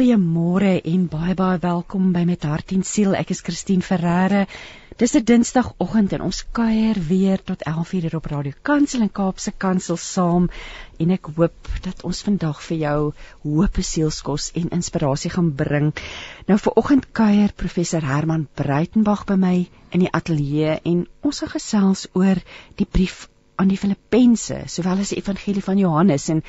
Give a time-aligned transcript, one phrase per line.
[0.00, 3.12] Goeiemôre en baie baie welkom by Met Hart en Siel.
[3.18, 4.46] Ek is Christine Ferreira.
[4.96, 9.52] Dis 'n Dinsdagoggend en ons kuier weer tot 11:00 hier op Radio Kansel en Kaapse
[9.52, 10.48] Kansel saam
[10.98, 15.92] en ek hoop dat ons vandag vir jou hoop, sielskos en inspirasie gaan bring.
[16.48, 21.56] Nou vir oggend kuier professor Herman Breitenberg by my in die ateljee en ons gaan
[21.60, 22.40] gesels oor
[22.76, 26.42] die brief aan die Filippense, sowel as die evangelie van Johannes en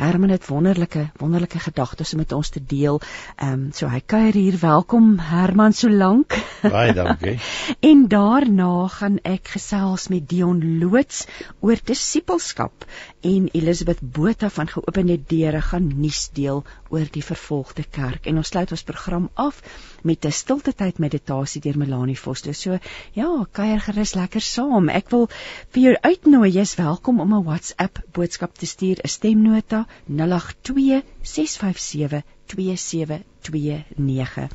[0.00, 3.00] Herman het wonderlike wonderlike gedagtes om met ons te deel.
[3.36, 4.56] Ehm um, so hy kuier hier.
[4.60, 6.38] Welkom Herman so lank.
[6.62, 7.34] Baie dankie.
[7.90, 11.26] en daarna gaan ek gesels met Dion Loots
[11.60, 12.88] oor disippelskap
[13.20, 18.24] en Elisabeth Botha van Geopende Deure gaan nuus deel oor die vervolgde kerk.
[18.24, 19.60] En ons sluit ons program af
[20.02, 22.54] met 'n stilte tyd meditasie deur Melanie Foster.
[22.54, 22.78] So
[23.12, 24.88] ja, kuier gerus lekker saam.
[24.88, 25.28] Ek wil
[25.70, 32.22] vir jou uitnooi, jy's welkom om 'n WhatsApp boodskap te stuur, 'n stemnota 082 657
[32.46, 34.48] 2729.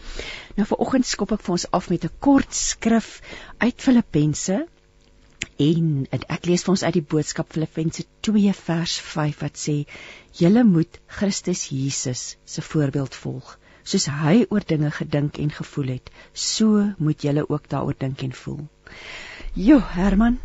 [0.55, 3.21] Nou vir oggend skop ek vir ons af met 'n kort skrif
[3.57, 4.67] uit Filippense
[5.57, 9.85] en ek lees vir ons uit die boodskap Filippense 2 vers 5 wat sê:
[10.33, 16.11] "Julle moet Christus Jesus se voorbeeld volg." Soos hy oor dinge gedink en gevoel het,
[16.33, 18.63] so moet julle ook daaroor dink en voel.
[19.53, 20.39] Jo, Herman,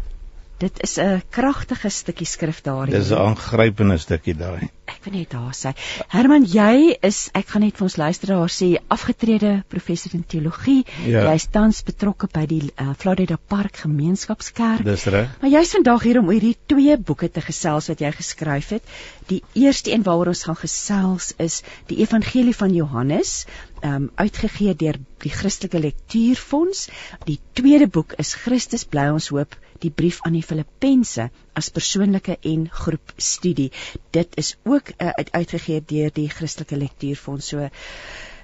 [0.60, 2.94] dit is 'n kragtige stukkie skrif daarin.
[2.94, 5.70] Dis 'n aangrypende stukkie daai ek wil net daar sê.
[6.12, 10.82] Herman, jy is ek gaan net vir ons luisteraars sê afgetrede professor in teologie.
[11.06, 11.24] Ja.
[11.30, 14.84] Jy is tans betrokke by die uh, Florida Park Gemeenskapskerk.
[14.84, 15.32] Dis reg.
[15.40, 18.94] Maar jy's vandag hier om oor hierdie twee boeke te gesels wat jy geskryf het.
[19.30, 23.44] Die eerste een waaroor ons gaan gesels is die Evangelie van Johannes,
[23.86, 26.88] um uitgegee deur die Christelike Lektuurfonds.
[27.24, 32.36] Die tweede boek is Christus bly ons hoop die brief aan die Filippense as persoonlike
[32.52, 33.70] en groepstudie.
[34.16, 37.52] Dit is ook uh, uitgegee deur die Christelike Lektuurfonds.
[37.52, 37.68] So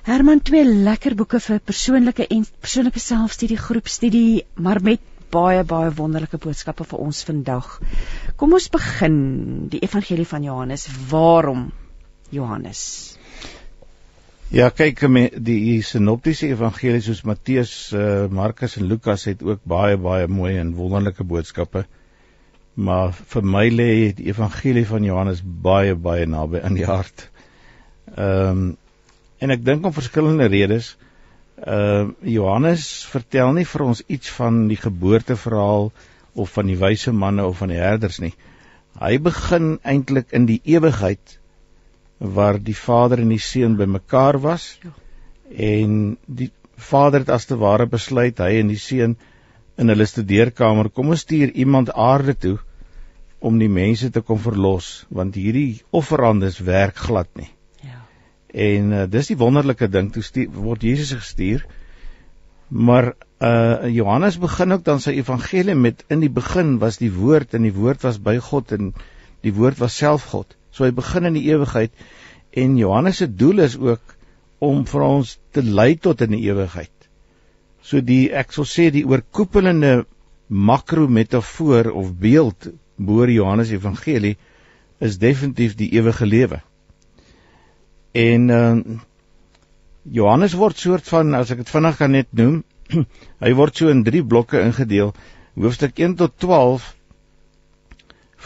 [0.06, 5.02] Herman twee lekker boeke vir persoonlike en persoonlike selfstudie, groepstudie, maar met
[5.34, 7.72] baie baie wonderlike boodskappe vir ons vandag.
[8.38, 9.18] Kom ons begin
[9.72, 10.86] die evangelie van Johannes.
[11.10, 11.72] Waarom
[12.30, 13.15] Johannes?
[14.54, 15.00] Ja, kyk,
[15.42, 20.68] die sinoptiese evangelie soos Matteus, uh, Markus en Lukas het ook baie baie mooi en
[20.76, 21.82] wonderlike boodskappe.
[22.78, 27.24] Maar vir my lê die evangelie van Johannes baie baie naby aan die hart.
[28.14, 28.76] Ehm um,
[29.42, 30.92] en ek dink om verskillende redes.
[31.58, 35.90] Ehm uh, Johannes vertel nie vir ons iets van die geboorteverhaal
[36.38, 38.36] of van die wyse manne of van die herders nie.
[39.02, 41.40] Hy begin eintlik in die ewigheid
[42.18, 44.92] waar die Vader en die Seun bymekaar was ja.
[45.50, 49.16] en die Vader het as te ware besluit hy en die Seun
[49.76, 52.56] in hulle studeerkamer kom ons stuur iemand aarde toe
[53.46, 57.50] om die mense te kom verlos want hierdie offerandes werk glad nie.
[57.84, 58.00] Ja.
[58.68, 61.66] En uh, dis die wonderlike ding toe stuur, word Jesus gestuur.
[62.68, 67.52] Maar uh Johannes begin ook dan sy evangelie met in die begin was die woord
[67.54, 68.94] en die woord was by God en
[69.44, 70.56] die woord was self God.
[70.76, 71.94] So hy begin in die ewigheid
[72.52, 74.16] en Johannes se doel is ook
[74.60, 76.92] om vir ons te lei tot in die ewigheid.
[77.80, 80.04] So die ek sal sê die oorkoepelende
[80.48, 84.36] makro metafoor of beeld bo Johannes Evangelie
[85.00, 86.62] is definitief die ewige lewe.
[88.12, 88.76] En uh
[90.06, 92.60] Johannes word soort van as ek dit vinnig kan net noem,
[93.42, 95.10] hy word so in 3 blokke ingedeel.
[95.58, 96.36] Hoofstuk 1 tot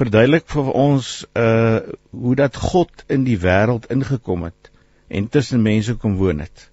[0.01, 1.81] verduidelik vir ons uh
[2.11, 4.71] hoe dat God in die wêreld ingekom het
[5.09, 6.71] en tussen mense kom woon het.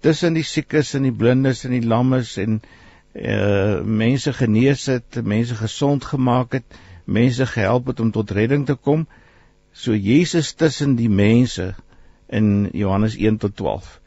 [0.00, 2.60] Tussen die siekes en die blindes en die lammes en
[3.16, 8.74] uh mense genees het, mense gesond gemaak het, mense gehelp het om tot redding te
[8.74, 9.06] kom.
[9.72, 11.74] So Jesus tussen die mense
[12.26, 14.00] in Johannes 1 tot 12.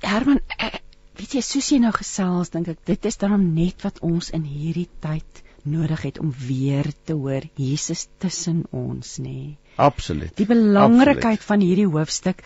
[0.00, 0.78] Herman, eh,
[1.16, 4.46] weet jy, soos jy nou gesels, dink ek dit is dan net wat ons in
[4.48, 9.32] hierdie tyd nodig het om weer te hoor Jesus tussen ons, nê.
[9.32, 9.58] Nee.
[9.76, 10.32] Absoluut.
[10.36, 11.50] Die belangrikheid Absoluut.
[11.50, 12.42] van hierdie hoofstuk.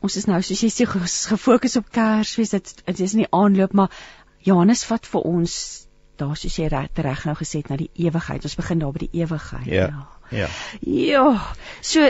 [0.00, 3.92] Ons is nou soos jy sê gefokus op Kersfees, dit, dit is nie aanloop, maar
[4.46, 5.58] Johannes vat vir ons
[6.18, 8.46] daar soos jy reg reg nou gesê het na die ewigheid.
[8.46, 9.70] Ons begin daar by die ewigheid.
[9.70, 9.88] Ja.
[10.34, 10.48] Ja.
[10.82, 11.28] Ja.
[11.82, 12.08] So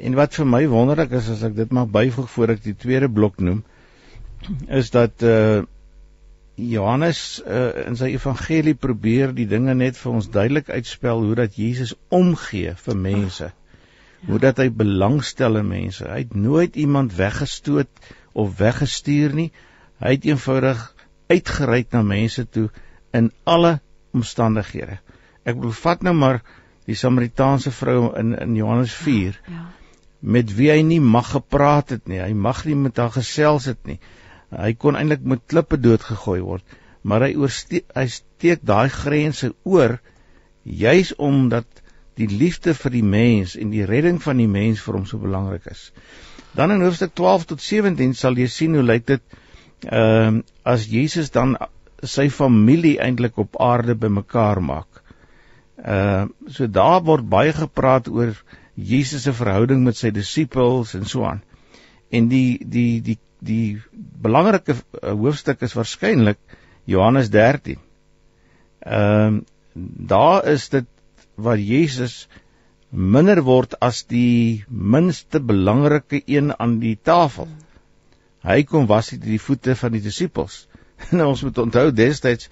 [0.00, 3.10] en wat vir my wonderlik is as ek dit mag byvoeg voor ek die tweede
[3.12, 3.64] blok noem,
[4.68, 5.66] is dat uh
[6.68, 11.56] Johannes uh, in sy evangelie probeer die dinge net vir ons duidelik uitspel hoe dat
[11.58, 13.50] Jesus omgee vir mense.
[13.50, 14.28] Ja.
[14.28, 16.04] Hoe dat hy belangstel in mense.
[16.04, 19.48] Hy het nooit iemand weggestoot of weggestuur nie.
[20.00, 20.82] Hy het eenvoudig
[21.32, 22.68] uitgereik na mense toe
[23.16, 23.78] in alle
[24.16, 25.00] omstandighede.
[25.44, 26.42] Ek bedoel vat nou maar
[26.90, 29.40] die Samaritaanse vrou in in Johannes 4.
[29.46, 29.54] Ja.
[29.56, 29.68] ja.
[30.20, 32.20] met wie hy nie mag gepraat het nie.
[32.20, 33.98] Hy mag nie met haar gesels het nie.
[34.50, 36.64] Hy kon eintlik met klippe doodgegooi word,
[37.02, 39.98] maar hy oorsteek hy steek daai grense oor
[40.64, 41.66] juis omdat
[42.20, 45.68] die liefde vir die mens en die redding van die mens vir hom so belangrik
[45.70, 45.90] is.
[46.56, 49.22] Dan in hoofstuk 12 tot 17 sal jy sien hoe lyk dit
[49.88, 51.54] ehm uh, as Jesus dan
[52.04, 55.00] sy familie eintlik op aarde bymekaar maak.
[55.80, 58.34] Ehm uh, so daar word baie gepraat oor
[58.74, 61.42] Jesus se verhouding met sy disippels en so aan.
[62.10, 66.38] En die die die die belangrike uh, hoofstuk is waarskynlik
[66.84, 67.78] Johannes 13.
[68.80, 69.42] Ehm uh,
[70.12, 70.86] daar is dit
[71.38, 72.28] waar Jesus
[72.90, 77.46] minder word as die minste belangrike een aan die tafel.
[78.42, 80.66] Hy kom was dit die voete van die disippels.
[81.16, 82.50] Nou ons moet onthou destyds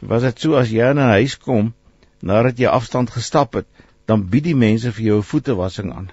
[0.00, 1.72] was dit so as jy in 'n huis kom
[2.20, 3.66] nadat jy afstand gestap het,
[4.04, 6.10] dan bied die mense vir jou 'n voetewassing aan.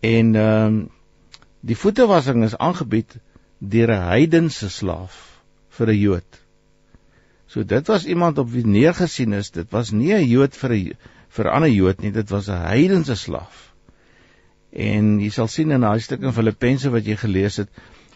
[0.00, 0.90] En ehm um,
[1.64, 3.16] die voetewassing is aangebied
[3.74, 5.14] deur 'n heidense slaaf
[5.76, 6.40] vir 'n Jood.
[7.46, 9.50] So dit was iemand op wie neergesien is.
[9.50, 10.96] Dit was nie 'n Jood vir 'n
[11.28, 13.72] vir 'n ander Jood nie, dit was 'n heidense slaaf.
[14.72, 17.68] En jy sal sien in daai stuk in Filippense wat jy gelees het,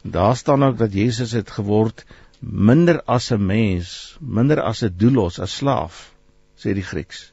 [0.02, 2.04] daar staan ook dat Jesus het geword
[2.40, 6.14] minder as 'n mens, minder as 'n doelos, as slaaf,
[6.56, 7.32] sê die Grieks.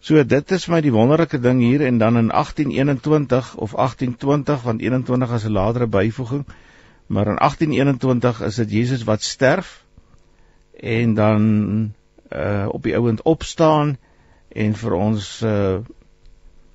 [0.00, 4.80] So dit is my die wonderlike ding hier en dan in 1821 of 1820 want
[4.80, 6.46] 21 as 'n latere byvoeging,
[7.06, 9.84] maar in 1821 is dit Jesus wat sterf
[10.80, 11.42] en dan
[12.32, 13.98] uh op die ouend opstaan
[14.48, 15.78] en vir ons uh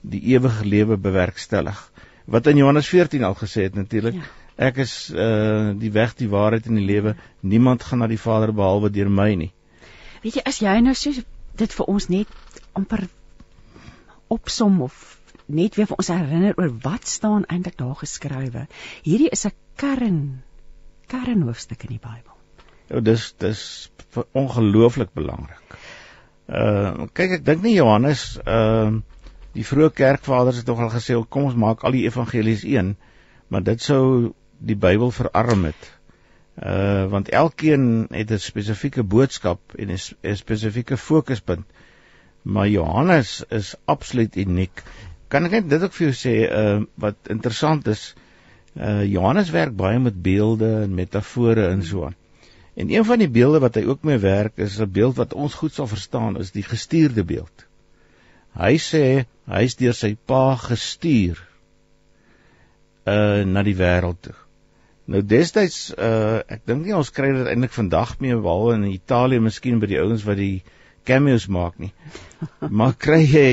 [0.02, 1.92] die ewige lewe bewerkstellig.
[2.26, 4.14] Wat in Johannes 14 al gesê het natuurlik.
[4.14, 4.22] Ja.
[4.56, 7.16] Ek is uh die weg, die waarheid en die lewe.
[7.40, 9.54] Niemand gaan na die Vader behalwe deur my nie.
[10.22, 11.12] Weet jy as jy nou so
[11.56, 12.28] dit vir ons net
[12.74, 13.08] amper
[14.34, 18.68] opsom of net weer vir ons herinner oor wat staan eintlik daar geskrywe.
[19.04, 20.44] Hierdie is 'n kern
[21.08, 22.38] kernhoofstuk in die Bybel.
[22.90, 23.92] Ja, dis dis
[24.32, 25.78] ongelooflik belangrik.
[26.48, 28.92] Uh kyk ek dink nie Johannes uh
[29.54, 32.96] die vroeë kerkvaders het tog al gesê kom ons maak al die evangelies een,
[33.48, 35.92] maar dit sou die Bybel verarm het.
[36.58, 41.66] Uh want elkeen het 'n spesifieke boodskap en 'n spesifieke fokuspunt.
[42.44, 44.84] Maar Johannes is absoluut uniek.
[45.32, 48.04] Kan ek net dit ook vir jou sê uh wat interessant is,
[48.76, 52.18] uh Johannes werk baie met beelde en metafore en so aan.
[52.76, 55.54] En een van die beelde wat hy ook mee werk is 'n beeld wat ons
[55.54, 57.66] goed sal verstaan, is die gestuurde beeld.
[58.54, 61.40] Hy sê hy's deur sy pa gestuur
[63.06, 64.36] uh na die wêreld toe.
[65.06, 69.40] Nou destyds uh ek dink nie ons kry dit eintlik vandag meer behalwe in Italië,
[69.40, 70.64] miskien by die ouens wat die
[71.04, 71.94] cameos maak nie.
[72.78, 73.50] maar kry jy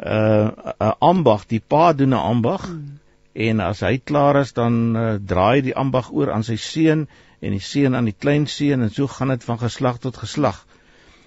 [0.00, 0.48] uh
[0.78, 2.98] 'n ambag, die pa doen 'n ambag hmm.
[3.32, 7.08] en as hy klaar is dan uh, draai die ambag oor aan sy seun
[7.40, 10.66] en die seun aan die kleinseun en so gaan dit van geslag tot geslag.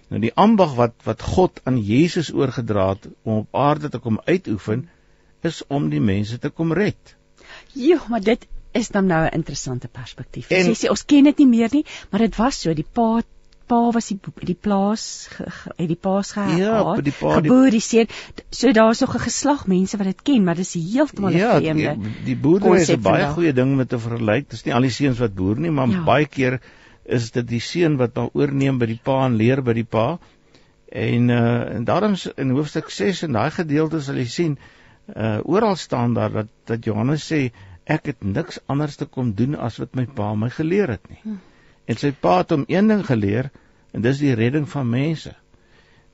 [0.10, 4.20] Nou die ambag wat wat God aan Jesus oorgedra het om op aarde te kom
[4.26, 4.90] uitoefen
[5.42, 7.16] is om die mense te kom red.
[7.74, 10.50] Ja, maar dit is dan nou 'n interessante perspektief.
[10.50, 13.22] Jy sê ons ken dit nie meer nie, maar dit was so die pa
[13.68, 14.18] pa was die
[14.48, 15.04] die plaas
[15.38, 16.58] het die paas gehad.
[16.60, 18.12] Ja, die pa geboor die seun.
[18.50, 21.82] So daar's nog 'n geslag mense wat dit ken, maar dis heeltemal 'n ja, vreemde.
[21.82, 24.50] Ja, die, die boerdery is 'n baie goeie ding met te vergelyk.
[24.50, 26.04] Dis nie al die seuns wat boer nie, maar ja.
[26.04, 26.60] baie keer
[27.06, 30.20] is dit die seun wat dan oorneem by die pa en leer by die pa.
[30.90, 34.58] En uh en daarom in hoofstuk 6 in daai gedeelte sal jy sien
[35.16, 37.52] uh oral staan daar dat dat Johannes sê
[37.84, 41.20] ek het niks anders te kom doen as wat my pa my geleer het nie.
[41.24, 41.53] Hm
[41.86, 43.50] en sy pa het hom een ding geleer
[43.94, 45.34] en dis die redding van mense.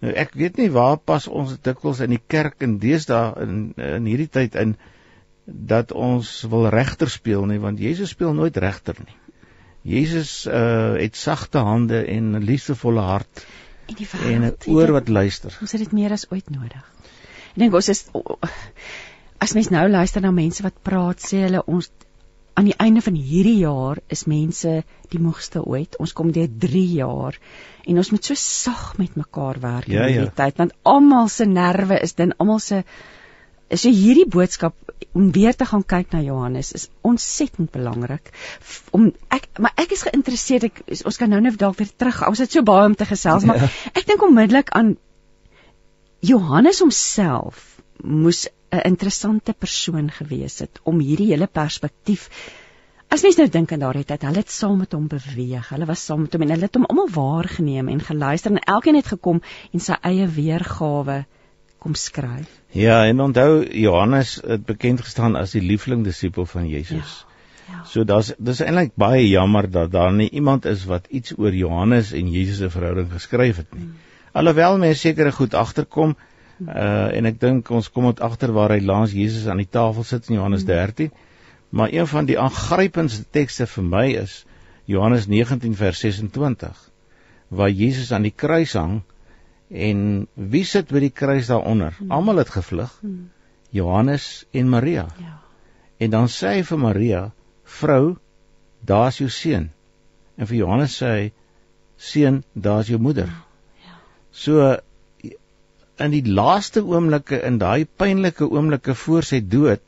[0.04, 4.08] Nou ek weet nie waar pas ons dikwels in die kerk in deesdae in in
[4.08, 4.76] hierdie tyd in
[5.46, 9.18] dat ons wil regter speel nie want Jesus speel nooit regter nie.
[9.82, 13.46] Jesus uh het sagte hande en 'n liefdevolle hart
[13.88, 15.58] en die wêreld en 'n oor wat luister.
[15.62, 16.84] Ons het dit meer as ooit nodig.
[17.56, 18.06] Ek dink ons is
[19.40, 21.92] as mens nou luister na mense wat praat sê hulle ons
[22.60, 24.82] aan die einde van hierdie jaar is mense
[25.14, 25.96] die moegste ooit.
[26.04, 27.38] Ons kom deur 3 jaar
[27.88, 30.36] en ons moet so sag met mekaar werk ja, in hierdie ja.
[30.42, 32.82] tyd want almal se nerve is dan almal se
[33.70, 34.76] is so hierdie boodskap
[35.16, 38.34] om weer te gaan kyk na Johannes is ontsettend belangrik.
[38.92, 42.26] Om ek maar ek is geïnteresseerd ek ons kan nou net dalk weer terug.
[42.28, 43.54] Ons het so baie om te gesels, ja.
[43.54, 44.98] maar ek dink onmiddellik aan
[46.20, 52.30] Johannes homself moes 'n interessante persoon gewees het om hierdie hele perspektief
[53.10, 55.70] As mens nou dink aan daardie tyd, hulle het saam met hom beweeg.
[55.74, 59.00] Hulle was saam met hom en hulle het hom almal waargeneem en geluister en elkeen
[59.00, 59.40] het gekom
[59.74, 61.24] en sy eie weergawe
[61.82, 62.52] kom skryf.
[62.78, 67.26] Ja, en onthou Johannes het bekend gestaan as die liefling disipel van Jesus.
[67.26, 67.74] Ja.
[67.74, 67.82] ja.
[67.90, 72.14] So daar's dis eintlik baie jammer dat daar nie iemand is wat iets oor Johannes
[72.14, 73.88] en Jesus se verhouding geskryf het nie.
[73.88, 73.98] Hmm.
[74.38, 76.14] Alhoewel mense sekere goed agterkom
[76.68, 80.04] uh en ek dink ons kom dit agter waar hy langs Jesus aan die tafel
[80.04, 81.10] sit in Johannes 13.
[81.10, 81.28] Hmm.
[81.70, 84.46] Maar een van die aangrypendste tekste vir my is
[84.90, 86.86] Johannes 19 vers 26
[87.50, 89.02] waar Jesus aan die kruis hang
[89.70, 91.94] en wie sit by die kruis daaronder?
[91.98, 92.12] Hmm.
[92.12, 92.94] Almal het gevlug.
[93.02, 93.30] Hmm.
[93.70, 95.06] Johannes en Maria.
[95.22, 95.36] Ja.
[95.98, 97.22] En dan sê hy vir Maria:
[97.64, 98.18] "Vrou,
[98.82, 99.70] daar's jou seun."
[100.38, 101.32] En vir Johannes sê hy:
[101.98, 103.46] "Seun, daar's jou moeder." Ja.
[103.86, 103.98] ja.
[104.32, 104.78] So
[106.04, 109.84] in die laaste oomblikke in daai pynlike oomblikke voor sy dood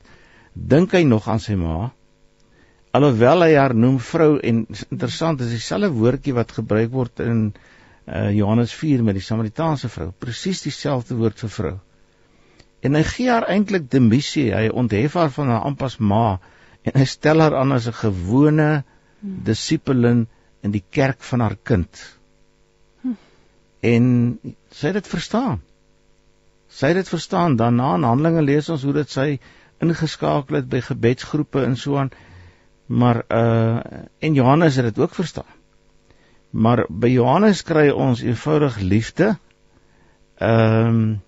[0.54, 1.92] dink hy nog aan sy ma.
[2.92, 8.28] Alhoewel hy haar noem vrou en interessant is dieselfde woordjie wat gebruik word in uh,
[8.36, 10.10] Johannes 4 met die Samaritaanse vrou.
[10.12, 11.74] Presies dieselfde woord vir vrou.
[12.84, 16.42] En hy gee haar eintlik demisie hy onthef haar van haar ampas ma
[16.84, 18.84] en hy stel haar aan as 'n gewone
[19.22, 20.26] disippelin
[20.66, 21.90] in die kerk van haar kind.
[23.02, 23.18] Hmm.
[23.82, 24.06] en
[24.70, 25.62] sy het dit verstaan
[26.72, 29.28] sy het dit verstaan daarna in Handelinge lees ons hoe dit sy
[29.82, 32.14] ingeskakel het by gebedsgroepe en so aan
[32.92, 33.80] Maar uh
[34.20, 35.52] en Johannes het dit ook verstaan.
[36.50, 39.38] Maar by Johannes kry ons eenvoudig liefde.
[40.38, 41.22] Ehm um,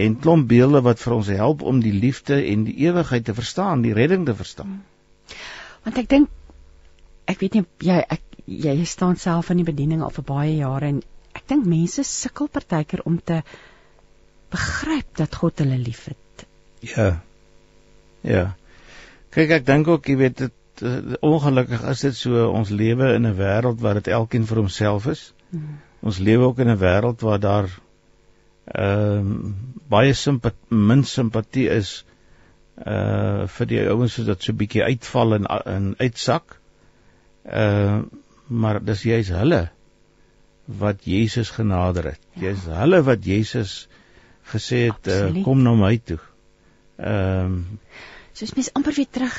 [0.00, 3.82] en klomp beelde wat vir ons help om die liefde en die ewigheid te verstaan,
[3.82, 4.84] die redding te verstaan.
[5.84, 6.28] Want ek dink
[7.24, 10.88] ek weet nie jy ek jy staan self in die bediening al vir baie jare
[10.94, 11.02] en
[11.36, 13.42] ek dink mense sukkel partykeer om te
[14.50, 16.46] begryp dat God hulle liefhet.
[16.80, 17.20] Ja.
[18.26, 18.46] Ja.
[19.30, 23.26] Kyk ek dink ook jy weet dit uh, ongelukkig is dit so ons lewe in
[23.28, 25.32] 'n wêreld waar dit elkeen vir homself is.
[25.50, 25.78] Hmm.
[26.00, 27.68] Ons lewe ook in 'n wêreld waar daar
[28.64, 29.52] ehm uh,
[29.90, 32.04] baie simpatie min simpatie is
[32.86, 36.60] uh vir die ouens wat so 'n bietjie uitval en in uitsak.
[37.44, 38.02] Uh
[38.46, 39.70] maar dis juist hulle
[40.64, 42.20] wat Jesus genader het.
[42.34, 42.48] Ja.
[42.48, 43.88] Jy's hulle wat Jesus
[44.52, 46.20] gesê het uh, kom na my toe.
[46.98, 47.80] Ehm um,
[48.32, 49.36] soos mens amper weer terug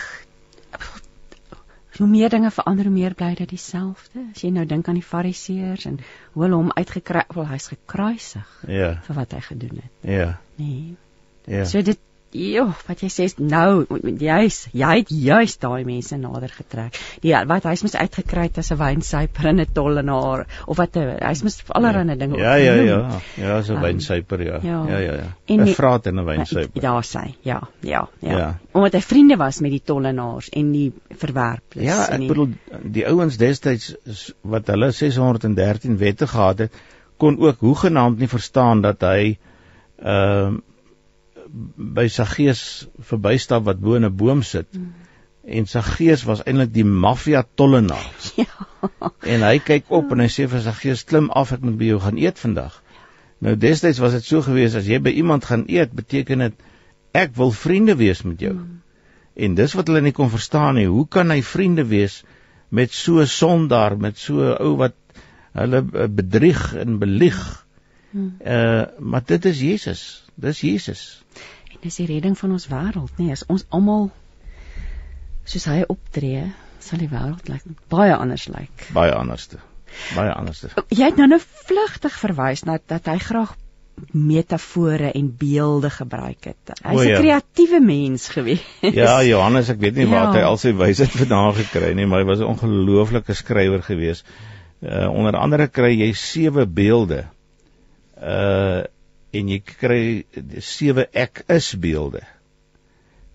[2.01, 4.23] hoe meer dinge verander hoe meer bly dit dieselfde.
[4.33, 5.99] As jy nou dink aan die fariseërs en
[6.33, 8.53] hoe hulle hom uitgekry, wel hy's gekruisig.
[8.67, 8.93] Ja.
[9.05, 9.91] vir wat hy gedoen het.
[10.07, 10.29] Ja.
[10.55, 10.95] Nee.
[11.45, 11.65] Ja.
[11.69, 11.99] So dit
[12.31, 16.95] Jo, wat jy sê nou, jy's jy het juist daai mense nader getrek.
[17.23, 21.43] Die wat hy's mos uitgekry het as 'n wynsuiper en 'n tollenaar of wat hy's
[21.43, 22.37] mos allerlei dinge.
[22.37, 23.19] Ja, ja, ja.
[23.35, 24.59] Ja, so 'n um, wynsuiper ja.
[24.63, 25.27] Ja, ja, ja.
[25.47, 26.81] 'n Vraat en 'n wynsuiper.
[26.81, 27.35] Ja, sê.
[27.41, 28.59] Ja, ja, ja, ja.
[28.71, 31.83] Omdat hy vriende was met die tollenaars en die verwerpers.
[31.83, 32.49] Ja, ek die, bedoel
[32.83, 33.95] die ouens destyds
[34.41, 36.71] wat hulle 613 wette gehad het,
[37.17, 39.37] kon ook hoegenaamd nie verstaan dat hy
[39.99, 40.59] ehm uh,
[41.75, 44.67] by Saggeus verbystap wat bo in 'n boom sit.
[44.73, 44.93] Mm.
[45.43, 48.11] En Saggeus was eintlik die maffia tollenaar.
[48.35, 48.47] Ja.
[49.21, 51.99] En hy kyk op en hy sê vir Saggeus klim af, ek moet by jou
[52.01, 52.81] gaan eet vandag.
[53.41, 56.53] Nou destyds was dit so gewees as jy by iemand gaan eet, beteken dit
[57.13, 58.53] ek wil vriende wees met jou.
[58.53, 58.81] Mm.
[59.35, 60.87] En dis wat hulle nie kon verstaan nie.
[60.89, 62.21] Hoe kan hy vriende wees
[62.69, 64.95] met so 'n sondaar, met so 'n ou wat
[65.53, 67.65] hulle eh, bedrieg en belieg?
[68.11, 68.35] Mm.
[68.45, 70.23] Uh maar dit is Jesus.
[70.35, 71.20] Dis Jesus.
[71.81, 74.11] Dis die redding van ons wêreld, nee, as ons almal
[75.49, 76.45] soos hy optree,
[76.79, 78.87] sal die wêreld lyk baie anders lyk.
[78.93, 79.57] Baie anderste.
[80.15, 80.71] Baie anderste.
[80.89, 83.55] Jy het nou nou vlugtig verwys na dat hy graag
[84.11, 86.71] metafore en beelde gebruik het.
[86.81, 87.19] Hy's 'n ja.
[87.19, 88.63] kreatiewe mens gewees.
[88.81, 90.11] Ja, Johannes, ek weet nie ja.
[90.11, 93.83] waar hy al sy wysheid vandaan gekry het nie, maar hy was 'n ongelooflike skrywer
[93.83, 94.23] gewees.
[94.81, 97.25] Uh onder andere kry jy sewe beelde.
[98.17, 98.83] Uh
[99.31, 100.03] en jy kry
[100.59, 102.23] sewe ek is beelde.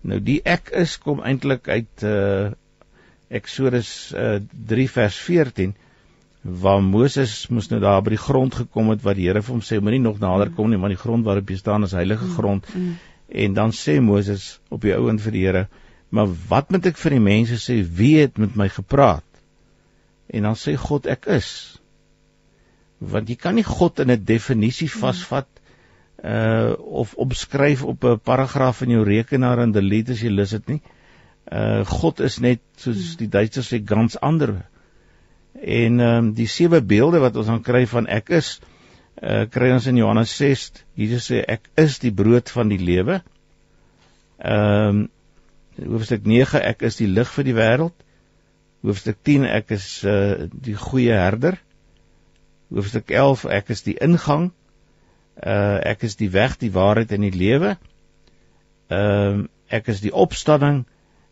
[0.07, 2.53] Nou die ek is kom eintlik uit uh
[3.27, 4.37] Eksodus uh
[4.71, 5.73] 3 vers 14
[6.47, 9.63] waar Moses moes nou daar by die grond gekom het wat die Here vir hom
[9.65, 12.35] sê moenie nog nader kom nie want die grond waarop jy staan is heilige mm,
[12.37, 12.69] grond.
[12.73, 12.95] Mm, mm.
[13.27, 15.65] En dan sê Moses op die ou en vir die Here,
[16.09, 19.25] maar wat moet ek vir die mense sê wie het met my gepraat?
[20.31, 21.49] En dan sê God ek is.
[23.03, 24.99] Want jy kan nie God in 'n definisie mm.
[25.03, 25.56] vasvat
[26.23, 30.67] uh of omskryf op 'n paragraaf in jou rekenaar en delete as jy lus dit
[30.67, 30.81] nie.
[31.51, 34.65] Uh God is net soos die Duitsers sê ganz ander.
[35.61, 38.59] En ehm um, die sewe beelde wat ons dan kry van ek is
[39.21, 40.71] uh kry ons in Johannes 6.
[40.95, 43.21] Jesus sê ek is die brood van die lewe.
[44.37, 45.09] Ehm um,
[45.77, 47.93] hoofstuk 9 ek is die lig vir die wêreld.
[48.81, 51.61] Hoofstuk 10 ek is uh die goeie herder.
[52.73, 54.51] Hoofstuk 11 ek is die ingang
[55.37, 57.77] Uh ek is die weg, die waarheid en die lewe.
[58.89, 60.85] Ehm uh, ek is die opstanding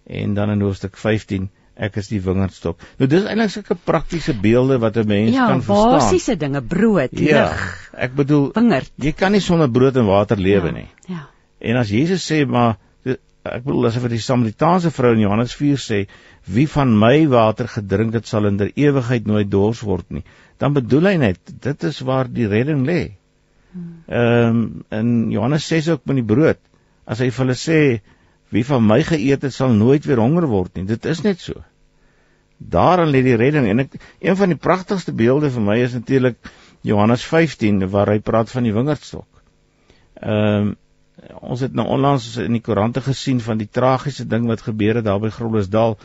[0.04, 2.82] en dan in hoofstuk 15 ek is die wingerdstok.
[3.00, 5.92] Nou dis eintlik sulke praktiese beelde wat 'n mens ja, kan verstaan.
[5.92, 7.92] Ja, basiese dinge, brood, ja, lig.
[7.94, 8.92] Ek bedoel, wingerd.
[8.96, 10.88] jy kan nie sonder brood en water lewe ja, nie.
[11.08, 11.28] Ja.
[11.60, 12.78] En as Jesus sê maar
[13.46, 16.00] ek bedoel as hy vir die Samaritaanse vrou in Johannes 4 sê
[16.46, 20.24] wie van my water gedrink het sal in der ewigheid nooit dors word nie
[20.58, 23.16] dan bedoel hy net dit is waar die redding lê.
[23.75, 26.60] Ehm um, in Johannes 6 ook met die brood
[27.05, 27.79] as hy vir hulle sê
[28.55, 30.86] wie van my geëet het sal nooit weer honger word nie.
[30.89, 31.63] Dit is net so.
[32.58, 36.38] Daarin lê die redding en ek een van die pragtigste beelde vir my is natuurlik
[36.88, 39.27] Johannes 15 waar hy praat van die wingerdstok.
[40.22, 40.75] Ehm um,
[41.39, 45.05] ons het nou onlangs in die koerante gesien van die tragiese ding wat gebeur het
[45.08, 45.96] daar by Grolosdal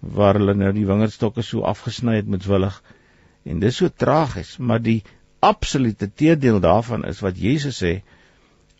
[0.00, 2.80] waar hulle nou die wingerdstokke so afgesny het met willig.
[3.44, 5.02] En dis so tragies, maar die
[5.50, 7.94] absolute teendeel daarvan is wat Jesus sê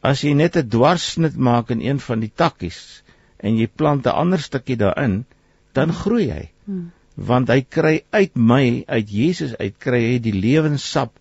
[0.05, 3.03] as jy net 'n dwarsnit maak in een van die takkies
[3.45, 5.25] en jy plant 'n ander stukkie daarin,
[5.73, 6.45] dan groei hy.
[6.65, 6.93] Hmm.
[7.15, 11.13] Want hy kry uit my, uit Jesus uit kry hy die lewenssap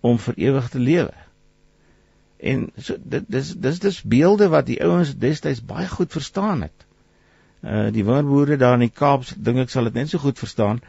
[0.00, 1.14] om vir ewig te lewe.
[2.38, 6.86] En so dit dis dis dis beelde wat die ouens destyds baie goed verstaan het.
[7.62, 10.82] Uh die wonderboere daar in die Kaap dink ek sal dit net so goed verstaan.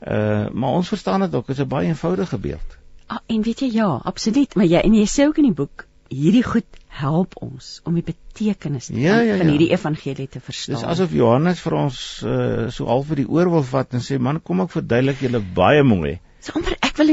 [0.00, 2.77] Uh maar ons verstaan dit ook, is 'n baie eenvoudige beeld.
[3.08, 5.86] Ah, en weet jy ja, absoluut, maar jy en jy sê ook in die boek
[6.08, 9.36] hierdie goed help ons om die betekenis ja, ja, ja.
[9.40, 10.78] van hierdie evangelie te verstaan.
[10.78, 14.18] Dis asof Johannes vir ons uh, so al vir die oor wil vat en sê
[14.20, 16.16] man kom ek verduidelik julle baie mooi.
[16.44, 17.12] So amper ek wil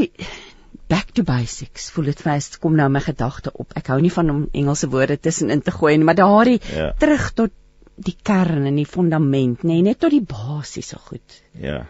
[0.91, 1.89] back to basics.
[1.93, 3.73] Voel dit vas kom nou my gedagte op.
[3.77, 6.91] Ek hou nie van om Engelse woorde tussenin te gooi nie, maar daardie ja.
[7.01, 7.55] terug tot
[7.95, 11.37] die kern en die fondament, nê, nee, net tot die basiese goed.
[11.55, 11.85] Ja.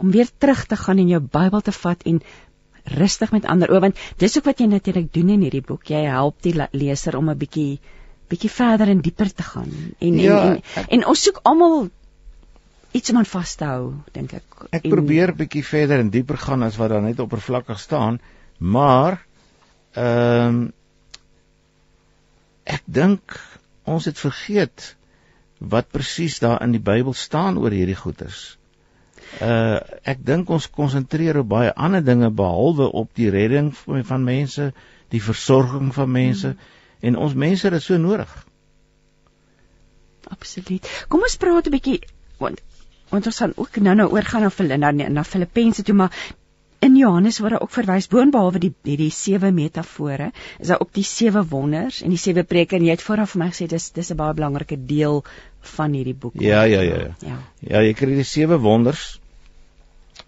[0.00, 2.20] Om weer terug te gaan en jou Bybel te vat en
[2.96, 5.86] rustig met ander oor want dis ook wat jy natuurlik doen in hierdie boek.
[5.90, 7.80] Jy help die leser om 'n bietjie
[8.30, 9.70] bietjie verder en dieper te gaan.
[9.98, 11.88] En ja, en, en, ek, en ons soek almal
[12.92, 14.66] iets om aan vas te hou dink ek.
[14.70, 18.20] Ek en, probeer bietjie verder en dieper gaan as wat daar net oppervlakkig staan
[18.58, 19.24] maar
[19.92, 20.72] ehm um,
[22.70, 23.34] ek dink
[23.88, 24.94] ons het vergeet
[25.58, 28.59] wat presies daar in die Bybel staan oor hierdie goeters
[29.38, 29.78] uh
[30.12, 34.72] ek dink ons konsentreer op baie ander dinge behalwe op die redding van mense,
[35.08, 36.58] die versorging van mense hmm.
[37.00, 38.32] en ons mense het dit so nodig.
[40.30, 40.86] Absoluut.
[41.08, 42.00] Kom ons praat 'n bietjie
[42.38, 42.60] want
[43.10, 46.12] want ons gaan ook nou-nou oorgaan na Filippense na, na Filippense toe maar
[46.80, 50.92] in Johannes word daar ook verwys boonbehalwe die die, die sewe metafore is daar ook
[50.96, 53.90] die sewe wonders en die sewe preke en jy het vooraf vir my gesê dis
[53.96, 55.24] dis 'n baie belangrike deel
[55.76, 56.40] van hierdie boek.
[56.40, 57.14] Ja, ja, ja, ja.
[57.20, 59.19] Ja, ja jy kry die sewe wonders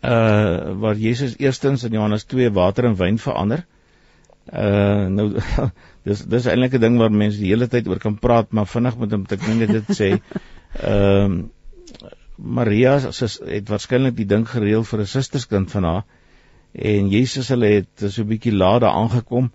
[0.03, 3.67] uh waar Jesus eerstens in Johannes 2 water in wyn verander.
[4.51, 5.29] Uh nou
[6.07, 8.99] dis dis eintlik 'n ding waar mense die hele tyd oor kan praat, maar vinnig
[8.99, 10.11] met hom ek net dit sê.
[10.83, 12.11] Ehm uh,
[12.43, 16.05] Maria het waarskynlik die ding gereël vir 'n susterskind van haar
[16.73, 19.53] en Jesus hulle het so 'n bietjie laat daar aangekom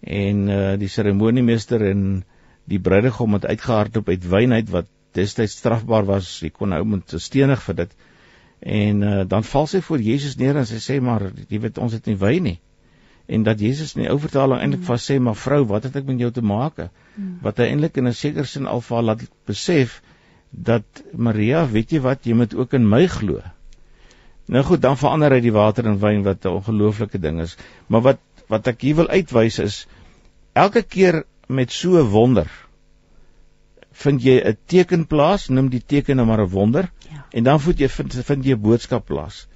[0.00, 2.24] en uh die seremoniemeester en
[2.64, 6.40] die bruidegom het uitgehardloop uit wyn uit wat destyds strafbaar was.
[6.40, 7.94] Jy kon nou moet stenig vir dit.
[8.60, 11.94] En uh, dan val sy voor Jesus neer en sy sê maar jy weet ons
[11.94, 12.58] het nie wy nie.
[13.28, 14.88] En dat Jesus in die ou vertaling eintlik mm.
[14.88, 16.80] vas sê maar vrou, wat het ek met jou te maak?
[17.14, 17.38] Mm.
[17.44, 20.00] Wat hy eintlik in 'n sekere sin alva laat besef
[20.50, 23.42] dat Maria, weet jy wat, jy moet ook in my glo.
[24.48, 27.56] Nou goed, dan verander hy die water in wyn wat 'n ongelooflike ding is.
[27.86, 29.86] Maar wat wat ek hier wil uitwys is
[30.56, 32.48] elke keer met so 'n wonder
[33.92, 36.90] vind jy 'n teken plaas, noem die teken nou maar 'n wonder.
[37.30, 39.46] En dan voet jy vind, vind jy 'n boodskap plaas.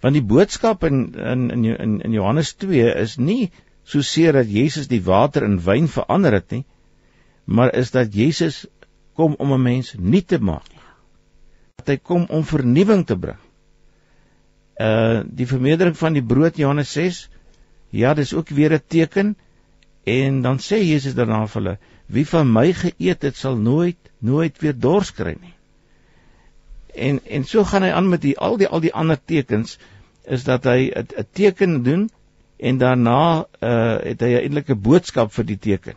[0.00, 3.50] Want die boodskap in in in in Johannes 2 is nie
[3.82, 6.64] so seer dat Jesus die water in wyn verander het nie,
[7.44, 8.66] maar is dat Jesus
[9.14, 10.70] kom om 'n mens nuut te maak.
[11.76, 13.40] Dat hy kom om vernuwing te bring.
[14.80, 17.28] Uh die vermeerdering van die brood Johannes 6,
[17.90, 19.36] ja, dis ook weer 'n teken
[20.04, 24.58] en dan sê Jesus daarna vir hulle wie van my geëet het sal nooit nooit
[24.62, 25.57] weer dors kry nie.
[26.98, 29.78] En en so gaan hy aan met die al die al die ander tekens
[30.24, 32.10] is dat hy 'n teken doen
[32.56, 35.96] en daarna uh het hy eintlik 'n boodskap vir die teken.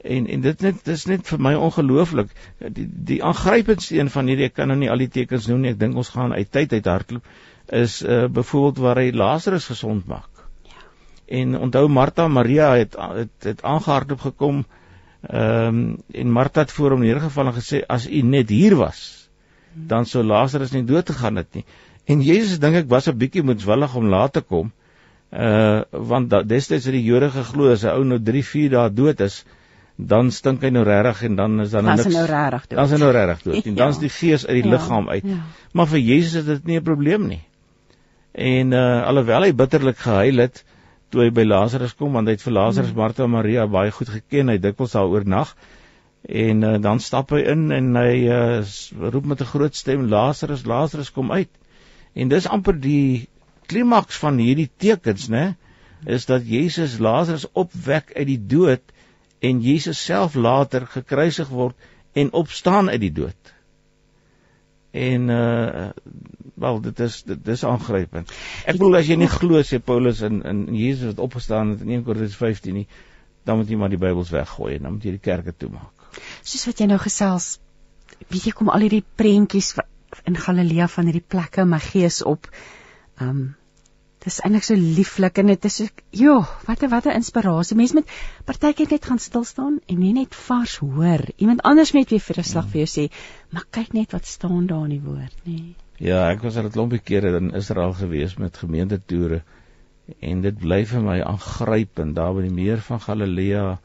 [0.00, 2.30] En en dit net dis net vir my ongelooflik.
[2.58, 5.70] Die die aangrypendste een van hierdie ek kan nou nie al die tekens noem nie.
[5.70, 7.24] Ek dink ons gaan uit tyd uit hardloop
[7.66, 10.44] is uh byvoorbeeld waar hy Lazarus gesond maak.
[10.62, 10.84] Ja.
[11.26, 14.64] En onthou Martha Maria het het, het aangehardloop gekom
[15.20, 19.19] Ehm um, en Martha het voor hom neergeval en gesê as u net hier was,
[19.74, 21.64] dan sou Lazarus nie dood gegaan het nie.
[22.06, 24.72] En Jesus dink ek was 'n bietjie moedswillig om laat te kom
[25.32, 29.20] Uh want destyds het die Jode geglo as 'n ou nou 3, 4 dae dood
[29.20, 29.44] is,
[29.96, 32.16] dan stink hy nou regtig en dan is dan Dan is niks.
[32.16, 32.68] nou dood.
[32.68, 33.64] Dan is hy nou regtig dood.
[33.66, 34.00] En dan is Ja.
[34.00, 35.22] die gees uit die Ja, liggaam uit.
[35.24, 35.36] ja.
[35.72, 37.40] Maar vir Jesus is dit nie 'n probleem nie.
[38.34, 40.64] En uh alhoewel hy bitterlik gehuil het
[41.10, 42.96] toe hy by Lazarus kom want hy het vir Lazarus, Mm.
[42.96, 44.48] Martha en Maria baie goed geken.
[44.48, 45.54] Hy dikwels daar oornag.
[46.22, 48.60] En uh, dan stap hy in en hy uh,
[49.00, 51.50] roep met 'n groot stem Lazarus, Lazarus kom uit.
[52.12, 53.28] En dis amper die
[53.66, 55.54] klimaks van hierdie tekens, né?
[56.04, 58.82] Is dat Jesus Lazarus opwek uit die dood
[59.40, 61.76] en Jesus self later gekruisig word
[62.12, 63.54] en opstaan uit die dood.
[64.90, 65.88] En uh
[66.60, 68.32] wel dit is dit is aangrypend.
[68.68, 71.94] Ek bedoel as jy nie glo sê Paulus in in Jesus het opgestaan het in
[72.00, 72.86] 1 Korintiërs 15 nie,
[73.48, 75.99] dan moet jy maar die Bybels weggooi en dan moet jy die kerke toemaak.
[76.42, 77.58] Soos wat jy nou gesels,
[78.28, 79.74] weet jy kom al hierdie prentjies
[80.26, 82.50] in Galilea van hierdie plekke my gees op.
[83.20, 83.56] Um
[84.20, 87.76] dis eintlik so lieflik en dit is so joh, wat 'n wat 'n inspirasie.
[87.76, 88.10] Mense moet
[88.44, 91.24] partykeer net gaan stil staan en nie net vars hoor.
[91.36, 93.12] Iemand anders net weer vir 'n slag vir jou sê,
[93.50, 95.74] maar kyk net wat staan daar in die woord, nê.
[95.98, 99.42] Ja, ek was al 'n klompie kere in Israel gewees met gemeentetoere
[100.20, 103.78] en dit bly vir my aangrypend daar by die meer van Galilea.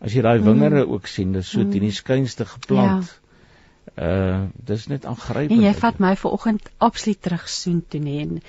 [0.00, 1.70] As jy daai wingerde ook sien, dis so Mm.
[1.70, 3.20] teen die skynste geplant.
[3.98, 5.50] Uh dis net aangrypend.
[5.50, 8.20] En jy vat my ver oggend absoluut terug soen toe nê.
[8.20, 8.40] En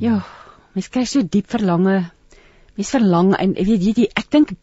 [0.00, 0.24] ja,
[0.74, 2.10] mens kry so diep verlange.
[2.76, 4.54] Mens verlang en weet jy die ek dink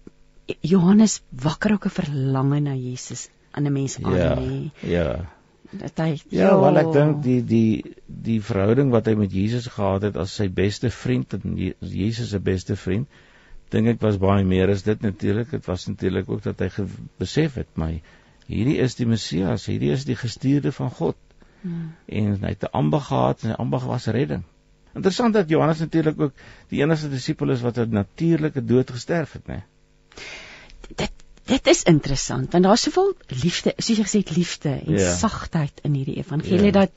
[0.62, 4.36] Johannes wakker ook 'n verlange na Jesus aan 'n mens aan Ja.
[4.36, 4.72] nê.
[4.82, 5.26] Ja.
[5.72, 10.02] Dat hy Ja, wel ek dink die die die verhouding wat hy met Jesus gehad
[10.02, 13.08] het as sy beste vriend en Je- Jesus se beste vriend,
[13.72, 15.52] dink ek was baie meer as dit natuurlik.
[15.52, 16.70] Dit was natuurlik ook dat hy
[17.22, 18.02] besef het my
[18.48, 21.18] hierdie is die Messias, hierdie is die gestuurde van God.
[21.62, 21.94] Hmm.
[22.08, 24.44] En hy het 'n ambag gehad en sy ambag was redding.
[24.94, 26.34] Interessant dat Johannes natuurlik ook
[26.70, 29.64] die enigste disipel is wat 'n natuurlike dood gesterf het, né?
[30.96, 31.12] dit
[31.46, 35.16] dit is interessant want daar's soveel liefde, soos jy gesê het liefde en Ja.
[35.16, 36.72] sagtheid in hierdie evangelie Ja.
[36.72, 36.92] dat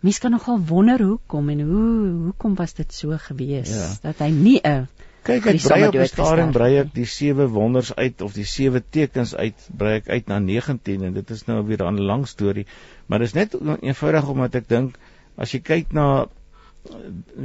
[0.00, 3.96] mens kan nogal wonder hoekom en hoe hoekom was dit so gewees Ja.
[4.02, 4.88] dat hy nie 'n
[5.28, 8.80] Kyk, ek brei op die stadium brei ek die sewe wonders uit of die sewe
[8.80, 12.64] tekens uit, brei ek uit na 19 en dit is nou weer 'n lang storie,
[13.06, 14.96] maar dis net eenvoudig omdat ek dink
[15.36, 16.28] as jy kyk na eh,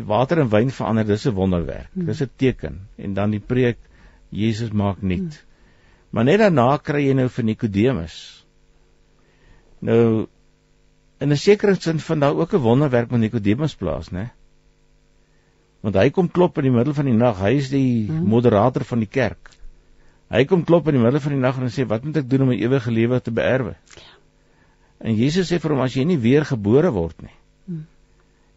[0.07, 1.89] water en wyn verander, dis 'n wonderwerk.
[1.93, 2.05] Hmm.
[2.05, 3.77] Dis 'n teken en dan die preek
[4.29, 5.43] Jesus maak nuut.
[6.11, 8.45] Maar net daarna kry jy nou vir Nikodemus.
[9.81, 10.27] Nou
[11.19, 14.31] in 'n sekere sin vind daar ook 'n wonderwerk met Nikodemus plaas, né?
[15.83, 17.41] Want hy kom klop in die middel van die nag.
[17.43, 18.27] Hy is die Hmm.
[18.31, 19.51] moderator van die kerk.
[20.31, 22.41] Hy kom klop in die middel van die nag en sê, "Wat moet ek doen
[22.41, 23.75] om my ewige lewe te beerwe?"
[24.99, 27.85] En Jesus sê vir hom, "As jy nie weer gebore word nie." Hmm.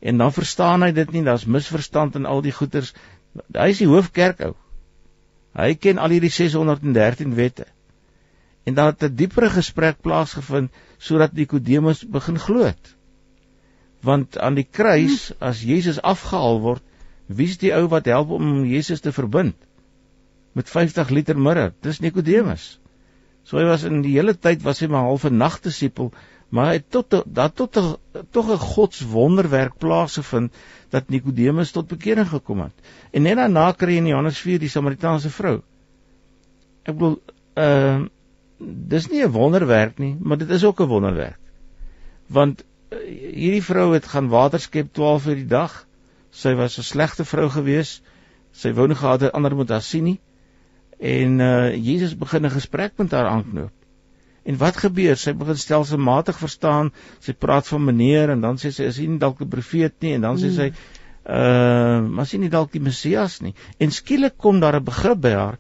[0.01, 2.95] En dan verstaan hy dit nie, daar's misverstand in al die goeters.
[3.53, 4.55] Hy is die hoofkerkou.
[5.57, 7.67] Hy ken al hierdie 613 wette.
[8.65, 12.95] En dan het 'n diepere gesprek plaasgevind sodat Nikodemus begin glo het.
[14.01, 16.83] Want aan die kruis, as Jesus afgehaal word,
[17.27, 19.57] wie's die ou wat help om Jesus te verbind?
[20.53, 21.73] Met 50 liter mirre.
[21.83, 22.79] Dis Nikodemus.
[23.47, 26.11] So hy was in die hele tyd was hy maar half 'n nagdisipel,
[26.51, 27.79] maar hy tot dat tot
[28.31, 30.53] tog 'n godswonderwerk plaasgevind
[30.91, 32.75] dat Nikodemus tot bekering gekom het.
[33.13, 35.63] En net daarna kry jy in Johannes 4 die Samaritaanse vrou.
[36.83, 37.21] Ek bedoel,
[37.55, 38.09] ehm uh,
[38.59, 41.39] dis nie 'n wonderwerk nie, maar dit is ook 'n wonderwerk.
[42.27, 42.99] Want uh,
[43.35, 45.86] hierdie vrou het gaan water skep 12 uur die dag.
[46.37, 48.01] Sy was 'n slegte vrou gewees.
[48.53, 50.21] Sy wou nie gehad het ander moet haar sien nie.
[50.99, 53.73] En uh Jesus begin 'n gesprek met haar aanknoop.
[54.45, 55.17] En wat gebeur?
[55.17, 56.93] Sy begin stelselmatig verstaan.
[57.21, 60.15] Sy praat van meneer en dan sê sy is hy nie dalk 'n profeet nie
[60.15, 60.69] en dan sê sy
[61.27, 63.55] uh maar sien nie dalk die Messias nie.
[63.79, 65.59] En skielik kom daar 'n begrip by haar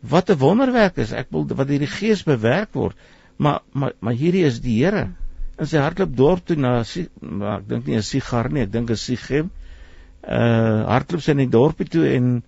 [0.00, 1.12] wat 'n wonderwerk is.
[1.12, 2.96] Ek wil wat hierdie gees bewerk word.
[3.36, 5.10] Maar maar maar hierdie is die Here.
[5.58, 8.72] En sy hardloop dorp toe na Sie- maar ek dink nie 'n Sigar nie, ek
[8.72, 9.50] dink 'n Sichem.
[10.22, 12.42] Uh hardloop sy in die dorpie toe en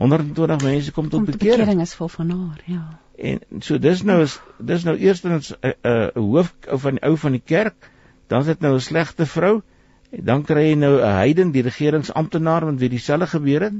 [0.00, 1.60] 120 mense kom tot bekering.
[1.60, 2.84] bekering is vol van haar, ja.
[3.14, 7.16] En so dis nou is dis nou eerstens 'n 'n 'n hoof van die ou
[7.16, 7.90] van die kerk,
[8.26, 9.62] dan is dit nou 'n slegte vrou.
[10.10, 13.74] En dan kry jy nou 'n heiden, die regeringsamptenaar met wie dieselfde gebeur het.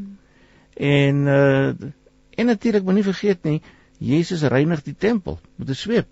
[0.76, 1.74] En uh
[2.34, 3.62] en natuurlik moet nie vergeet nie,
[3.98, 6.06] Jesus reinig die tempel met 'n sweep.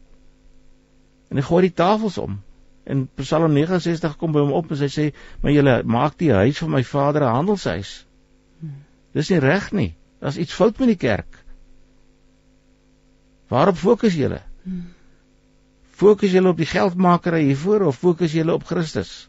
[1.29, 2.40] En hy gooi die tafels om.
[2.85, 5.05] En Psalm 69 kom by hom op en hy sê,
[5.40, 8.07] "Maar julle maak die huis van my Vader 'n handelshuis."
[9.12, 9.95] Dis nie reg nie.
[10.21, 11.45] Daar's iets fout met die kerk.
[13.49, 14.40] Waarop fokus julle?
[15.90, 19.29] Fokus julle op die geldmakery hiervoor of fokus julle op Christus?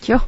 [0.00, 0.18] Ja.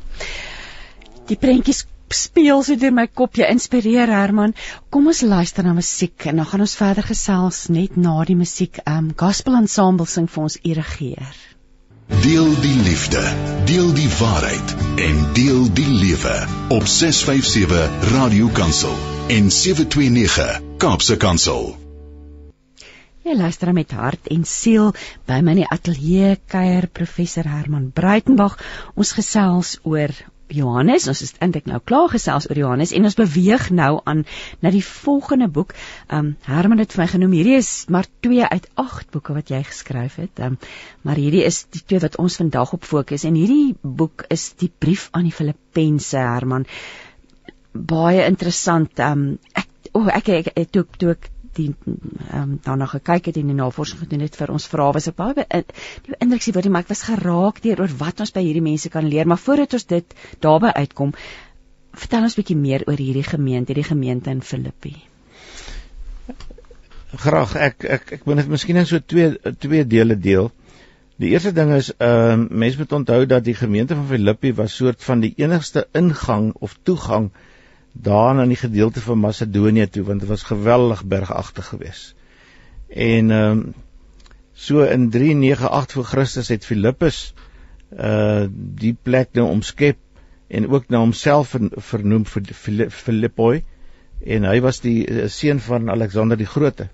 [1.26, 3.36] Die prentjies speel so deur my kop.
[3.38, 4.54] Jy inspireer Herman.
[4.90, 8.80] Kom ons luister na musiek en dan gaan ons verder gesels net na die musiek.
[8.86, 11.36] Um Gospel Ensemble sing vir ons irrigeer.
[12.20, 13.22] Deel die liefde,
[13.64, 16.34] deel die waarheid en deel die lewe
[16.76, 18.92] op 657 Radio Kansel
[19.32, 21.72] en 729 Kaapse Kansel.
[23.24, 24.90] Jy luister met hart en siel
[25.24, 28.58] by my in die ateljee kuier professor Herman Breitenberg.
[29.00, 30.12] Ons gesels oor
[30.52, 34.24] Johannes, ons is eintlik nou klaar gesels oor Johannes en ons beweeg nou aan
[34.60, 35.72] na die volgende boek.
[36.12, 39.62] Um Herman het vir my genoem hierdie is maar 2 uit 8 boeke wat jy
[39.64, 40.42] geskryf het.
[40.44, 40.58] Um
[41.02, 44.70] maar hierdie is die twee wat ons vandag op fokus en hierdie boek is die
[44.70, 46.68] brief aan die Filippense Herman.
[47.72, 49.00] Baie interessant.
[49.00, 53.38] Um ek o oh, ek, ek toe toe ek die ehm um, daarna gekyk het
[53.40, 56.68] en die navorsing gedoen het vir ons vrae was ek baie die indruk sê word
[56.74, 59.26] maar ek was geraak deur oor wat ons by hierdie mense kan leer.
[59.26, 60.14] Maar voordat ons dit
[60.46, 61.14] daarby uitkom
[61.94, 64.94] vertel ons bietjie meer oor hierdie gemeente hierdie gemeente in Filippi.
[67.24, 67.54] Graag.
[67.68, 70.50] Ek ek ek moet dit miskien in so twee twee dele deel.
[71.22, 74.76] Die eerste ding is ehm uh, mense moet onthou dat die gemeente van Filippi was
[74.76, 77.30] soort van die enigste ingang of toegang
[77.94, 82.14] daar in die gedeelte van Macedonië toe want dit was geweldig bergagtig geweest.
[82.88, 83.74] En ehm um,
[84.52, 87.34] so in 398 voor Christus het Filippus
[87.98, 88.46] uh
[88.82, 89.98] die plek nou omskep
[90.48, 93.64] en ook na homself vernoem vir Filippoi
[94.24, 96.88] en hy was die uh, seun van Alexander die Grote.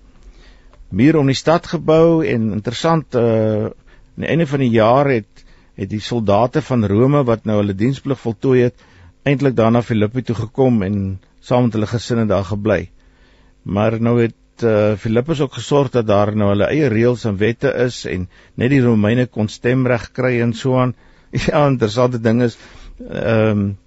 [0.89, 5.45] Muur om die stad gebou en interessant uh aan die einde van die jaar het
[5.75, 8.90] het die soldate van Rome wat nou hulle diensplig voltooi het
[9.23, 12.91] eintlik daarna Filippi toe gekom en saam met hulle gesinne daar gebly.
[13.63, 17.73] Maar nou het uh, Filippus ook gesorg dat daar nou hulle eie reëls en wette
[17.85, 20.95] is en net die Romeine kon stemreg kry en so aan.
[21.47, 22.59] Ja, interessante ding is
[23.09, 23.79] ehm um,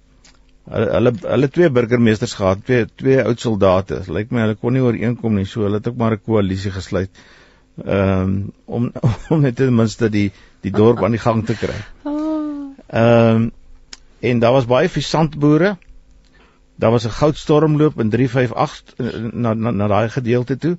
[0.64, 3.98] hulle hulle twee burgemeesters gehad, twee twee oud soldate.
[4.08, 7.10] Lyk my hulle kon nie ooreenkom nie, so hulle het ook maar 'n koalisie gesluit.
[7.84, 8.92] Ehm um, om
[9.36, 10.30] om net ten minste die
[10.62, 11.76] die dorp aan die gang te kry.
[12.02, 12.72] Oh.
[12.88, 13.52] Ehm um,
[14.30, 15.76] en daar was baie visantboere.
[16.80, 20.76] Daar was 'n goudstormloop in 358 eh, na na, na daai gedeelte toe.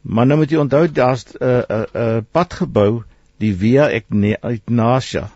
[0.00, 3.02] Maar nou moet jy onthou daar's 'n uh, 'n uh, uh, pad gebou,
[3.38, 5.30] die Via Ignatia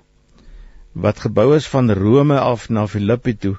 [0.97, 3.57] wat gebou is van Rome af na Filippi toe,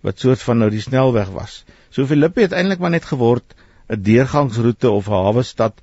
[0.00, 1.62] wat soort van nou die snelweg was.
[1.92, 3.54] So Filippi het eintlik maar net geword
[3.88, 5.74] 'n deurgangsroete of 'n hawe stad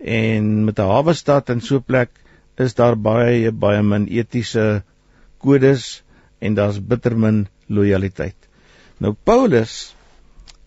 [0.00, 2.10] en met 'n hawe stad in so 'n plek
[2.56, 4.82] is daar baie baie min etiese
[5.38, 6.02] kodes
[6.38, 8.36] en daar's bitter min lojaliteit.
[8.98, 9.94] Nou Paulus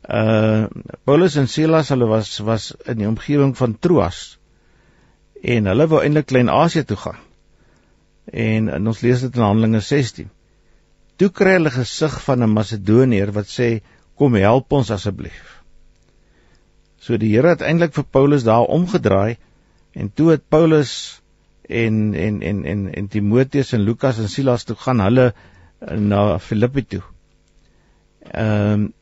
[0.10, 0.66] uh
[1.06, 4.38] Paulus en Silas hulle was was in die omgewing van Troas
[5.42, 7.22] en hulle wou eintlik Klein-Asië toe gaan.
[8.32, 10.30] En, en ons lees dit in Handelinge 16.
[11.18, 13.82] Toe kry hulle gesig van 'n Macedoniër wat sê
[14.16, 15.62] kom help ons asseblief.
[17.02, 19.38] So die Here het eintlik vir Paulus daar omgedraai
[19.94, 21.22] en toe het Paulus
[21.70, 25.34] en en en en en Timoteus en Lukas en Silas toe gaan hulle
[25.90, 27.04] na Filippi toe.
[28.32, 28.94] Ehm um,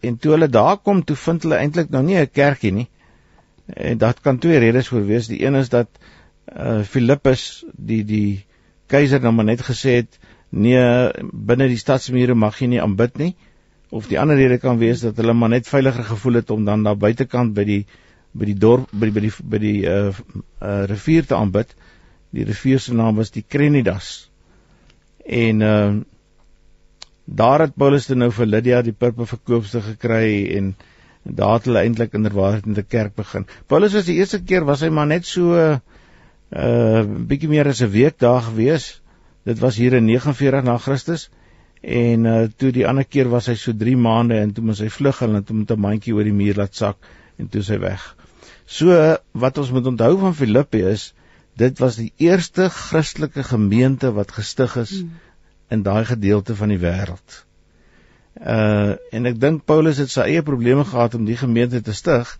[0.00, 2.88] en toe hulle daar kom, toe vind hulle eintlik nou nie 'n kerkie nie.
[3.66, 5.26] En dit kan twee redes voor wees.
[5.26, 5.88] Die een is dat
[6.56, 8.46] uh Filippus die die
[8.86, 10.18] keiser nou net gesê het
[10.50, 13.34] nee binne die stadsmure mag jy nie aanbid nie.
[13.90, 16.82] Of die ander rede kan wees dat hulle maar net veiliger gevoel het om dan
[16.82, 17.86] daar buitekant by die
[18.32, 20.14] by die dorp by die by die, by die uh,
[20.62, 21.74] uh rivier te aanbid.
[22.30, 24.30] Die rivier se naam was die Krenidas.
[25.28, 26.04] En ehm uh,
[27.28, 30.70] daar het Paulus dan nou vir Lydia die purper verkoopster gekry en
[31.22, 33.44] daar het hulle eintlik inderwaarheid in die kerk begin.
[33.66, 37.90] Paulus was die eerste keer was hy maar net so uh, bietjie meer as 'n
[37.92, 39.02] week daar gewees.
[39.44, 41.28] Dit was hier in 49 na Christus.
[41.82, 44.88] En uh, toe die ander keer was hy so 3 maande en toe moes hy
[44.88, 46.96] vlug en toe met 'n mandjie oor die muur laat sak
[47.36, 48.16] en toe sy weg.
[48.66, 51.12] So wat ons moet onthou van Filippi is
[51.58, 55.14] dit was die eerste Christelike gemeente wat gestig is hmm.
[55.74, 57.42] in daai gedeelte van die wêreld.
[58.38, 62.30] Uh en ek dink Paulus het sy eie probleme gehad om die gemeente te stig.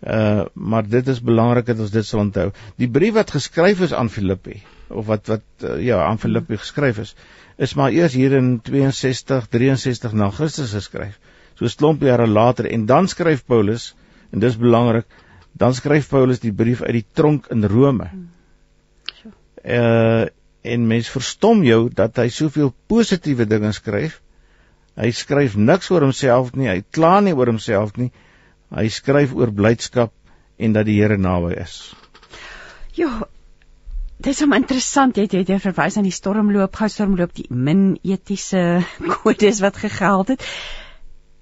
[0.00, 2.48] Uh maar dit is belangrik dat ons dit sal onthou.
[2.80, 7.02] Die brief wat geskryf is aan Filippi of wat wat uh, ja, aan Filippi geskryf
[7.02, 7.14] is,
[7.58, 11.18] is maar eers hier in 62 63 na Christus geskryf.
[11.58, 13.94] So 'n klomp jare later en dan skryf Paulus
[14.32, 15.06] en dis belangrik,
[15.52, 18.08] dan skryf Paulus die brief uit die tronk in Rome.
[18.12, 18.35] Hmm
[19.66, 20.26] uh
[20.66, 24.16] en mens verstom jou dat hy soveel positiewe dinge skryf.
[24.98, 28.08] Hy skryf niks oor homself nie, hy kla nie oor homself nie.
[28.74, 30.10] Hy skryf oor blydskap
[30.58, 31.76] en dat die Here naby is.
[32.98, 33.28] Ja,
[34.16, 38.80] Dis hom interessant jy het jy verwys aan die stormloop, gou stormloop die min etiese
[39.18, 40.46] kodes wat gegeld het.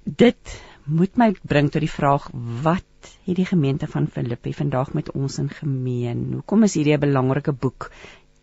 [0.04, 2.26] Dit moet my bring tot die vraag
[2.66, 2.84] wat
[3.24, 6.32] het die gemeente van Filippi vandag met ons in gemeen?
[6.32, 7.90] Hoekom is hierdie 'n belangrike boek?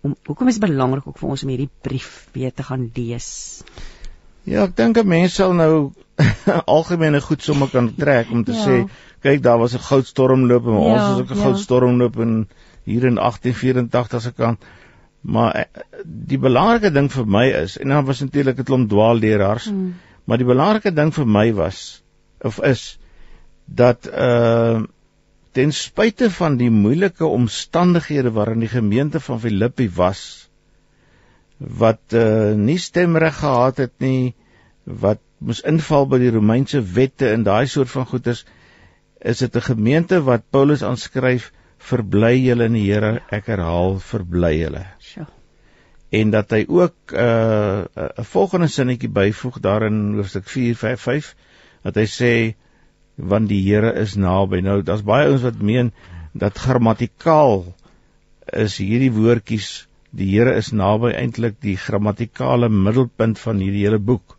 [0.02, 3.64] Om hoekom is dit belangrik ook vir ons om hierdie brief weer te gaan lees?
[4.44, 5.94] Ja, ek dink 'n mens sal nou
[6.78, 8.66] algemene goed sommer kan trek om te ja.
[8.66, 8.90] sê,
[9.22, 11.44] kyk, daar was 'n goudstormloop en ja, ons is ook 'n ja.
[11.44, 12.48] goudstormloop en
[12.84, 14.64] hier in 1884 se kant.
[15.22, 15.66] Maar eh,
[16.06, 19.94] die belangrike ding vir my is en dan was natuurlik 'n klomp dwaalleraars, hmm.
[20.26, 22.04] maar die belangrike ding vir my was
[22.42, 22.98] of is
[23.76, 24.82] dat uh
[25.52, 30.22] ten spyte van die moeilike omstandighede waarin die gemeente van Filippi was
[31.58, 34.34] wat uh nie stemreg gehad het nie
[34.84, 38.46] wat moes inval by die Romeinse wette en daai soort van goeders
[39.20, 44.54] is dit 'n gemeente wat Paulus aanskryf verbly julle in die Here ek herhaal verbly
[44.58, 45.28] julle sure.
[46.10, 51.36] en dat hy ook 'n uh, 'n volgende sinnetjie byvoeg daarin hoofstuk 4 5 5
[51.84, 52.34] dat hy sê
[53.22, 54.62] want die Here is naby.
[54.66, 55.92] Nou daar's baie ouens wat meen
[56.34, 57.66] dat grammatikaal
[58.66, 64.38] is hierdie woordjies die Here is naby eintlik die grammatikale middelpunt van hierdie hele boek.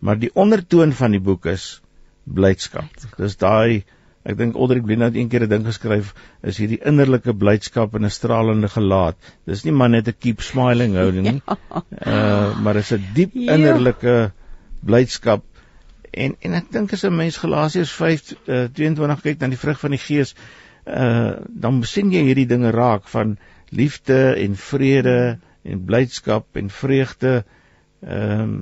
[0.00, 1.76] Maar die ondertoon van die boek is
[2.24, 2.88] blydskap.
[3.18, 3.84] Dis daai
[4.26, 8.10] ek dink Aldrich het een keer 'n ding geskryf is hierdie innerlike blydskap in 'n
[8.10, 9.16] stralende gelaat.
[9.46, 11.42] Dis nie maar net 'n keep smiling houding nie.
[11.46, 11.82] ja.
[12.06, 13.54] Uh maar is 'n diep ja.
[13.54, 14.32] innerlike
[14.82, 15.44] blydskap
[16.16, 19.92] En en ek dink as 'n mens Galasiërs 5:22 uh, kyk na die vrug van
[19.92, 20.32] die Gees,
[20.86, 23.36] uh dan sien jy hierdie dinge raak van
[23.68, 27.44] liefde en vrede en blydskap en vreugde.
[28.00, 28.56] Ehm um,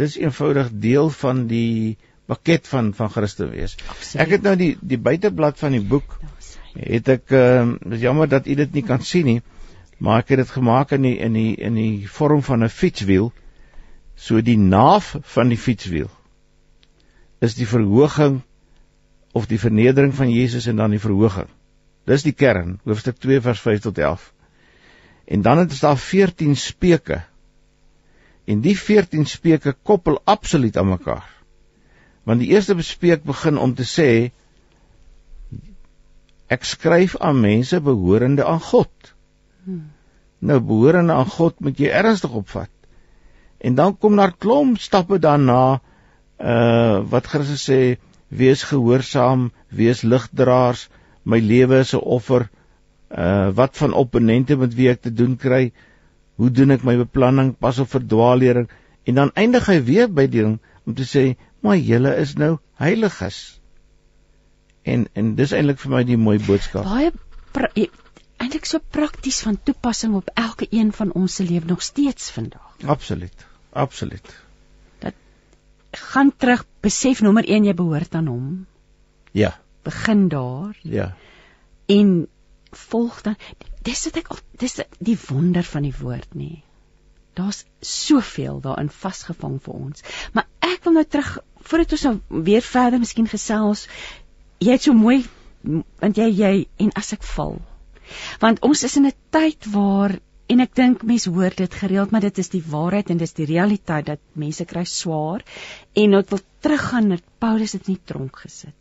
[0.00, 3.76] dis eenvoudig deel van die pakket van van Christus wees.
[3.88, 4.26] Absoluut.
[4.26, 6.18] Ek het nou die die buiteblad van die boek
[6.74, 9.40] het ek ehm dis jammer dat u dit nie kan sien nie,
[9.98, 13.32] maar ek het dit gemaak in die in die in die vorm van 'n fietswiel.
[14.16, 16.10] So die naaf van die fietswiel
[17.38, 18.42] is die verhoging
[19.34, 21.48] of die vernedering van Jesus en dan die verhoging.
[22.06, 24.32] Dis die kern, hoofstuk 2 vers 5 tot 11.
[25.24, 27.22] En dan het daar 14 speke.
[28.44, 31.28] En die 14 speke koppel absoluut aan mekaar.
[32.22, 34.08] Want die eerste bespreek begin om te sê
[36.52, 38.92] ek skryf aan mense behorende aan God.
[39.64, 39.90] Hmm.
[40.38, 42.70] Nou behorende aan God moet jy ernstig opvat.
[43.64, 45.80] En dan kom daar klomp stappe daarna
[46.38, 47.96] uh wat Christus sê
[48.28, 50.88] wees gehoorsaam, wees ligdraers,
[51.24, 52.50] my lewe is 'n offer.
[53.10, 55.72] Uh wat van opponente met wie ek te doen kry?
[56.36, 57.54] Hoe doen ek my beplanning?
[57.58, 58.68] Pas op vir dwaallering.
[59.04, 62.58] En dan eindig hy weer by die ding om te sê, "Maar julle is nou
[62.74, 63.60] heiliges."
[64.82, 66.84] En en dis eintlik vir my die mooi boodskap.
[66.84, 67.12] Baie
[68.36, 72.76] eintlik so prakties van toepassing op elke een van ons se lewe nog steeds vandag.
[72.84, 73.46] Absoluut.
[73.72, 74.43] Absoluut
[75.96, 78.66] gaan terug, besef nommer 1 jy behoort aan hom.
[79.32, 79.54] Ja.
[79.82, 80.76] Begin daar.
[80.82, 81.14] Ja.
[81.86, 82.26] En
[82.70, 83.36] volg dan
[83.82, 86.62] dis wat ek dis die wonder van die woord nê.
[87.34, 90.04] Daar's soveel daarin vasgevang vir ons.
[90.32, 93.86] Maar ek wil nou terug voordat ons nou weer verder miskien gesels.
[94.62, 95.24] Jy het so mooi
[95.64, 96.54] want jy jy
[96.84, 97.56] en as ek val.
[98.40, 102.24] Want ons is in 'n tyd waar En ek dink mense hoor dit gereeld, maar
[102.24, 105.44] dit is die waarheid en dis die realiteit dat mense kry swaar
[105.96, 108.76] en dit wil teruggaan na Paulus het nie tronk gesit.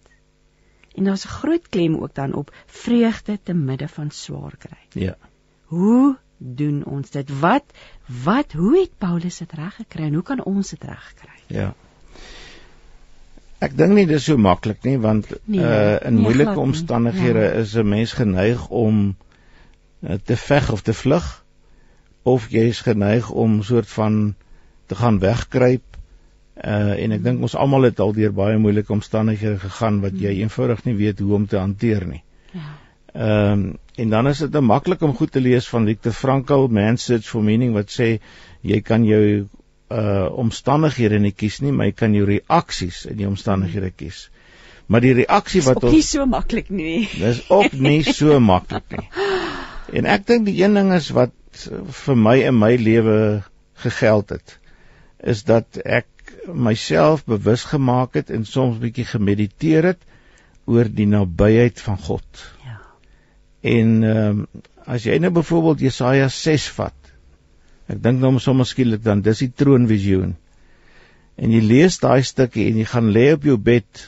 [0.96, 5.04] En daar's 'n groot klem ook dan op vreugde te midde van swaar kry.
[5.04, 5.16] Ja.
[5.66, 7.40] Hoe doen ons dit?
[7.40, 7.64] Wat
[8.24, 11.58] wat hoe het Paulus dit reg gekry en hoe kan ons dit reg kry?
[11.58, 11.74] Ja.
[13.60, 17.52] Ek dink nie dis so maklik nie want nee, uh in nee, moeilike omstandighede ja.
[17.64, 19.16] is 'n mens geneig om
[20.00, 21.43] uh, te veg of te vlug
[22.24, 24.36] of jy is geneig om soort van
[24.88, 25.94] te gaan wegkruip
[26.54, 30.30] uh en ek dink ons almal het al deur baie moeilike omstandighede gegaan wat jy
[30.30, 30.46] hmm.
[30.46, 32.24] eenvoudig nie weet hoe om te hanteer nie.
[32.54, 32.68] Ja.
[33.14, 33.64] Ehm um,
[33.96, 37.44] en dan is dit maklik om goed te lees van Viktor Frankl Man Search for
[37.46, 38.20] Meaning wat sê
[38.62, 39.24] jy kan jou
[39.94, 44.30] uh omstandighede nie kies nie, maar jy kan jou reaksies in die omstandighede kies.
[44.88, 47.08] Maar die reaksie wat ons Dis nie so maklik nie.
[47.20, 49.08] Dis ook nie so maklik nie.
[49.94, 51.34] En ek dink die een ding is wat
[52.06, 53.44] vir my in my lewe
[53.84, 54.58] gegeld het
[55.24, 56.08] is dat ek
[56.48, 60.02] myself bewus gemaak het en soms bietjie gemediteer het
[60.66, 62.44] oor die nabyheid van God.
[62.66, 62.80] Ja.
[63.62, 64.46] En ehm um,
[64.84, 67.12] as jy nou byvoorbeeld Jesaja 6 vat.
[67.88, 70.34] Ek dink nou sommer skielik dan dis die troonvisioen.
[71.40, 74.02] En jy lees daai stukkie en jy gaan lê op jou bed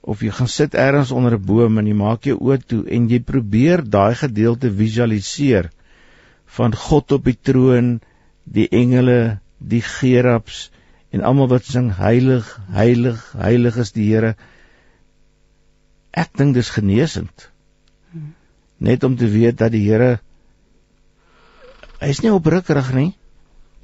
[0.00, 3.10] of jy gaan sit ergens onder 'n boom en jy maak jou oë toe en
[3.10, 5.70] jy probeer daai gedeelte visualiseer
[6.56, 7.98] van God op die troon,
[8.44, 10.70] die engele, die gerubs
[11.12, 14.34] en almal wat sing heilig, heilig, heilig is die Here.
[16.16, 17.48] Ek dink dis genesend.
[18.80, 20.16] Net om te weet dat die Here
[22.00, 23.10] hy's nie oprukkerig nie.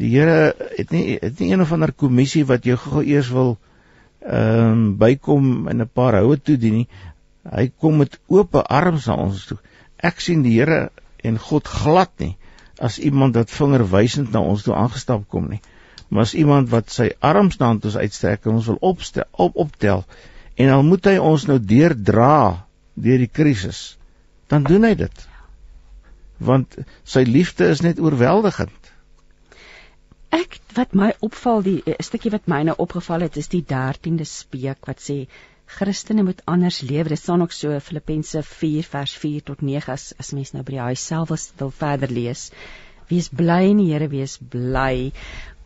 [0.00, 3.56] Die Here het nie het nie een of ander kommissie wat jou gou eers wil
[4.22, 6.88] ehm um, bykom en 'n paar houe toe dien nie.
[7.48, 9.58] Hy kom met oop arms na ons toe.
[9.98, 10.90] Ek sien die Here
[11.24, 12.36] en God glad nie
[12.82, 15.60] as iemand wat vingerwysend na ons toe aangestap kom nie.
[16.08, 20.04] Maar as iemand wat sy arms na ons uitstrek en ons wil opstel, op optel
[20.60, 23.96] en al moet hy ons nou deurdra deur die krisis,
[24.52, 25.22] dan doen hy dit.
[26.42, 26.76] Want
[27.08, 28.90] sy liefde is net oorweldigend.
[30.32, 34.24] Ek wat my opval die 'n stukkie wat my nou opgeval het is die 13de
[34.28, 35.26] spreek wat sê
[35.66, 37.08] Christene moet anders lewe.
[37.08, 40.76] Dit staan ook so Filippense 4 vers 4 tot 9 as as mens nou by
[40.76, 42.50] die huis self wil verder lees.
[43.08, 45.12] Wees bly in die Here, wees bly.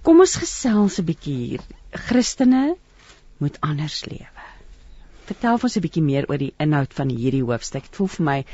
[0.02, 1.62] Kom ons gesels 'n bietjie hier.
[2.08, 2.76] Christene
[3.38, 4.46] moet anders lewe.
[5.26, 7.82] Vertel ons 'n bietjie meer oor die inhoud van hierdie hoofstuk.
[7.82, 8.44] Dit voel vir my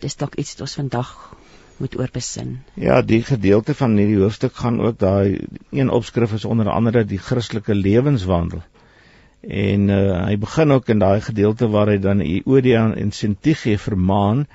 [0.00, 1.12] dis dalk iets wat ons vandag
[1.76, 2.62] moet oorbesin.
[2.74, 7.18] Ja, die gedeelte van hierdie hoofstuk gaan ook daai een opskrif is onder andere die
[7.18, 8.62] Christelike lewenswandel.
[9.46, 14.46] En uh, hy begin ook in daai gedeelte waar hy dan Euodia en Sintige vermaan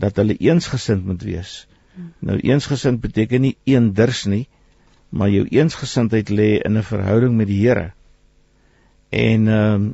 [0.00, 1.66] dat hulle eensgesind moet wees.
[2.24, 4.46] Nou eensgesind beteken nie eenders nie,
[5.08, 7.92] maar jou eensgesindheid lê in 'n verhouding met die Here.
[9.10, 9.92] En ehm uh,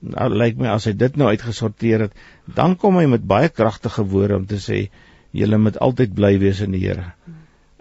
[0.00, 2.12] nou lyk my as hy dit nou uitgesorteer het,
[2.44, 4.88] dan kom hy met baie kragtige woorde om te sê
[5.30, 7.12] julle moet altyd bly wees in die Here.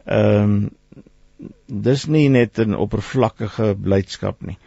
[0.06, 0.70] Ehm um,
[1.68, 4.58] dis nie net 'n oppervlakkige blydskap nie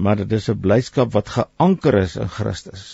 [0.00, 2.84] maar dit is 'n blydskap wat geanker is in Christus.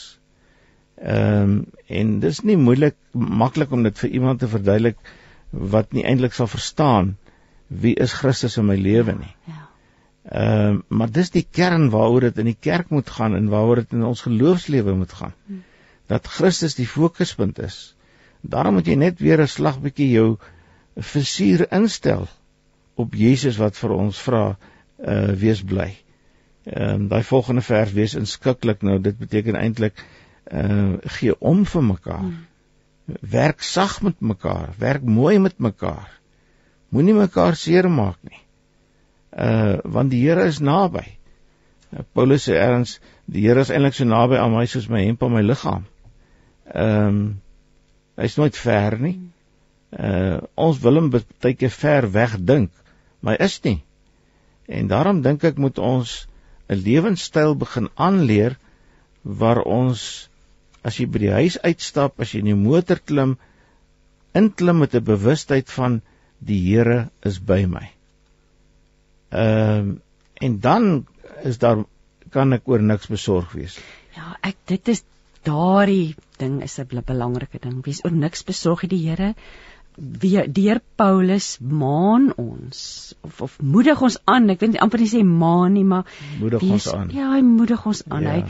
[0.96, 4.98] Ehm um, en dis nie moeilik maklik om dit vir iemand te verduidelik
[5.50, 7.16] wat nie eintlik sal verstaan
[7.66, 9.34] wie is Christus in my lewe nie.
[9.44, 9.68] Ja.
[10.30, 13.82] Ehm um, maar dis die kern waaroor dit in die kerk moet gaan en waaroor
[13.84, 15.34] dit in ons geloofslewe moet gaan.
[15.46, 15.60] Hm.
[16.06, 17.96] Dat Christus die fokuspunt is.
[18.40, 20.38] Daarom moet jy net weer 'n slag bietjie jou
[20.96, 22.26] versuur instel
[22.94, 24.56] op Jesus wat vir ons vra
[24.98, 25.92] uh wees bly.
[26.66, 30.00] Ehm um, daai volgende vers wees inskikkelik nou dit beteken eintlik
[30.52, 32.24] uh gee om vir mekaar.
[32.24, 33.20] Hmm.
[33.20, 36.10] Werk sag met mekaar, werk mooi met mekaar.
[36.88, 38.42] Moenie mekaar seermaak nie.
[39.30, 41.06] Uh want die Here is naby.
[41.92, 42.98] Uh, Paulus sê erns
[43.30, 45.86] die Here is eintlik so naby aan my soos my hemp aan my liggaam.
[46.74, 47.24] Ehm um,
[48.16, 49.18] hy's nooit ver nie.
[49.94, 52.72] Uh ons wil hom baie keer ver weg dink,
[53.20, 53.84] maar hy is nie.
[54.66, 56.24] En daarom dink ek moet ons
[56.68, 58.56] 'n lewenstyl begin aanleer
[59.22, 60.28] waar ons
[60.86, 63.36] as jy by die huis uitstap, as jy in die motor klim,
[64.34, 66.00] inklim met 'n bewustheid van
[66.38, 67.86] die Here is by my.
[69.30, 69.94] Ehm uh,
[70.46, 71.06] en dan
[71.42, 71.84] is daar
[72.30, 73.78] kan ek oor niks besorg wees.
[74.16, 75.02] Ja, ek dit is
[75.48, 77.82] daardie ding is 'n belangrike ding.
[77.84, 79.34] Wees oor niks besorg die Here
[79.96, 82.78] wie deur Paulus maan ons
[83.24, 84.50] of of moedig ons aan.
[84.52, 86.04] Ek weet nie amper nie sê maan nie, maar
[86.40, 87.12] moedig wees, ons aan.
[87.16, 88.26] Ja, hy moedig ons aan.
[88.26, 88.34] Ja.
[88.36, 88.44] Hy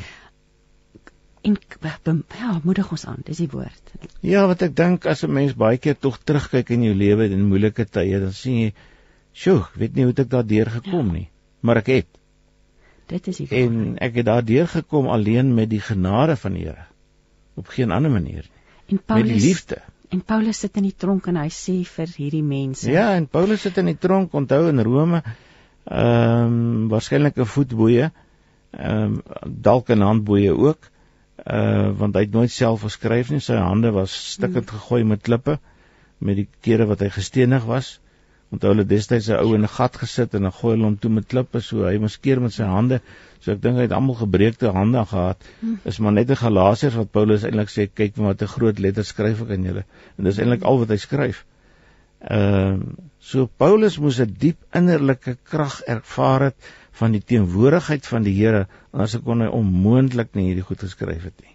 [1.46, 3.22] en ja, moedig ons aan.
[3.24, 3.94] Dis die woord.
[4.26, 7.46] Ja, wat ek dink as 'n mens baie keer tog terugkyk in jou lewe in
[7.48, 8.72] moeilike tye, dan sien jy,
[9.32, 11.12] "Sjoe, ek weet nie hoe ek daardeur gekom ja.
[11.12, 11.28] nie,
[11.60, 12.06] maar ek het."
[13.06, 13.60] Dit is die woord.
[13.60, 16.86] En ek het daardeur gekom alleen met die genade van die Here.
[17.54, 18.56] Op geen ander manier nie.
[18.88, 19.82] En Paulus met die liefde.
[20.10, 22.90] En Paulus sit in die tronk en hy sê vir hierdie mense.
[22.90, 25.22] Ja, en Paulus sit in die tronk, onthou in Rome,
[25.86, 28.10] ehm um, waarskynlik 'n voetboeie,
[28.72, 29.22] ehm um,
[29.68, 30.90] dalk 'n handboeie ook.
[31.44, 35.58] Uh want hy het nooit self geskryf nie, sy hande was stikkend gegooi met klippe
[36.18, 37.98] met die kere wat hy gestenig was.
[38.54, 41.10] Onthou hulle destyds 'n ou in 'n gat gesit en dan gooi hulle hom toe
[41.10, 43.00] met klippe so hy maskeer met sy hande.
[43.40, 45.42] So ek dink hy het almal gebreekte hande gehad.
[45.60, 45.80] Hmm.
[45.84, 49.42] Is maar net 'n Galasiërs wat Paulus eintlik sê kyk wat 'n groot letter skryf
[49.42, 49.84] ek aan julle.
[50.18, 51.44] En dis eintlik al wat hy skryf.
[52.20, 56.56] Ehm uh, so Paulus moes 'n diep innerlike krag ervaar het
[56.92, 61.40] van die teenwoordigheid van die Here anders kon hy onmoontlik nie hierdie goed geskryf het
[61.42, 61.54] nie.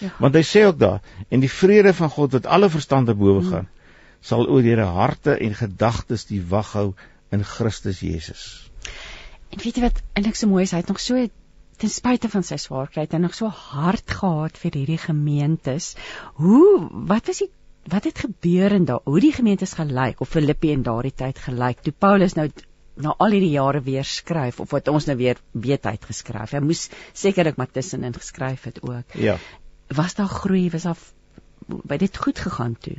[0.00, 0.10] Ja.
[0.18, 3.40] Want hy sê ook daar en die vrede van God wat alle verstand te bowe
[3.40, 3.50] hmm.
[3.50, 3.68] gaan.
[3.70, 3.78] Hmm
[4.20, 6.88] sal oor julle harte en gedagtes die wag hou
[7.32, 8.70] in Christus Jesus.
[9.50, 11.28] En weet jy wat eintlik so mooi is, hy het nog so
[11.80, 15.94] ten spyte van sy swaarkry en nog so hard gehad vir hierdie gemeentes.
[16.36, 17.50] Hoe wat was die
[17.90, 21.80] wat het gebeur en daar hoe die gemeentes gelyk of Filippi in daardie tyd gelyk
[21.80, 22.44] toe Paulus nou
[23.00, 26.52] na al hierdie jare weer skryf of wat ons nou weer weet hy het geskryf.
[26.52, 29.16] Hy moes sekerlik maar tussenin geskryf het ook.
[29.16, 29.38] Ja.
[29.96, 30.68] Was daar groei?
[30.70, 31.00] Was daar
[31.66, 32.98] by dit goed gegaan toe?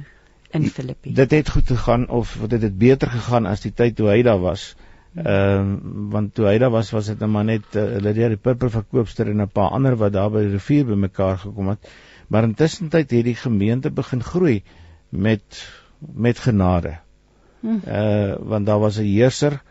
[0.54, 1.14] In Filippi.
[1.14, 4.40] Dit het goed gegaan of dit het beter gegaan as die tyd toe hy daar
[4.40, 4.76] was.
[5.16, 8.40] Ehm um, want toe hy daar was was dit net maar net uh, Lydia die
[8.40, 11.90] purperverkoopster en 'n paar ander wat daar by die rivier bymekaar gekom het.
[12.28, 14.64] Maar intussen tyd het die gemeente begin groei
[15.10, 15.68] met
[16.00, 17.00] met genade.
[17.60, 17.82] Hmm.
[17.88, 19.62] Uh want daar was 'n heerser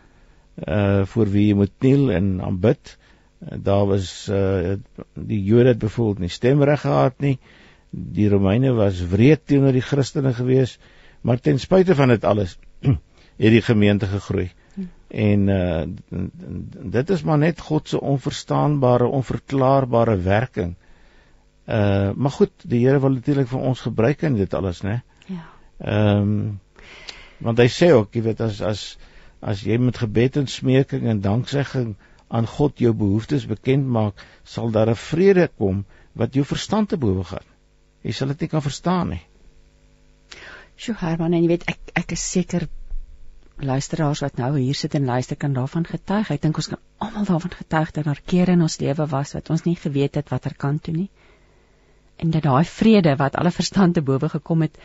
[0.67, 2.97] uh voor wie jy moet kniel en aanbid.
[3.41, 4.77] Uh, daar was uh
[5.15, 7.39] die Jode het byvoorbeeld nie stemreg gehad nie.
[7.91, 10.77] Die Romeine was wreed teenoor die Christene gewees,
[11.21, 12.57] maar ten spyte van dit alles
[13.43, 14.49] het die gemeente gegroei.
[15.11, 15.83] En uh
[16.95, 20.75] dit is maar net God se onverstaanbare, onverklaarbare werking.
[21.67, 25.01] Uh maar goed, die Here wil natuurlik vir ons gebruik in dit alles, né?
[25.27, 25.45] Ja.
[25.77, 26.59] Ehm um,
[27.41, 28.81] want hy sê ook, jy weet as as
[29.41, 31.95] as jy met gebed en smeking en danksegging
[32.29, 36.97] aan God jou behoeftes bekend maak, sal daar 'n vrede kom wat jou verstand te
[36.97, 37.50] bowe gaan.
[38.01, 39.21] Jy sal dit nie kan verstaan nie.
[40.81, 42.67] Sjoe, Herman, en jy weet ek ek is seker
[43.61, 46.31] luisteraars wat nou hier sit en luister kan daarvan getuig.
[46.33, 49.51] Ek dink ons kan almal daarvan getuig dat daar kere in ons lewe was wat
[49.53, 51.09] ons nie geweet het watter kant toe nie.
[52.21, 54.77] En dat daai vrede wat alle verstand te bowe gekom het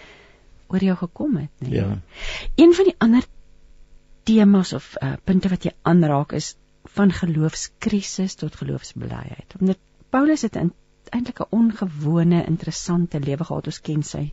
[0.69, 1.79] oor jou gekom het, nee.
[1.79, 1.99] Ja.
[2.59, 3.27] Een van die ander
[4.27, 6.57] temas of uh, punte wat jy aanraak is
[6.97, 9.55] van geloofskrisis tot geloofsbelijheid.
[9.61, 9.79] Omdat
[10.11, 10.57] Paulus het
[11.13, 13.67] eintlik 'n ongewone, interessante lewe gehad.
[13.67, 14.33] Ons ken sy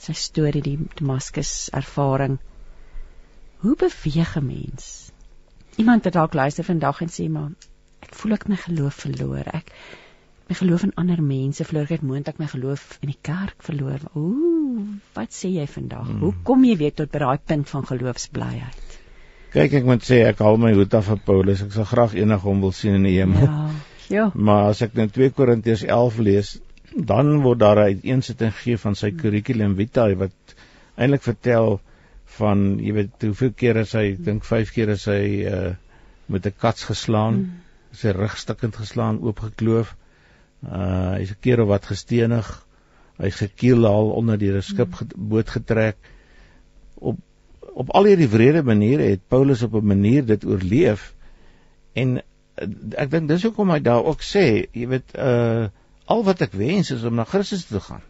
[0.00, 2.38] sy storie die Damaskus ervaring
[3.60, 5.10] Hoe beweeg 'n mens?
[5.76, 7.50] Iemand wat dalk luister vandag en sê maar
[8.00, 9.44] ek voel ek my geloof verloor.
[9.52, 9.72] Ek
[10.48, 11.82] my geloof in ander mense verloor.
[11.82, 14.00] Ek het moontlik my geloof in die kerk verloor.
[14.14, 16.06] Ooh, wat sê jy vandag?
[16.06, 16.20] Hmm.
[16.20, 18.96] Hoe kom jy weer tot by daai punt van geloofsblyheid?
[19.52, 21.60] Kyk, ek moet sê ek haal my hoed af vir Paulus.
[21.62, 23.44] Ek sal graag enig hom wil sien in die hemel.
[23.44, 23.68] Ja.
[24.10, 24.30] Ja.
[24.34, 26.58] Maar as ek net 2 Korintiërs 11 lees,
[26.94, 30.54] dan word daar 'n uiteensetting gegee van sy curriculum vitae wat
[30.96, 31.80] eintlik vertel
[32.38, 35.70] van jy weet hoeveel keer is hy ek dink 5 keer is hy uh
[36.30, 37.50] met 'n kats geslaan mm.
[38.00, 39.94] sy rug stikkend geslaan oopgekloof
[40.66, 42.50] uh hy's 'n keer of wat gestenig
[43.18, 45.28] hy's gekiel al onder die skip mm.
[45.30, 45.96] boot getrek
[46.94, 47.18] op
[47.70, 51.14] op al hierdie wrede maniere het Paulus op 'n manier dit oorleef
[51.94, 52.20] en
[52.56, 55.68] ek dink dis hoekom hy daar ook sê jy weet uh
[56.10, 58.02] al wat ek wens is om na Christus toe te gaan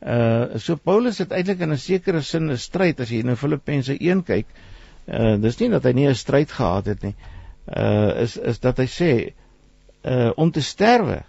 [0.00, 3.96] Uh so Paulus het eintlik in 'n sekere sin 'n stryd as jy in Filippense
[4.00, 4.46] 1 kyk.
[5.08, 7.14] Uh dis nie dat hy nie 'n stryd gehad het nie.
[7.66, 9.32] Uh is is dat hy sê
[10.04, 11.24] uh om te sterwe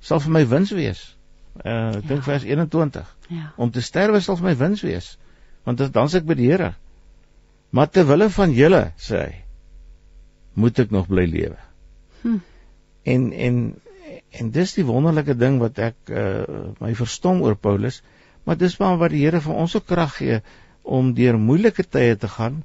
[0.00, 1.16] sal vir my wins wees.
[1.64, 2.30] Uh ek dink ja.
[2.30, 3.16] vers 21.
[3.28, 3.52] Ja.
[3.56, 5.18] Om te sterwe sal vir my wins wees.
[5.64, 6.74] Want dan s ek by die Here.
[7.70, 9.41] Maar ter wille van julle sê hy
[10.54, 11.58] moet ek nog bly lewe.
[12.22, 12.40] Hm.
[13.02, 13.56] En en
[14.30, 18.02] en dis die wonderlike ding wat ek uh my verstom oor Paulus
[18.44, 20.40] maar dis maar wat die Here vir ons ook krag gee
[20.82, 22.62] om deur moeilike tye te gaan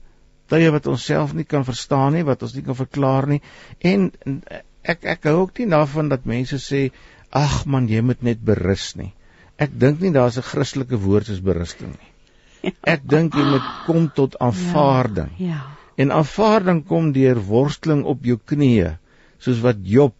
[0.51, 3.41] tye wat ons self nie kan verstaan nie wat ons nie kan verklaar nie
[3.91, 4.09] en
[4.83, 6.87] ek ek hou ook nie daarvan dat mense sê
[7.35, 9.11] ag man jy moet net berus nie
[9.57, 12.13] ek dink nie daar's 'n Christelike woord soos berusting nie
[12.63, 12.71] ja.
[12.95, 15.76] ek dink jy moet kom tot aanvaarding ja, ja.
[15.97, 18.95] En aanvaarding kom deur worsteling op jou knieë
[19.43, 20.15] soos wat Job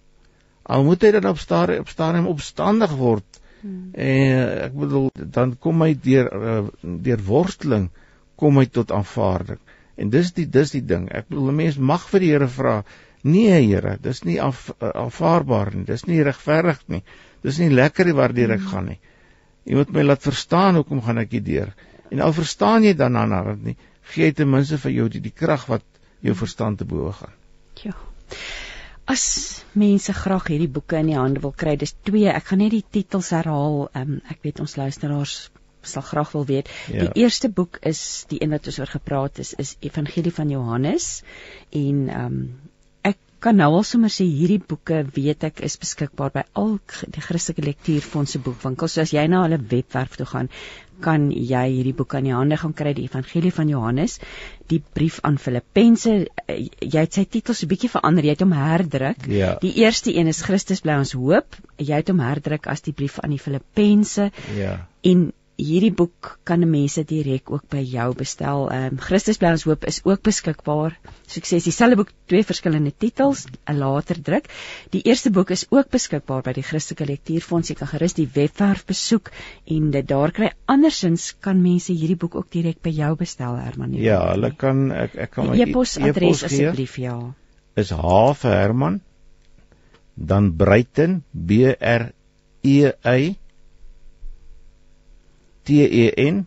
[0.67, 3.89] al moet hy dan op stadium op stadium opstandig word Hmm.
[3.93, 6.59] En ek bedoel dan kom hy deur uh,
[7.07, 7.89] deur worsteling
[8.37, 9.59] kom hy tot aanvaarding.
[9.97, 11.07] En dis die dis die ding.
[11.09, 12.75] Ek bedoel 'n mens mag vir die Here vra,
[13.23, 15.85] nee Here, dis nie af, uh, aanvaarbaar nie.
[15.89, 17.03] Dis nie regverdig nie.
[17.41, 18.71] Dis nie lekker waardeur ek hmm.
[18.73, 18.99] gaan nie.
[19.65, 21.73] Jy moet my laat verstaan hoekom gaan ek hier deur.
[22.13, 23.75] En al verstaan jy dan dan dan nie,
[24.13, 25.85] gee jy ten minste vir jou die, die krag wat
[26.25, 27.35] jou verstand te bowe gaan.
[27.83, 27.95] Ja
[29.07, 29.23] as
[29.77, 32.27] mense graag hierdie boeke in die hande wil kry, dis twee.
[32.27, 33.87] Ek gaan net die titels herhaal.
[33.95, 35.37] Um, ek weet ons luisteraars
[35.87, 36.69] sal graag wil weet.
[36.91, 37.05] Ja.
[37.05, 40.51] Die eerste boek is die een wat ons oor gepraat het, is, is Evangelie van
[40.51, 41.21] Johannes
[41.71, 42.41] en ehm um,
[43.43, 46.77] kan nou al sommer sê hierdie boeke weet ek is beskikbaar by al
[47.13, 48.95] die Christelike lektuurfondse boekwinkels.
[48.97, 50.49] So as jy na hulle webwerf toe gaan,
[51.01, 54.19] kan jy hierdie boek aan die hande gaan kry, die Evangelie van Johannes,
[54.71, 56.15] die brief aan Filippense.
[56.47, 59.27] Jy het sy titel so 'n bietjie verander, jy het hom herdruk.
[59.27, 59.55] Ja.
[59.61, 61.55] Die eerste een is Christus bly ons hoop.
[61.77, 64.31] Jy het hom herdruk as die brief aan die Filippense.
[64.55, 64.87] Ja.
[65.03, 68.67] En hierdie boek kan mense direk ook by jou bestel.
[68.69, 70.93] Ehm um, Christus bly ons hoop is ook beskikbaar.
[71.25, 74.49] So ek sê dieselfde boek twee verskillende titels, 'n later druk.
[74.93, 77.69] Die eerste boek is ook beskikbaar by die Christelike Lektuurfonds.
[77.69, 79.31] Jy kan gerus die webwerf besoek
[79.65, 80.51] en dit daar kry.
[80.65, 83.93] Andersins kan mense hierdie boek ook direk by jou bestel, Herman.
[83.93, 87.33] Ja, hulle kan ek ek kan my e-posadres e asseblief ja.
[87.75, 89.01] Is H vir Herman
[90.15, 92.11] dan Bruiten B R
[92.61, 93.37] E Y
[95.67, 96.45] T E N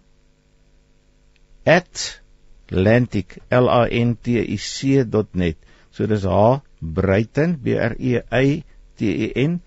[2.73, 5.05] @lantic l a n t i c
[5.35, 5.57] .net.
[5.93, 8.65] So dis H Breiten B R E Y
[8.97, 9.61] T E N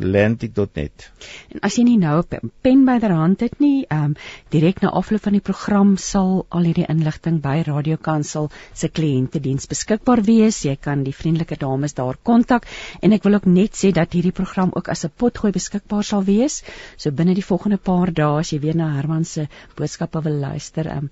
[0.00, 1.10] @lantic.net.
[1.54, 4.14] En as jy nie nou 'n pen byderhand het nie, ehm um,
[4.54, 9.66] direk na afloop van die program sal al hierdie inligting by Radio Kansel se kliëntediens
[9.66, 10.62] beskikbaar wees.
[10.64, 12.66] Jy kan die vriendelike dames daar kontak
[13.00, 16.24] en ek wil ook net sê dat hierdie program ook as 'n potgooi beskikbaar sal
[16.24, 16.62] wees.
[16.96, 20.86] So binne die volgende paar dae as jy weer na Herman se boodskappe wil luister,
[20.86, 21.10] ehm um,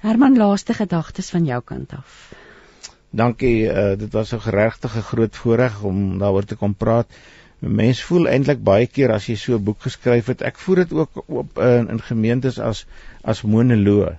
[0.00, 2.32] Herman laaste gedagtes van jou kant af.
[3.10, 7.06] Dankie, uh, dit was 'n geregtige groot voorreg om daaroor te kom praat.
[7.60, 10.42] Mens voel eintlik baie keer as jy so 'n boek geskryf het.
[10.42, 12.86] Ek voer dit ook op in, in gemeentes as
[13.22, 14.16] as monoloog.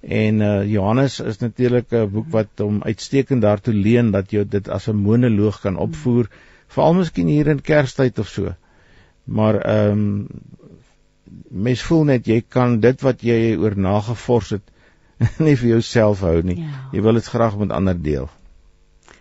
[0.00, 4.68] En uh Johannes is natuurlik 'n boek wat hom uitstekend daartoe leen dat jy dit
[4.68, 6.28] as 'n monoloog kan opvoer,
[6.66, 8.54] veral miskien hier in Kerstyd of so.
[9.24, 10.26] Maar ehm um,
[11.48, 14.62] mens voel net jy kan dit wat jy oor nagevors het
[15.46, 16.60] nie vir jouself hou nie.
[16.60, 16.88] Ja.
[16.92, 18.28] Jy wil dit graag met ander deel.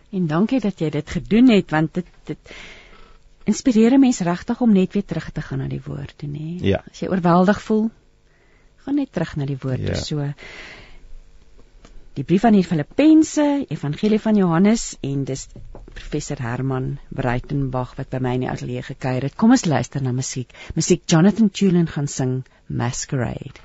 [0.10, 2.54] En dankie dat jy dit gedoen het want dit dit
[3.44, 6.60] inspireer 'n mens regtig om net weer terug te gaan na die woorde, nê?
[6.62, 6.84] Ja.
[6.92, 7.90] As jy oorweldig voel,
[8.86, 9.94] gaan net terug na die woorde.
[9.94, 9.96] Ja.
[9.96, 10.34] So
[12.14, 15.48] die brief aan die Filippense, Evangelie van Johannes en dis
[15.94, 19.36] professor Herman Breitenberg wat by my in die ateljee gekuier het.
[19.36, 20.52] Kom ons luister na musiek.
[20.76, 23.64] Musiek Jonathan Tulin gaan sing Masquerade.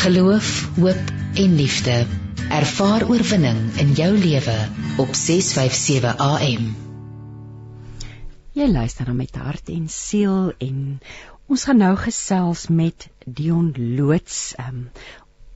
[0.00, 2.06] Geloof, hoop en liefde.
[2.50, 4.58] Ervaar oorwinning in jou lewe
[4.98, 6.89] op 657 AM.
[8.50, 10.78] Jy luister na met hart en siel en
[11.46, 14.80] ons gaan nou gesels met Dion Loots um,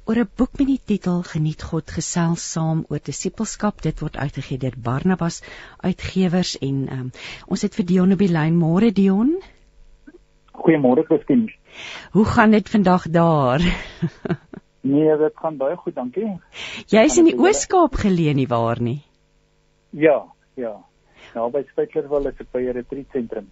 [0.07, 3.82] oor 'n boek met die titel Geniet God gesels saam oor disippelskap.
[3.82, 5.40] Dit word uitgegee deur Barnabas
[5.82, 7.11] Uitgewers en um,
[7.49, 8.55] ons het vir Dion op die lyn.
[8.62, 9.34] Môre Dion.
[10.55, 11.51] Goeiemôre Christine.
[12.12, 13.59] Hoe gaan dit vandag daar?
[14.95, 16.38] nee, dit gaan baie goed, dankie.
[16.86, 19.01] Jy is in die Oos-Kaap geleë nie waar nie?
[19.90, 20.20] Ja,
[20.55, 20.78] ja.
[21.35, 23.47] Nou by Spitlerwil is ek by 'n retreat sentrum.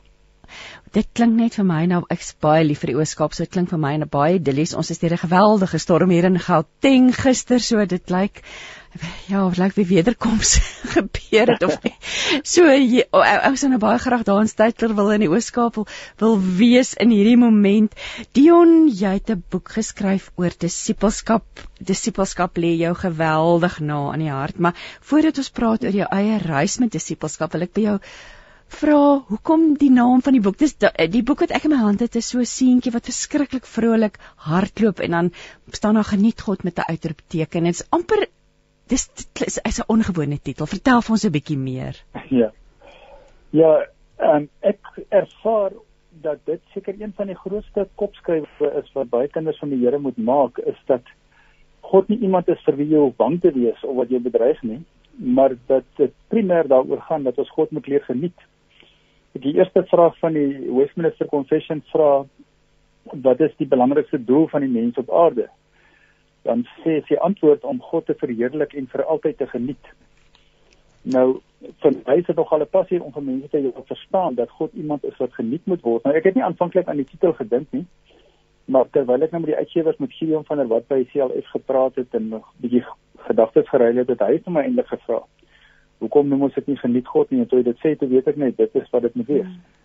[0.92, 3.70] Dit klink net vir my nou ek's baie lief vir die Oos-Kaap, so dit klink
[3.70, 4.74] vir my 'n baie idillies.
[4.74, 8.42] Ons is deur 'n geweldige storm hier in Gauteng gister, so dit lyk
[9.26, 10.56] ja, of lyk wie wederkoms
[10.94, 11.94] gebeur het of nie.
[12.44, 15.78] So ou se nou baie graag daar in Stellenbosch wil in die Ooskaap
[16.20, 17.96] wil wees in hierdie moment.
[18.36, 21.64] Dion, jy het 'n boek geskryf oor disippelskap.
[21.80, 26.38] Disippelskap lê jou geweldig na aan die hart, maar voordat ons praat oor jou eie
[26.38, 27.98] reis met disippelskap, wil ek by jou
[28.72, 30.58] vra hoekom die naam van die boek.
[30.58, 33.66] Dis die boek wat ek in my hand het is so 'n seentjie wat verskriklik
[33.66, 35.32] vrolik hardloop en dan
[35.72, 37.64] staan daar geniet God met 'n uitroepteken.
[37.64, 38.26] Dit's amper
[38.88, 39.08] dis
[39.46, 40.66] is 'n ongewone titel.
[40.66, 41.96] Vertel vir ons 'n bietjie meer.
[42.30, 42.52] Ja.
[43.50, 43.86] Ja,
[44.18, 45.72] um, ek ervaar
[46.22, 49.98] dat dit seker een van die grootste kopskrywe is wat baie kinders van die Here
[49.98, 51.02] moet maak is dat
[51.80, 54.80] God nie iemand is vir wie jy bang te wees of wat jy bedreig nie,
[55.16, 58.46] maar dat dit primêr daaroor gaan dat ons God moet leer geniet.
[59.32, 62.24] Die eerste vraag van die Westminster Confession vra
[63.26, 65.48] wat is die belangrikste doel van die mens op aarde?
[66.42, 69.90] Dan sê sy antwoord om God te verheerlik en vir altyd te geniet.
[71.02, 71.40] Nou,
[71.82, 75.04] vir my is dit nogal 'n passie om vir mense te verstaan dat God iemand
[75.04, 76.04] is wat geniet moet word.
[76.04, 77.86] Nou ek het nie aanvanklik aan die titel gedink nie,
[78.64, 81.94] maar terwyl ek nou met die uitgewers met Gideon van der Walt by CLF gepraat
[81.94, 82.84] het en nog bietjie
[83.16, 85.22] gedagtes geruil het, het hy vir my eintlik gevra:
[85.98, 88.26] "Hoekom noem ons dit nie geniet God nie?" En toe hy dit sê, toe weet
[88.26, 89.46] ek net dit is wat dit moet wees.
[89.46, 89.81] Hmm.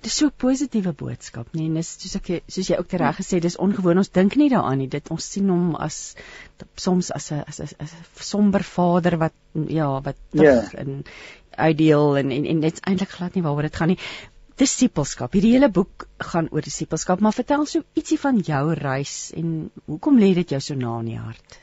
[0.00, 3.40] Dis so 'n positiewe boodskap, nee, en dis soos ek soos jy ook tereg gesê,
[3.40, 4.00] dis ongewoon.
[4.00, 4.88] Ons dink nie daaraan nie.
[4.88, 6.16] Dit ons sien hom as
[6.76, 10.80] soms as 'n as 'n somber vader wat ja, wat tog ja.
[10.80, 11.04] in
[11.58, 13.98] ideal en en, en dit's eintlik glad nie waaroor dit gaan nie.
[14.56, 15.32] Disippelskap.
[15.32, 20.18] Hierdie hele boek gaan oor disippelskap, maar vertel so ietsie van jou reis en hoekom
[20.18, 21.60] lê dit jou so na in die hart?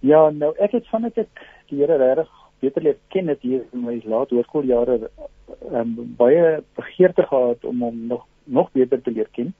[0.00, 2.28] Ja, nou ek het van dit ek die Here regtig
[2.60, 5.10] beter leer ken het hier in my laat hoërskooljare
[5.72, 9.54] um, baie begeerte gehad om hom nog nog beter te leer ken.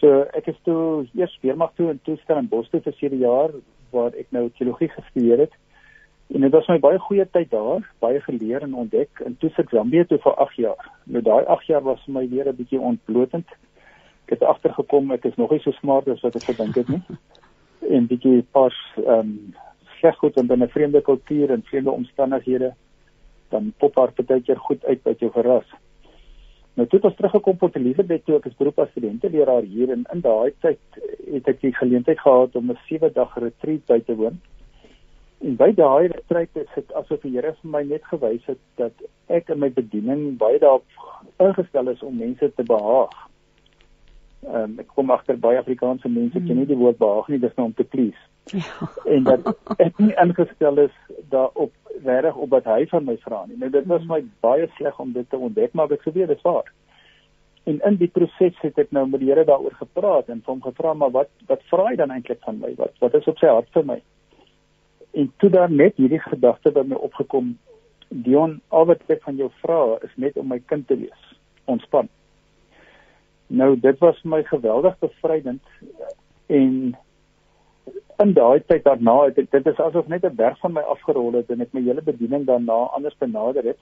[0.00, 3.52] So ek is toe eers weermag toe in toestel in Boston vir 7 jaar
[3.92, 5.52] waar ek nou teologie gestudeer het.
[6.34, 9.70] En dit was my baie goeie tyd daar, baie geleer en ontdek in toe sit
[9.70, 10.88] Zambië toe vir 8 jaar.
[11.04, 13.46] Nou daai 8 jaar was vir my weer 'n bietjie ontblotend.
[14.26, 17.02] Ek het agtergekom ek is nog nie so smart as wat ek gedink het nie.
[17.90, 19.54] En bietjie pas ehm um,
[19.98, 22.74] sleg goed in 'n vreemde kultuur en vreemde omstandighede
[23.50, 25.68] dan pop haar baie keer goed uit wat jou verras.
[26.76, 30.02] Nou toe het ons teruggekom Port Elizabeth toe ek as beroep as studenteleraar hier en
[30.12, 34.16] in daai tyd het ek die geleentheid gehad om 'n 7 dag retreat by te
[34.16, 34.36] woon.
[35.40, 38.92] En by daai retreat het dit asof die Here vir my net gewys het dat
[39.28, 40.84] ek in my bediening baie daarop
[41.40, 43.16] ingestel is om mense te behaag.
[44.44, 47.56] Ehm um, ek kom agter baie Afrikaanse mense ken nie die woord behaag nie, dis
[47.56, 48.20] nou om te please.
[48.52, 48.90] Ja.
[49.04, 49.48] En dat
[49.82, 50.94] ek nie ingestel is
[51.30, 51.72] daarop
[52.04, 53.56] reg op wat hy van my vra nie.
[53.58, 56.46] Nou dit was my baie sleg om dit te ontdek, maar ek geweet dit is
[56.46, 56.70] waar.
[57.66, 60.92] En in die proses het ek nou met die Here daaroor gepraat en hom gevra
[60.94, 62.74] maar wat wat vra hy dan eintlik van my?
[62.78, 63.96] Wat wat is op sy hart vir my?
[65.18, 67.56] En toe daar net hierdie gedagte by my opgekom,
[68.08, 71.22] Dion, al wat ek van jou vra is net om my kind te wees.
[71.66, 72.06] Ontspan.
[73.50, 75.62] Nou dit was my geweldig bevrydend
[76.46, 76.94] en
[78.22, 81.32] in daai tyd daarna het ek dit is asof net 'n berg van my afgerol
[81.32, 83.78] het en ek my hele bediening daarna anders benader het.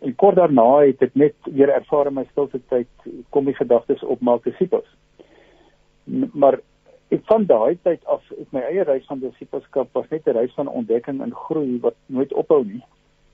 [0.00, 2.88] En kort daarna het ek net weer ervaar in my stilte tyd
[3.30, 4.88] kom die gedagtes op maak disippels.
[6.32, 6.60] Maar
[7.08, 10.54] ek van daai tyd af ek my eie reis van disippelskap was net 'n reis
[10.54, 12.84] van ontdekking en groei wat nooit ophou nie.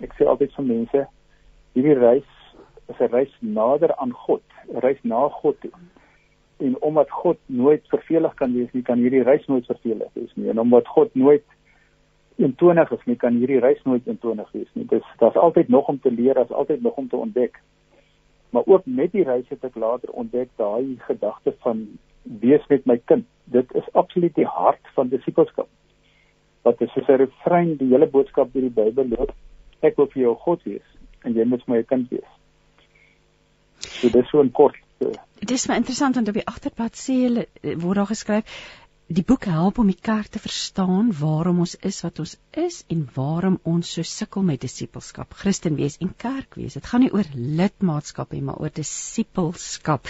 [0.01, 1.07] Ek sê altyd vir mense
[1.75, 2.31] hierdie reis
[2.89, 5.71] is 'n reis nader aan God, 'n reis na God toe
[6.61, 10.49] en omdat God nooit vervelig kan wees nie, kan hierdie reis nooit vervelig wees nie.
[10.53, 11.45] En omdat God nooit
[12.37, 14.87] eentonig is nie, kan hierdie reis nooit eentonig wees nie.
[14.89, 17.61] Dis daar's altyd nog om te leer, daar's altyd nog om te ontdek.
[18.51, 21.87] Maar ook met die reis het ek later ontdek daai gedagte van
[22.23, 23.27] wees met my kind.
[23.45, 25.69] Dit is absoluut die hart van disippelskap.
[26.63, 29.33] Wat is 'n refrein die hele boodskap deur die Bybel loop.
[29.81, 30.87] Ek wil vir jou God wees
[31.25, 32.31] en jy moet my kind wees.
[33.79, 34.77] So dis so 'n kort
[35.41, 38.61] Dit is my interessant want op die agterblad sê hulle eh, word daar geskryf
[39.11, 43.03] die boek help om die kerk te verstaan waarom ons is wat ons is en
[43.17, 46.77] waarom ons so sukkel met disippelskap, Christen wees en kerk wees.
[46.79, 50.07] Dit gaan nie oor lidmaatskap nie, maar oor disippelskap.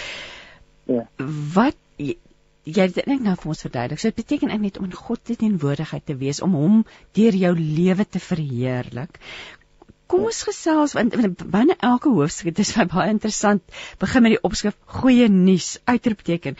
[0.85, 1.07] Ja.
[1.55, 4.01] Wat jy het net nou vir ons verduidelik.
[4.01, 6.83] So dit beteken eintlik net om in God se teenwoordigheid te wees, om hom
[7.17, 9.17] deur jou lewe te verheerlik.
[10.11, 13.63] Kom ons gesels want binne elke hoofstuk dit is baie interessant.
[14.01, 16.57] Begin met die opskrif goeie nuus uitroepteken.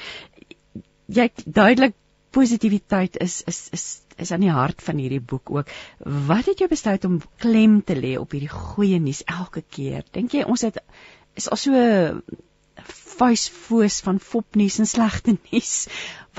[1.11, 1.97] Jy duidelik
[2.31, 3.85] positiwiteit is is is
[4.21, 5.71] is aan die hart van hierdie boek ook.
[6.29, 10.05] Wat het jou besluit om klem te lê op hierdie goeie nuus elke keer?
[10.15, 10.79] Dink jy ons het
[11.35, 11.83] is al so
[13.21, 15.73] vuisfoos van fopnuus en slegte nuus.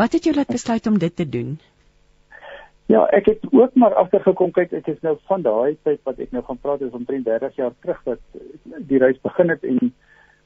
[0.00, 1.58] Wat het jou laat besluit om dit te doen?
[2.86, 6.32] Ja, ek het ook maar agtergekom kyk ek is nou van daai tyd wat ek
[6.34, 8.40] nou gaan praat is omtrent 30 jaar terug wat
[8.90, 9.92] die reis begin het en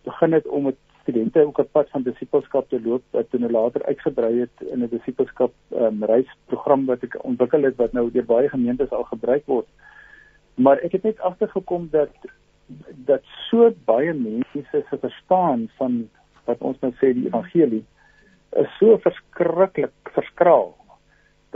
[0.04, 3.50] begin het om met studente ook 'n pad van disippelskap te loop wat toe nou
[3.52, 8.24] later uitgebrei het in 'n disippelskap um, reisprogram wat ek ontwikkel het wat nou deur
[8.24, 9.66] baie gemeentes al gebruik word.
[10.54, 12.10] Maar ek het net agtergekom dat
[13.06, 16.08] dat so baie mense se verstaan van
[16.44, 17.84] wat ons nou sê die evangelie
[18.50, 20.74] is so verskriklik verskraal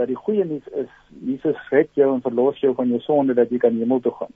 [0.01, 0.89] dat die goeie nuus is
[1.27, 4.33] Jesus red jou en verlos jou van jou sonde dat jy kan hemel toe gaan.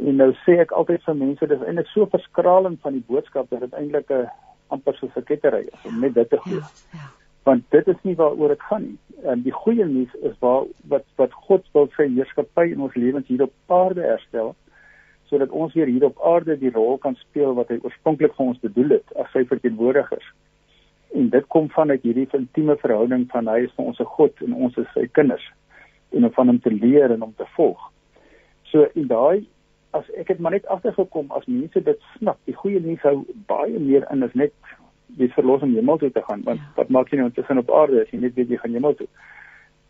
[0.00, 3.64] En nou sê ek altyd vir mense dis eintlik so verskralend van die boodskap dat
[3.66, 4.28] dit eintlik 'n
[4.76, 6.60] amper so 'n kettery is om net dit te glo.
[6.60, 7.08] Ja, ja.
[7.48, 8.98] Want dit is nie waaroor dit gaan nie.
[9.24, 13.26] En die goeie nuus is waar wat wat God wil sy heerskappy in ons lewens
[13.28, 14.54] hier op aarde herstel
[15.30, 18.60] sodat ons weer hier op aarde die rol kan speel wat hy oorspronklik vir ons
[18.60, 20.32] bedoel het as sy verteenwoordigers
[21.14, 24.54] en dit kom vanuit hierdie intieme verhouding van hy is vir ons se God en
[24.54, 25.46] ons is sy kinders
[26.10, 27.80] en om van hom te leer en om te volg.
[28.70, 29.46] So in daai
[29.96, 33.78] as ek het maar net agtergekom as mense dit snap, die goeie nuus hou baie
[33.78, 34.54] meer in as net
[35.18, 36.70] die verlossing hemel toe te gaan, want ja.
[36.76, 39.08] wat maak jy nou tussen op aarde as jy net weet jy gaan hemel toe?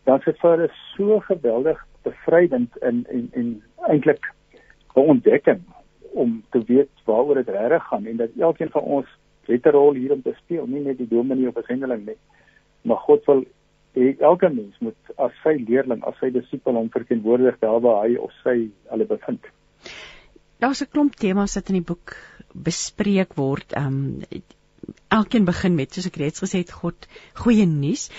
[0.09, 3.51] Dan sit vir hulle so geweldig bevrydend in en en
[3.89, 4.25] eintlik
[4.95, 5.61] 'n ontdekking
[6.11, 9.07] om te weet waaroor dit regtig gaan en dat elkeen van ons
[9.47, 12.19] het 'n rol hier om te speel, nie net die dominee of 'n sendeling nie.
[12.81, 13.45] Maar God wil
[13.95, 18.15] hê elke mens moet as sy leerling, as sy disipel hom verteenwoordig daar waar hy
[18.15, 19.45] of sy hulle bevind.
[20.59, 22.15] Daar's 'n klomp temas wat in die boek
[22.53, 23.73] bespreek word.
[23.73, 24.41] Ehm um,
[25.07, 28.09] elkeen begin met soos ek reeds gesê het, God goeie nuus.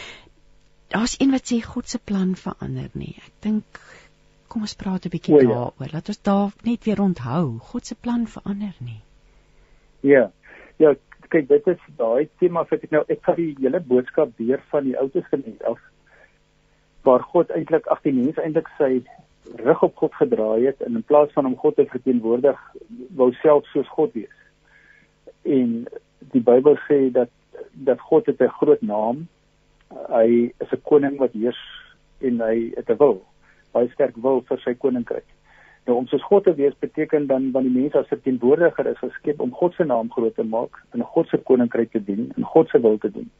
[0.88, 3.16] Daar's een wat sê God se plan verander nie.
[3.26, 3.80] Ek dink
[4.48, 5.48] kom ons praat 'n bietjie ja.
[5.48, 5.92] daaroor.
[5.92, 9.00] Laat ons daar net weer onthou, God se plan verander nie.
[10.00, 10.30] Ja.
[10.76, 10.94] Ja,
[11.32, 14.84] kyk dit is daai tema wat ek nou ek gaan die hele boodskap deur van
[14.88, 15.80] die Ou Testament af
[17.06, 19.02] waar God eintlik ag die mens eintlik sy
[19.58, 22.58] rug op God gedraai het en in plaas van om God te verteenwoordig
[23.18, 24.38] wou self soos God wees.
[25.42, 25.82] En
[26.34, 27.30] die Bybel sê dat
[27.72, 29.28] dat God het 'n groot naam.
[30.08, 31.62] Hy is 'n koning wat heers
[32.20, 33.22] en hy het 'n wil.
[33.72, 35.26] Baie sterk wil vir sy koninkryk.
[35.86, 39.40] Nou om soos God te wees beteken dan want die mens as verteenwoordiger is geskep
[39.40, 42.70] om God se naam groot te maak en God se koninkryk te dien en God
[42.70, 43.30] se wil te doen.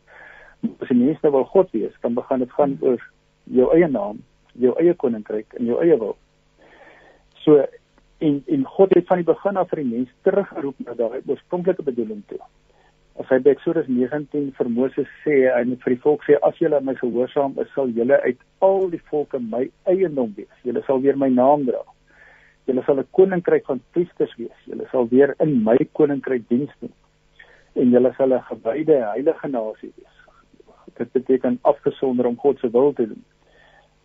[0.80, 3.04] As die mens nou wil God wees, dan begin dit gaan oor
[3.44, 4.18] jou eie naam,
[4.58, 6.16] jou eie koninkryk en jou eie wil.
[7.44, 7.62] So
[8.22, 11.86] en en God het van die begin af vir die mens teruggeroep na daai oorspronklike
[11.86, 12.42] bedoeling toe.
[13.20, 16.80] As hy by Eksodus 19 vir Moses sê en vir die volk sê as julle
[16.80, 20.54] my gehoorsaam is, sal julle uit al die volke my eiendom wees.
[20.66, 21.82] Julle sal weer my naam dra.
[22.66, 24.58] Julle sal 'n koninkryk van priesters wees.
[24.66, 26.92] Julle sal weer in my koninkryk diens doen.
[27.74, 30.16] En julle sal 'n gewyde heilige nasie wees.
[30.94, 33.24] Dit beteken afgesonder om God se wil te doen.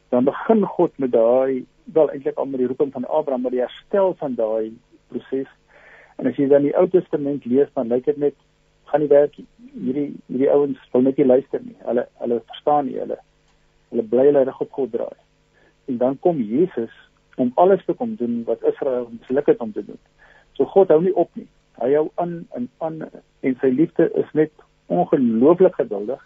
[0.10, 3.60] Dan begin God met daai wel eintlik al met die roeping van Abraham, maar die
[3.60, 4.78] herstel van daai
[5.08, 5.48] proses.
[6.18, 8.36] En as jy dan die Ou Testament lees, dan lyk dit net
[8.88, 9.36] gaan nie werk
[9.74, 11.76] hierdie hierdie ouens wil net nie luister nie.
[11.86, 13.18] Hulle hulle verstaan nie hulle
[13.92, 15.18] hulle bly hulle reg op God draai.
[15.92, 16.94] En dan kom Jesus
[17.38, 20.00] om alles te kom doen wat Israel misluk het om te doen.
[20.58, 21.48] So God hou nie op nie.
[21.78, 23.04] Hy hou aan en aan
[23.46, 24.52] en sy liefde is net
[24.88, 26.24] ongelooflik geduldig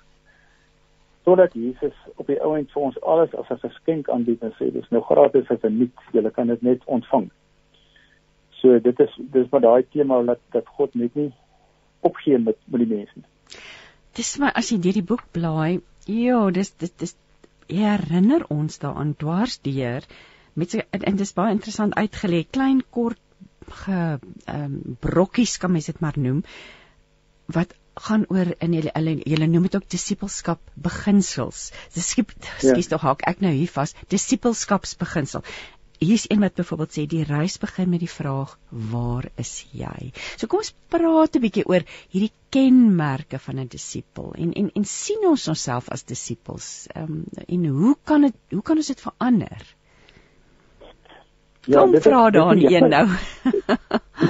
[1.25, 4.71] sodat Jesus op die ou end vir ons alles as 'n geskenk aanbied en sê
[4.73, 7.29] dis nou gratis as 'n nuut, jy kan dit net ontvang.
[8.61, 11.33] So dit is dis maar daai tema dat dat God net nie
[11.99, 13.29] opgee met met die mense nie.
[14.13, 17.15] Dis maar as jy deur die boek blaai, ja, dis dit dis
[17.67, 20.01] herinner ons daaraan dwarsdeur
[20.53, 23.19] met so en dis baie interessant uitgelê, klein kort
[23.83, 23.99] ge
[24.45, 26.43] ehm um, brokkies kan mens dit maar noem
[27.51, 31.69] wat gaan oor in julle hulle julle noem dit ook disipelskap beginsels.
[31.93, 32.95] Dis skiep skies ja.
[32.95, 35.43] tog haak ek nou hier vas disipelskapsbeginsel.
[36.01, 38.55] Hier's een wat byvoorbeeld sê die reis begin met die vraag
[38.93, 40.09] waar is jy?
[40.37, 44.85] So kom ons praat 'n bietjie oor hierdie kenmerke van 'n disipel en en en
[44.85, 46.87] sien ons onsself as disipels.
[46.95, 49.61] Ehm um, en hoe kan dit hoe kan ons dit verander?
[51.65, 53.07] Ja, kom vra dan een nou.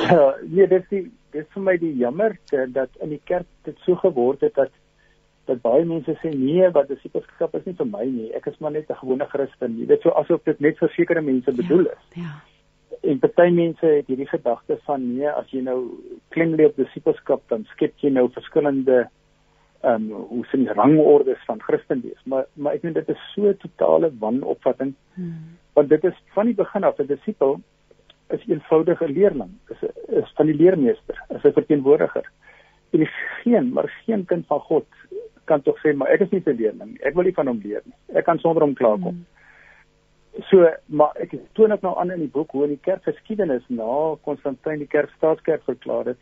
[0.10, 3.78] ja, nee, dit is dit is vir my die jammer dat in die kerk dit
[3.86, 4.72] so geword het dat
[5.50, 8.30] dat baie mense sê nee, wat disipelskap is nie vir my nie.
[8.38, 9.80] Ek is maar net 'n gewone Christen.
[9.80, 12.04] Jy weet so asof dit net vir sekere mense bedoel is.
[12.16, 12.24] Ja.
[12.24, 12.34] ja.
[13.02, 15.80] En party mense het hierdie gedagte van nee, as jy nou
[16.30, 19.08] klim leef disipelskap dan skep jy nou verskillende
[19.82, 22.22] ehm um, hoe sien rangordes van Christen wees.
[22.26, 24.94] Maar maar ek dink dit is so totale wanopvatting.
[25.16, 25.58] Hmm.
[25.74, 27.60] Want dit is van die begin af 'n disipel
[28.30, 32.32] is eenvoudige leerling, is is van die leermeester, is 'n verteenwoordiger.
[32.92, 33.08] En
[33.44, 34.86] geen, maar geen kind van God
[35.44, 37.82] kan tog sê maar ek is nie 'n leerling, ek wil nie van hom leer
[37.84, 38.18] nie.
[38.18, 39.16] Ek kan sonder hom klaarkom.
[39.16, 39.26] Hmm.
[40.48, 44.16] So, maar ek toon ook nou aan in die boek hoe in die kerkgeskiedenis na
[44.24, 46.22] Konstantin die kerk staatskerk verklaar het,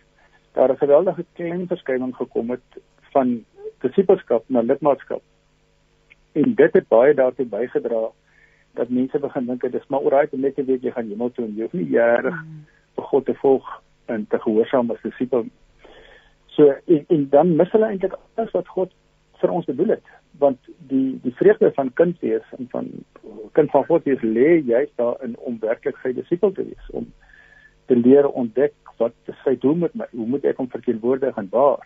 [0.54, 2.82] daar 'n geweldige klein verskywing gekom het
[3.14, 3.46] van
[3.80, 5.22] disipelskap na lidmaatskap.
[6.34, 8.10] En dit het baie daartoe bygedra
[8.78, 11.32] dat mense begin dink dit is maar oral om net te weet jy gaan hemel
[11.32, 12.62] toe en jy hoef nie jare mm.
[12.96, 13.70] vir God te volg
[14.06, 15.46] en te gehoorsaam as disipel.
[16.56, 18.96] So en, en dan mis hulle eintlik alles wat God
[19.42, 22.90] vir ons bedoel het want die die vreugde van kind wees en van
[23.58, 27.08] kind van God wees lê juist daarin om werklik sy disipel te wees om
[27.92, 31.84] te leer ontdek wat sy doel met my hoe moet ek hom verteenwoordig en waar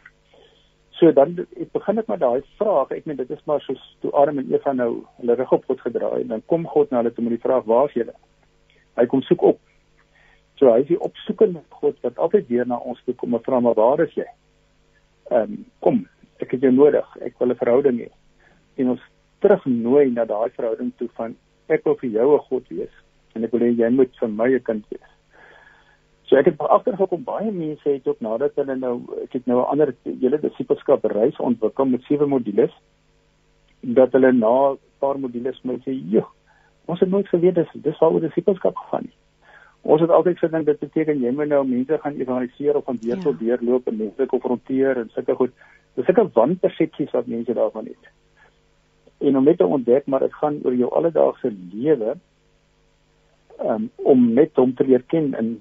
[1.04, 2.92] So dan ek begin ek met daai vraag.
[2.96, 5.82] Ek meen dit is maar soos toe Adam en Eva nou hulle rug op God
[5.84, 8.14] gedraai en dan kom God na hulle toe met die vraag: "Waar is julle?"
[8.96, 9.60] Hy kom soek op.
[10.56, 13.60] So hy is die opsoekende God wat altyd weer na ons toe kom en vra:
[13.60, 14.30] "Maar waar is jy?"
[15.32, 16.00] Ehm um, kom,
[16.40, 17.18] ek het jou nodig.
[17.20, 18.10] Ek wil 'n verhouding hê.
[18.80, 19.04] En ons
[19.40, 21.36] terugnooi na daai verhouding toe van
[21.68, 22.96] ek wil vir jou 'n God wees
[23.36, 25.13] en ek wil hê jy moet vir my 'n kind wees.
[26.26, 28.94] So ek het agtergekom baie mense het ook nadat hulle nou
[29.24, 32.72] ek het nou 'n ander hele disipelskap reis ontwikkel met sewe modules
[33.82, 36.28] dat hulle na 'n paar modules moet sê, "Jo,
[36.86, 39.18] ons het nooit geweet dis dis waaroor disipelskap gaan nie."
[39.82, 43.20] Ons het altyd gedink dit beteken jy moet nou mense gaan evangeliseer of van deur
[43.20, 43.46] tot ja.
[43.46, 45.52] deur loop en mense konfronteer en sulke goed.
[45.96, 48.12] Dis sulke wanpersepsies wat mense daarvan het.
[49.20, 52.16] En om net te ontdek maar dit gaan oor jou alledaagse lewe
[53.60, 55.58] um, om net hom te leer ken en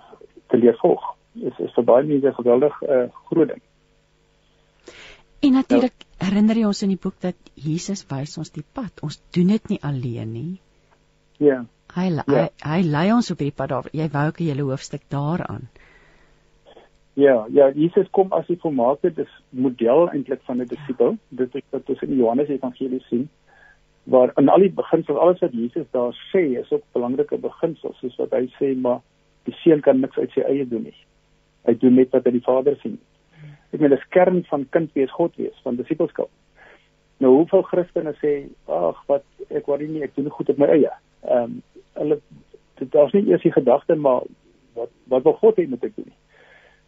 [0.52, 1.04] te leer volg.
[1.32, 3.62] Dit is, is vir baie mense geweldig 'n uh, groot ding.
[5.42, 9.02] En natuurlik nou, herinner jy ons in die boek dat Jesus wys ons die pad.
[9.02, 10.60] Ons doen dit nie alleen nie.
[11.38, 11.64] Ja.
[11.94, 12.24] Hy ja.
[12.26, 13.88] hy, hy lei ons op die pad daar.
[13.92, 15.68] Jy wou ook 'n hele hoofstuk daaraan.
[17.14, 21.16] Ja, ja, Jesus kom as die volmaakte dis model eintlik van 'n disipel.
[21.28, 23.28] Dit is wat ons in Johannes Evangelie sien
[24.04, 28.16] waar in al die beginsels alles wat Jesus daar sê is ook belangrike beginsels soos
[28.18, 29.00] wat hy sê maar
[29.48, 30.98] die seun kan niks uit sy eie doen nie.
[31.66, 32.98] Hy doen net wat hy die Vader sien.
[33.72, 36.30] Ek meen dis kern van kind wees God wees van disipelskap.
[37.22, 38.32] Nou hoeveel Christene sê
[38.66, 40.90] ag wat ek worry nie ek doen goed op my eie.
[41.28, 41.60] Ehm um,
[41.92, 42.16] hulle
[42.80, 44.24] dit daar's nie eers die gedagte maar
[44.78, 46.18] wat wat wil God hê moet ek doen nie.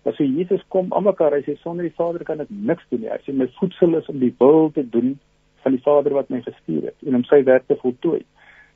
[0.08, 3.12] As hy Jesus kom almekaar hy sê sonder die Vader kan ek niks doen nie.
[3.12, 5.14] Hy sê my voedsel is om die wil te doen
[5.64, 8.24] van die Vader wat my gestuur het en om sy werk te voltooi.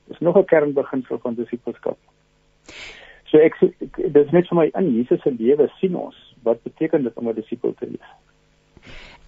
[0.08, 1.98] Dis nog 'n kernbeginsel van disipelskap.
[3.30, 6.16] So ek dis net vir my in Jesus se lewe sien ons
[6.46, 8.10] wat beteken dit om 'n disipel te wees.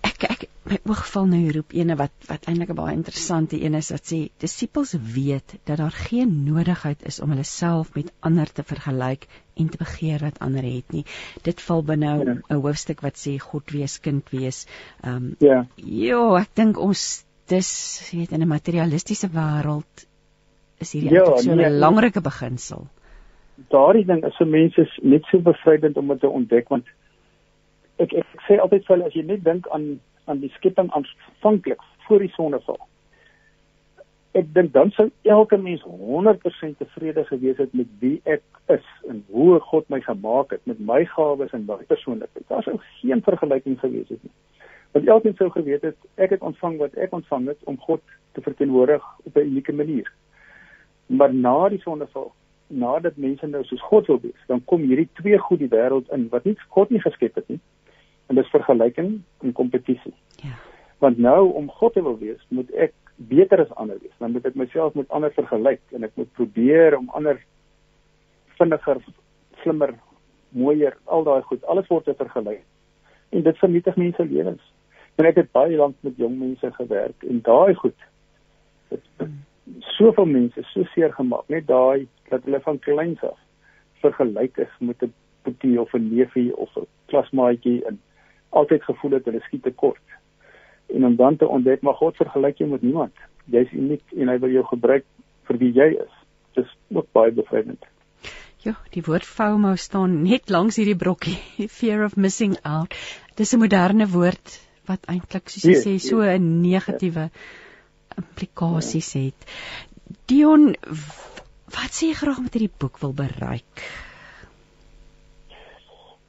[0.03, 3.75] ek ek my oog val nou hierop ene wat wat eintlik 'n baie interessante een
[3.75, 8.53] is wat sê disippels weet dat daar geen nodigheid is om hulle self met ander
[8.53, 9.27] te vergelyk
[9.57, 11.05] en te begeer wat ander het nie.
[11.43, 12.57] Dit val binne 'n ja.
[12.57, 14.67] hoofstuk wat sê God wees kind wees.
[15.03, 15.67] Ehm um, ja.
[15.77, 17.71] Ja, ek dink ons dis
[18.13, 20.07] weet in 'n materialistiese wêreld
[20.79, 22.89] is hierdie ja, so 'n nee, belangrike beginsel.
[23.69, 26.87] Daardie ding is vir mense net so bevrydend om dit te ontdek want
[27.99, 30.01] ek ek sê altyd vir hulle as jy net dink aan
[30.31, 32.79] aan die skepping aanvanklik voor die sonneval.
[34.39, 39.25] Ek dink dan sou elke mens 100% tevrede gewees het met wie ek is en
[39.35, 42.47] hoe God my gemaak het met my gawes en my persoonlikheid.
[42.49, 44.35] Daar sou geen vergelyking gewees het nie.
[44.95, 48.03] Want elkeen sou geweet het ek het ontvang wat ek ontvang het om God
[48.39, 50.13] te verteenwoordig op 'n unieke manier.
[51.07, 52.33] Maar na die sonneval
[52.71, 56.29] nadat mense nou soos God wil wees, dan kom hierdie twee goed die wêreld in
[56.33, 57.61] wat nie God nie geskep het nie
[58.31, 60.15] en dis vergelyking en kompetisie.
[60.45, 60.55] Ja.
[61.03, 64.15] Want nou om God te wil wees, moet ek beter as ander wees.
[64.23, 67.41] Dan moet ek myself met ander vergelyk en ek moet probeer om ander
[68.61, 69.01] vinniger,
[69.65, 69.97] slimmer,
[70.55, 72.63] mooier, al daai goed, alles word te vergelyk.
[73.35, 74.63] En dit vernietig mense lewens.
[75.19, 78.07] En ek het baie lank met jong mense gewerk en daai goed
[78.91, 79.29] het
[79.97, 83.39] soveel mense so seer gemaak, net daai dat hulle van kleins af
[84.01, 85.13] vergelyk is met 'n
[85.45, 88.01] boetie of 'n neefie of 'n klasmaatjie en
[88.49, 90.07] altyd gevoel het hulle skiet te kort.
[90.87, 93.15] En om dan te ontdek maar God vergelyk jou met niemand.
[93.45, 95.05] Jy's uniek en hy wil jou gebruik
[95.49, 96.15] vir wie jy is.
[96.55, 97.85] Dis ook baie bevrydend.
[98.61, 101.39] Ja, die woord FOMO staan net langs hierdie brokkie,
[101.79, 102.95] fear of missing out.
[103.35, 107.31] Dis 'n moderne woord wat eintlik soos jy sê so 'n negatiewe
[108.17, 109.47] implikasies het.
[110.27, 110.75] Dion,
[111.75, 113.85] wat sê jy graag met hierdie boek wil bereik?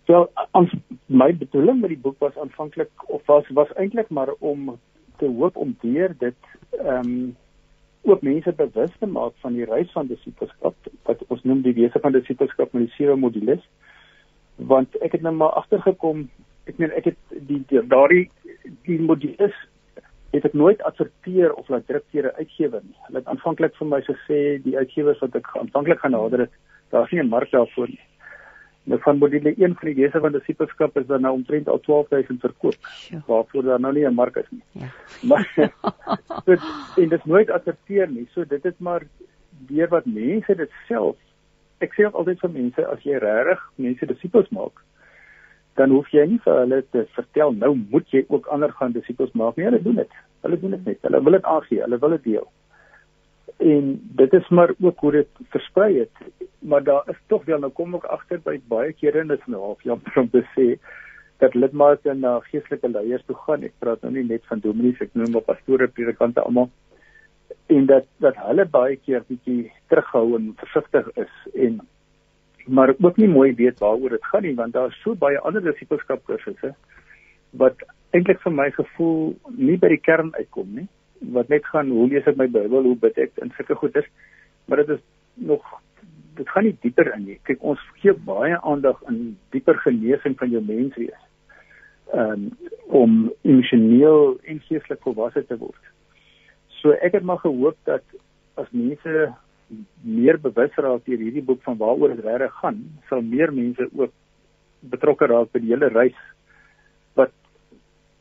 [0.10, 0.28] Wel,
[0.58, 0.74] ons
[1.08, 4.74] my bedoeling met die boek was aanvanklik of was was eintlik maar om
[5.22, 7.16] te hoop om deur dit ehm um,
[8.02, 12.00] ook mense bewus te maak van die reis van disipelskap wat ons noem die wese
[12.02, 13.62] van disipelskap met die sewe modules.
[14.56, 16.24] Want ek het nou maar agtergekom,
[16.66, 18.24] ek meen ek het die, die daardie
[18.90, 19.54] die modules
[20.32, 22.98] het ek nooit adverteer of laat druk deur 'n uitgewer nie.
[23.08, 26.54] Hulle het aanvanklik vir my gesê die uitgewers wat ek aanvanklik gaan nader het,
[26.90, 28.06] daar's nie 'n mark daarvoor nie.
[28.84, 32.40] Nou van module 1 van die wese van disipelskap is daar nou omtrent al 12000
[32.40, 32.76] verkoop.
[33.28, 34.64] Waarvoor daar nou nie 'n mark is nie.
[34.72, 34.88] Ja.
[35.30, 36.56] Maar so,
[37.02, 38.28] en dit nooit adverteer nie.
[38.34, 39.02] So dit is maar
[39.68, 41.18] deur wat mense dit self
[41.82, 44.84] ek sê altyd vir mense as jy regtig mense disipels maak
[45.80, 49.32] dan hoef jy nie vir hulle te vertel nou moet jy ook ander gaan disipels
[49.32, 49.70] maak nie.
[49.70, 50.18] Hulle doen dit.
[50.42, 51.00] Hulle doen dit net.
[51.08, 51.84] Hulle wil dit aangee.
[51.86, 52.50] Hulle wil dit deel
[53.62, 56.10] en dit is maar ook hoe dit versprei het
[56.60, 59.62] maar daar is tog wel nou kom ek agter by baie kere en dit nou
[59.62, 60.68] half jammer om te sê
[61.44, 65.14] dat lidmate na geestelike leiers toe gaan ek praat nou nie net van dominees ek
[65.14, 66.70] noem maar pastore predikante almal
[67.76, 71.36] en dat dat hulle baie keer bietjie terughou en versigtig is
[71.68, 71.82] en
[72.68, 75.64] maar ook nie mooi weet waaroor dit gaan nie want daar is so baie ander
[75.64, 76.74] disipelskap kursusse
[77.52, 80.88] wat eintlik vir my gevoel nie by die kern uitkom nie
[81.22, 84.08] wat net gaan hoe lees ek my Bybel, hoe bid ek en sulke goeders.
[84.66, 85.04] Maar dit is
[85.34, 85.66] nog
[86.36, 87.38] dit gaan nie dieper in nie.
[87.46, 91.28] Kyk, ons gee baie aandag aan dieper genesing van jou menswees.
[92.14, 92.52] Um
[92.92, 95.92] om emosioneel en geestelik volwasse te word.
[96.82, 98.04] So ek het maar gehoop dat
[98.60, 99.30] as mense
[100.04, 104.14] meer bewus raak deur hierdie boek van waaroor dit regtig gaan, sal meer mense ook
[104.82, 106.18] betrokke raak by die hele reis
[107.20, 107.32] wat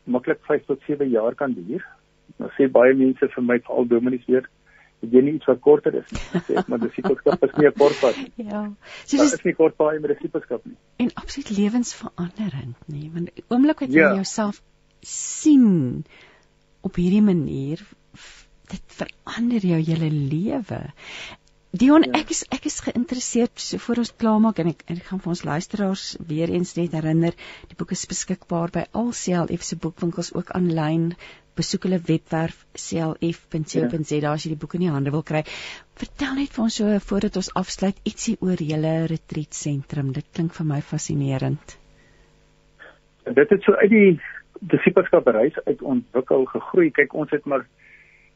[0.04, 1.84] maklik 5 tot 7 jaar kan duur
[2.38, 4.48] Nou sê baie mense vir my veral dominees weer
[5.00, 6.40] Ek weet nie iets wat korter is nie.
[6.44, 8.32] Sê ek maar disipelskap is nie 'n kort pad nie.
[8.50, 8.58] Ja.
[9.08, 10.76] So dis is nie kort pad met disipelskap nie.
[11.00, 13.06] En absoluut lewensveranderend, nê?
[13.14, 14.10] Want die oomblik wat jy ja.
[14.18, 14.60] jouself
[15.00, 16.04] sien
[16.84, 17.80] op hierdie manier,
[18.74, 20.82] dit verander jou hele lewe.
[21.70, 22.18] Dion, ja.
[22.18, 25.42] ek is ek is geïnteresseerd so voor ons klaarmaak en ek, ek gaan vir ons
[25.46, 27.36] luisteraars weer eens net herinner,
[27.70, 31.12] die boek is beskikbaar by al CLF se boekwinkels ook aanlyn.
[31.58, 34.32] Besoek hulle webwerf clf.co.za ja.
[34.32, 35.44] as jy die boek in die hande wil kry.
[36.00, 40.10] Vertel net vir ons so voordat ons afsluit ietsie oor julle retreat sentrum.
[40.16, 41.76] Dit klink vir my fascinerend.
[43.30, 44.08] Dit het so uit die
[44.74, 46.90] disipelskap reis uit ontwikkel gegroei.
[46.96, 47.66] Kyk, ons het maar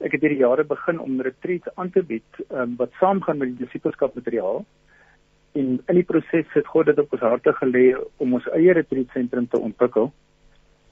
[0.01, 3.67] ek het hierdie jare begin om retreats aan te bied um, wat saamgaan met die
[3.67, 4.65] disipelskap materiaal.
[5.55, 7.85] En in die proses het God dit op ons harte gelê
[8.19, 10.11] om ons eie retreat sentrum te ontwikkel.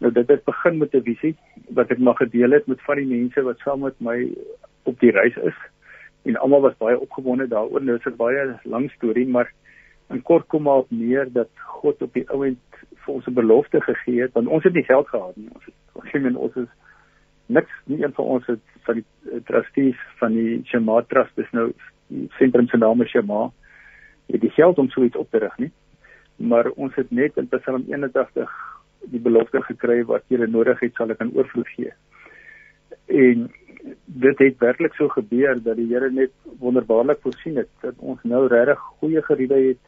[0.03, 1.37] Nou dit het begin met 'n visie
[1.79, 4.31] wat ek maar gedeel het met van die mense wat saam met my
[4.83, 5.59] op die reis is.
[6.23, 7.83] En almal was baie opgewonde daaroor.
[7.83, 9.53] Nou is dit baie lang storie, maar
[10.11, 12.59] in kort kom maar op neer dat God op die ouend
[13.05, 15.49] vir ons 'n belofte gegee het want ons het nie geld gehad nie.
[15.55, 15.75] Ons het
[16.11, 16.69] geen ons is
[17.53, 21.51] niks nie een van ons het van die uh, trustees van die Shema Trust dis
[21.57, 21.71] nou
[22.39, 23.51] sentrum se naam is Shema
[24.33, 25.71] het die geld om so iets op te rig nie.
[26.37, 28.53] Maar ons het net in Psalm 81
[29.13, 31.93] die belofte gekry wat jy nodig het sal ek aan oorvloed gee.
[33.07, 33.49] En
[34.07, 36.33] dit het werklik so gebeur dat die Here net
[36.63, 39.85] wonderbaarlik voorsien het dat ons nou regtig goeie geriewe het.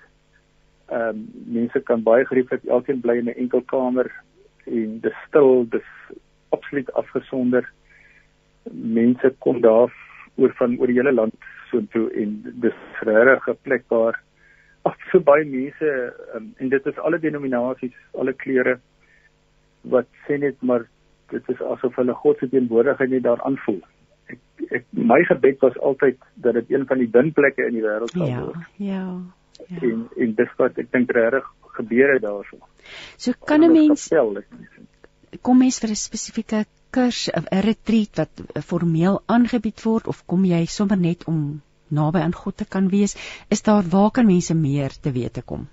[0.91, 4.11] Ehm um, mense kan baie gerieflik elkeen bly in 'n enkel kamer
[4.67, 5.89] en dis stil, dis
[6.57, 7.69] absoluut afgesonder.
[8.71, 9.93] Mense kom daar
[10.41, 12.79] oor van oor die hele land soontoe en dis
[13.09, 14.21] regtig 'n plek waar
[14.83, 15.91] af so baie mense
[16.37, 18.79] um, en dit is alle denominasies, alle kleure
[19.95, 20.87] wat sê net maar
[21.33, 23.81] dit is asof hulle God se teenwoordigheid net daar aanvoel.
[24.33, 24.41] Ek,
[24.79, 28.29] ek my gebed was altyd dat dit een van die binplekke in die wêreld sal
[28.29, 28.69] ja, word.
[28.77, 29.05] Ja.
[29.65, 29.81] Ja.
[29.81, 32.59] En en dis wat ek dink regtig gebeur het daarso.
[33.17, 34.43] So kan 'n mens vertel,
[35.43, 40.45] kom mens vir 'n spesifieke kurs of 'n retreat wat formeel aangebied word of kom
[40.45, 43.17] jy sommer net om naby aan God te kan wees?
[43.51, 45.69] Is daar waar kan mense meer te wete kom?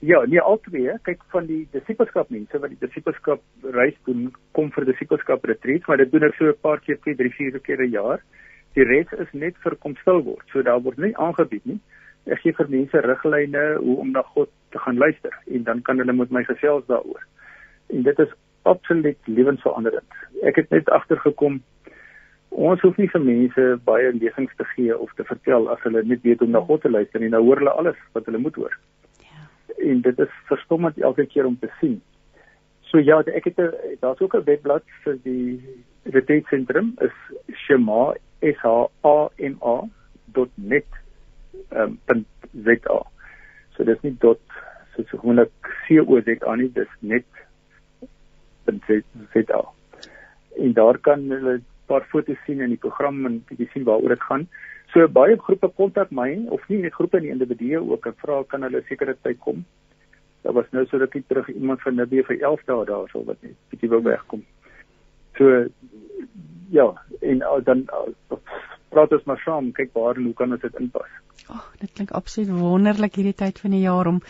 [0.00, 4.86] Ja, nee albei, kyk van die disipelskap mense wat die disipelskap reis doen, kom vir
[4.88, 7.90] disipelskap retreats, maar dit doen ek so 'n paar keer, 2, 3, 4 keer 'n
[7.92, 8.22] jaar.
[8.74, 10.46] Die res is net vir kom stil word.
[10.52, 11.80] So daar word nie aangebied nie.
[12.26, 15.98] Ek gee vir mense riglyne hoe om na God te gaan luister en dan kan
[15.98, 17.22] hulle met my gesels daaroor.
[17.92, 18.32] En dit is
[18.62, 20.12] absoluut lewensveranderend.
[20.42, 21.62] Ek het net agtergekom
[22.50, 26.22] ons hoef nie vir mense baie lesings te gee of te vertel as hulle net
[26.22, 27.30] weet om na God te luister nie.
[27.30, 28.74] Nou hoor hulle alles wat hulle moet hoor
[29.80, 32.00] en dit is verstommend elke keer om te sien.
[32.90, 33.60] So ja, ek het
[34.00, 35.60] daar's ook 'n webblad vir die
[36.02, 37.16] retreat sentrum is
[37.66, 38.66] shema s h
[39.02, 40.86] a m a.net
[41.70, 41.98] um,
[42.64, 43.02] .za.
[43.76, 44.40] So dis nie dot
[44.94, 45.52] so so gewoonlik
[45.86, 47.26] c o z a nie, dis net
[48.64, 49.60] .za.
[50.56, 54.14] En daar kan hulle 'n paar foto's sien in die program en bietjie sien waaroor
[54.14, 54.48] dit gaan.
[54.92, 58.62] So baie groepe kontak my of nie net groepe nie individue ook en vra kan
[58.62, 59.64] hulle sekere tyd kom.
[60.42, 63.56] Daar was nou so rukkie terug iemand van Nabie vir 11 dae daarso wat net
[63.70, 64.44] bietjie wou wegkom.
[65.38, 65.66] So
[66.70, 66.86] ja,
[67.20, 67.84] en dan
[68.90, 71.10] praat ons maar saam kyk waar hoe kan ons dit inpas.
[71.46, 74.20] Ag, oh, dit klink absoluut wonderlik hierdie tyd van die jaar om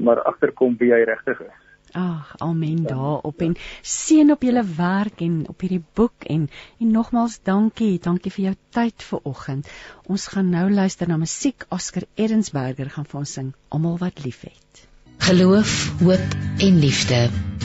[0.03, 1.70] Maar agterkom wie hy regtig is.
[1.91, 6.45] Ag, amen daarop en seën op julle werk en op hierdie boek en
[6.79, 9.67] en nogmaals dankie, dankie vir jou tyd vanoggend.
[10.07, 11.65] Ons gaan nou luister na musiek.
[11.69, 14.85] Oscar Edensberger gaan vir ons sing Almal wat liefhet.
[15.27, 16.37] Geloof, hoop
[16.67, 17.19] en liefde.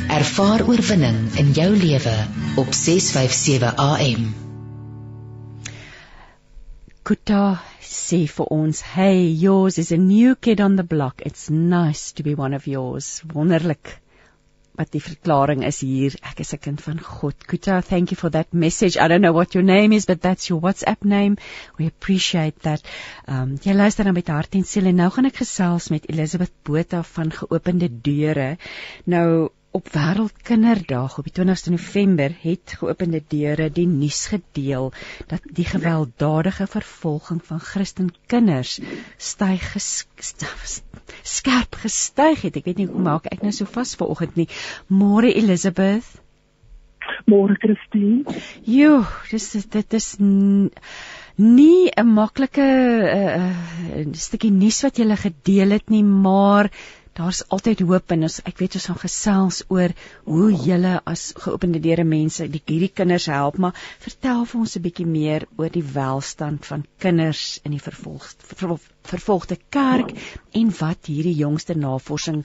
[0.09, 2.17] Ervaar oorwinning in jou lewe
[2.59, 4.27] op 657 AM.
[7.07, 11.23] Kuta sê vir ons, "Hey, yours is a new kid on the block.
[11.25, 14.01] It's nice to be one of yours." Wonderlik
[14.77, 16.15] wat die verklaring is hier.
[16.23, 17.47] Ek is 'n kind van God.
[17.47, 18.97] Kuta, thank you for that message.
[18.97, 21.37] I don't know what your name is, but that's your WhatsApp name.
[21.79, 22.83] We appreciate that.
[23.27, 26.53] Um jy luister dan met hart en siel en nou gaan ek gesels met Elizabeth
[26.63, 28.57] Botha van Geopende Deure.
[29.05, 34.93] Nou op wêreldkinderdag op die 20ste November het geopende deure die nuus gedeel
[35.29, 38.79] dat die gewelddadige vervolging van Christen kinders
[39.17, 39.75] styg
[41.37, 42.57] skerp gestyg het.
[42.57, 44.49] Ek weet nie hoe maak ek nou so vas vanoggend nie.
[44.89, 46.09] Môre Elizabeth.
[47.29, 48.25] Môre Christine.
[48.65, 50.13] Jo, dis dit is
[51.37, 52.69] nie 'n maklike
[53.13, 53.53] uh,
[54.13, 56.71] stukkie nuus wat jy gedeel het nie, maar
[57.17, 59.93] daar's altyd hoop en ons ek weet ons gaan gesels oor
[60.25, 64.83] hoe julle as geopende deure mense die hierdie kinders help maar vertel vir ons 'n
[64.87, 68.77] bietjie meer oor die welstand van kinders in die vervolg ver,
[69.13, 70.13] vervolgde kerk
[70.61, 72.45] en wat hierdie jongste navorsing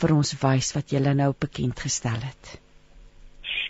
[0.00, 2.58] vir ons wys wat julle nou bekend gestel het.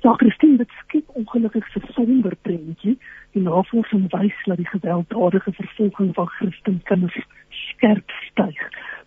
[0.03, 2.97] Ja, Christine, dit skep ongelukkig 'n somber prentjie.
[3.33, 7.19] Die navorsing wys dat die gewelddadige vervolging van Christen kinders
[7.51, 8.61] skerp styg.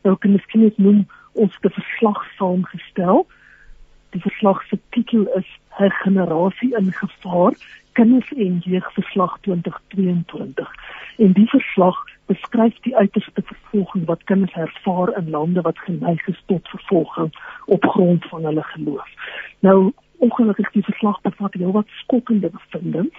[0.04, 3.28] Nou kan ek net noem ons te verslag saamgestel.
[4.10, 5.50] Die verslag se titel is
[5.80, 7.54] 'n generasie in gevaar,
[7.92, 10.74] kinders en jeugverslag 2022.
[11.18, 16.44] En die verslag beskryf die uiterste vervolging wat kinders ervaar in lande wat geneig is
[16.46, 17.34] tot vervolging
[17.66, 19.10] op grond van hulle geloof.
[19.60, 23.10] Nou ongelukkig die verslag bevat heelwat skokkende bevindinge.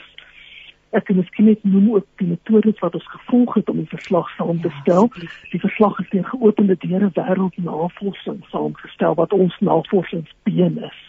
[0.95, 4.29] Ek kan miskien net noem ook die metodes wat ons gevolg het om die verslag
[4.37, 5.09] saam te stel.
[5.19, 11.01] Ja, die verslag is deur geopende deure wêreld navorsing saamgestel wat ons navorsingsbeen is.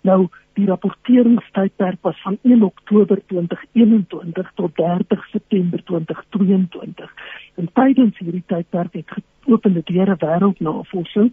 [0.00, 7.12] Nou die rapporteringstydperk was van 1 Oktober 2021 tot 30 September 2022.
[7.54, 9.12] En tydens hierdie tydperk het
[9.44, 11.30] geopende deure wêreldnavorsing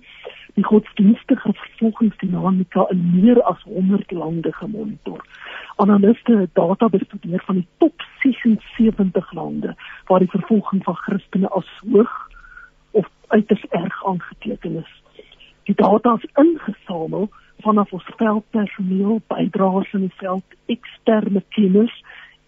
[0.55, 5.25] die godsdienstige vervolgingsdinamika in meer as 100 lande gemonitor.
[5.75, 9.75] Analiste het data bestudeer van die top 76 lande
[10.05, 12.13] waar die vervolging van Christene as hoog
[12.91, 15.01] of uiters erg aangeteken is.
[15.63, 17.29] Die data is ingesamel
[17.65, 21.95] vanaf ons veldpersoneel, bydraers in die veld, eksterne kenners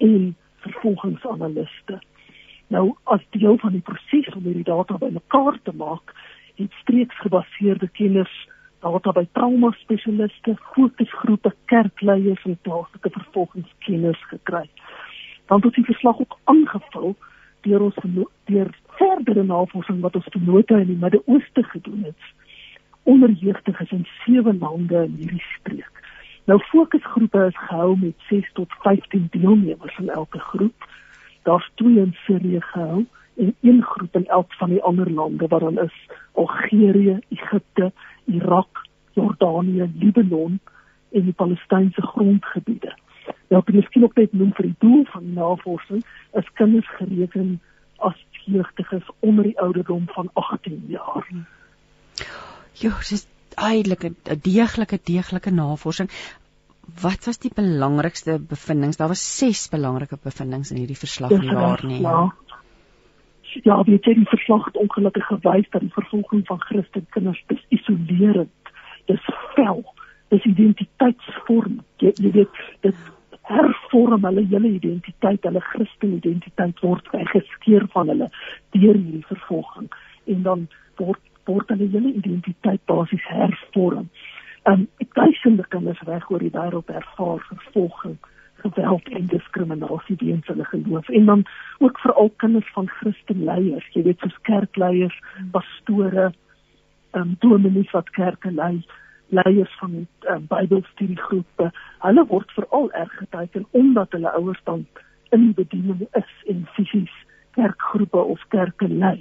[0.03, 0.35] en
[0.65, 1.97] vervolgingsanaliste.
[2.73, 2.85] Nou
[3.15, 6.13] as deel van die proses om hierdie data bymekaar te maak,
[6.59, 8.35] het streeksgebaseerde kenners
[8.85, 14.67] data by trauma spesialiste, fokusgroepe, kerkleiers en plaaslike vervolgingskenners gekry.
[15.49, 17.15] Dan het die verslag ook aangevul
[17.65, 17.97] deur ons
[18.45, 18.69] deur
[18.99, 22.33] verdere navorsing wat ons vennote in die Midde-Ooste gedoen het
[23.07, 26.01] onder jeugdiges in sewe lande in hierdie streek.
[26.45, 30.87] Nou fokusgroepe is gehou met 6 tot 15 deelnemers in elke groep.
[31.43, 33.05] Daar's twee in Sirië gehou
[33.37, 35.95] en een groep in elk van die ander lande wat dan is
[36.31, 37.91] Algerië, Egipte,
[38.25, 38.81] Irak,
[39.13, 40.59] Jordanië, Libanon
[41.11, 42.95] en die Palestynse grondgebiede.
[43.47, 46.03] Nou ek miskien ook net noem vir die doel van navorsing
[46.39, 47.55] is kinders gereken
[47.97, 51.27] as jeugdiges onder die ouderdom van 18 jaar.
[52.81, 53.27] Ja, dis
[53.57, 56.09] eintlik 'n deeglike deeglike navorsing.
[57.01, 58.97] Wat was die belangrikste bevindinge?
[58.97, 62.01] Daar was 6 belangrike bevindinge in hierdie verslag ja, jaar nie.
[62.01, 62.33] Ja.
[63.63, 67.65] Ja, weet jy, die verslag het ongelukkig gewys dat die vervolging van Christen kinders is
[67.69, 68.71] isolerend.
[69.05, 69.83] Dis vel.
[70.27, 71.79] Dis identiteitsvorm.
[71.97, 72.95] Jy, jy weet, dit
[73.47, 78.29] hervorm hulle hele identiteit, hulle Christen identiteit word weggeskeur van hulle
[78.75, 79.87] deur hierdie vervolging
[80.27, 80.67] en dan
[80.99, 84.09] word word hulle hele identiteit basies hervorm.
[84.69, 88.17] Um duisende kinders reg oor die wêreld ervaar vervolging,
[88.63, 91.43] geweld en diskriminasie weens hulle geloof en dan
[91.79, 95.17] ook veral kinders van Christenleiers, jy weet soos kerkleiers,
[95.51, 96.31] pastore,
[97.17, 98.81] um dominees wat kerke lei
[99.29, 104.85] leiers van um, Bybelstudiegroepe, hulle word veral erg geteken omdat hulle ouers dan
[105.35, 107.13] in die bediening is en fisies
[107.57, 109.19] kerkgroepe of kerke lei.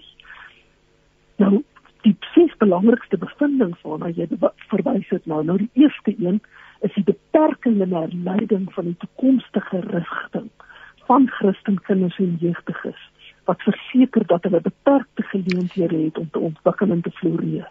[1.42, 1.64] Nou
[2.06, 4.28] die ses belangrikste bevindinge waarna jy
[4.70, 5.42] verwys het nou.
[5.46, 6.38] Nou die eerste een
[6.86, 10.50] is die beperkende leiding van die toekomstige rigting
[11.08, 13.02] van Christenkinders en jeugdiges
[13.46, 17.68] wat verseker dat hulle beperkte geleenthede het om te ontwikkel en te floreer.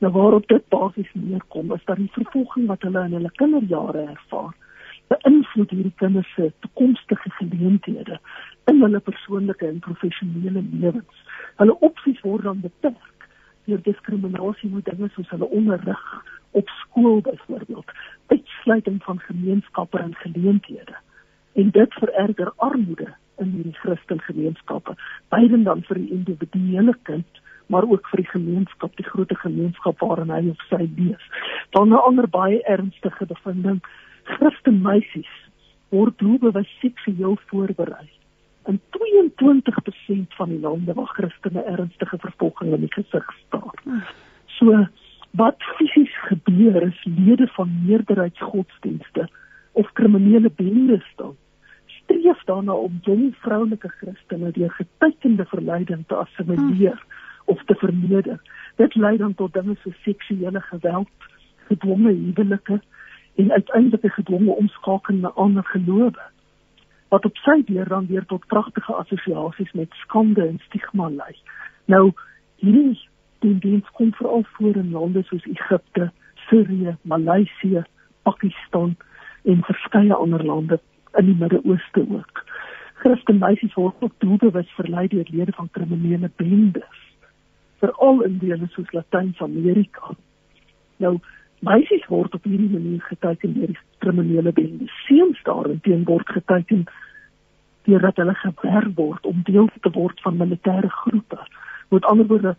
[0.00, 4.54] Nou waarop dit basies neerkom is dat die vervolging wat hulle in hulle kinderjare ervaar,
[5.12, 8.18] beïnvloed hierdie kinders se toekomstige geleenthede
[8.72, 11.24] in hulle persoonlike en professionele lewens.
[11.60, 13.11] Hulle opsies word dan beperk
[13.64, 16.04] deur diskriminasie moet dinge soos hulle onderrig
[16.50, 17.92] op skool byvoorbeeld
[18.26, 20.96] uitsluiting van gemeenskappe en geleenthede.
[21.52, 24.96] En dit vererger armoede in hierdie Christelike gemeenskappe
[25.28, 27.40] beide dan vir die individuele kind
[27.72, 31.22] maar ook vir die gemeenskap die groot gemeenskap waarin hy of sy leef.
[31.70, 33.80] Dan 'n ander baie ernstige bevinding.
[34.22, 35.32] Christen meisies
[35.88, 38.10] word doelbewus seksueel voorberei
[38.66, 43.74] in 22% van die lande waar Christene ernstige vervolging in die gesig staar.
[44.46, 44.86] So
[45.30, 49.28] wat fisies gebeur is lede van meerderheidsgodsdienste
[49.72, 51.36] of kriminele bendes dan
[51.86, 57.04] streef daarna om jong vroulike Christene deur getekende verleiding te assimileer
[57.44, 58.40] of te verneder.
[58.76, 61.08] Dit lei dan tot dinge so seksuele geweld,
[61.66, 62.80] gedwonge huwelike
[63.34, 66.30] en uiteindelik gedwonge omskakeling na ander gelowe
[67.12, 71.34] wat op sy deur dan weer tot pragtige assosiasies met skande en stigma lei.
[71.92, 72.12] Nou
[72.64, 72.96] hierdie
[73.44, 76.08] tendens kom veral voor in lande soos Egipte,
[76.46, 77.82] Sirië, Maleisië,
[78.22, 78.94] Pakistan
[79.44, 80.80] en verskeie ander lande
[81.20, 82.44] in die Midde-Ooste ook.
[83.02, 87.00] Christen meisies word ook doelbewus verlei deur lede van kriminele bendes,
[87.82, 90.14] veral in dele soos Latyn-Amerika.
[90.96, 91.18] Nou
[91.62, 94.88] Meisies word op hierdie manier geteken deur die kriminele bende.
[95.06, 96.86] Seuns daarteen word geteken
[97.86, 101.38] deurdat hulle gewerf word om deel te word van militêre groepe.
[101.94, 102.56] Met ander woorde,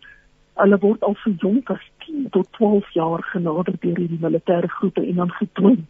[0.62, 5.04] hulle word al so jonk as 10 tot 12 jaar genader deur hierdie militêre groepe
[5.04, 5.84] en dan gedwing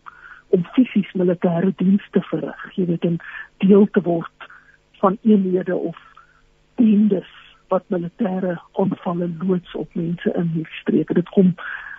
[0.57, 2.67] om fisies militêre dienste te verrig.
[2.75, 3.19] Jy weet, om
[3.63, 4.51] deel te word
[5.03, 5.99] van eenhede of
[6.81, 7.31] bendes
[7.71, 11.15] wat militêre aanvalle loods op mense in hierdie streke.
[11.15, 11.55] Dit kom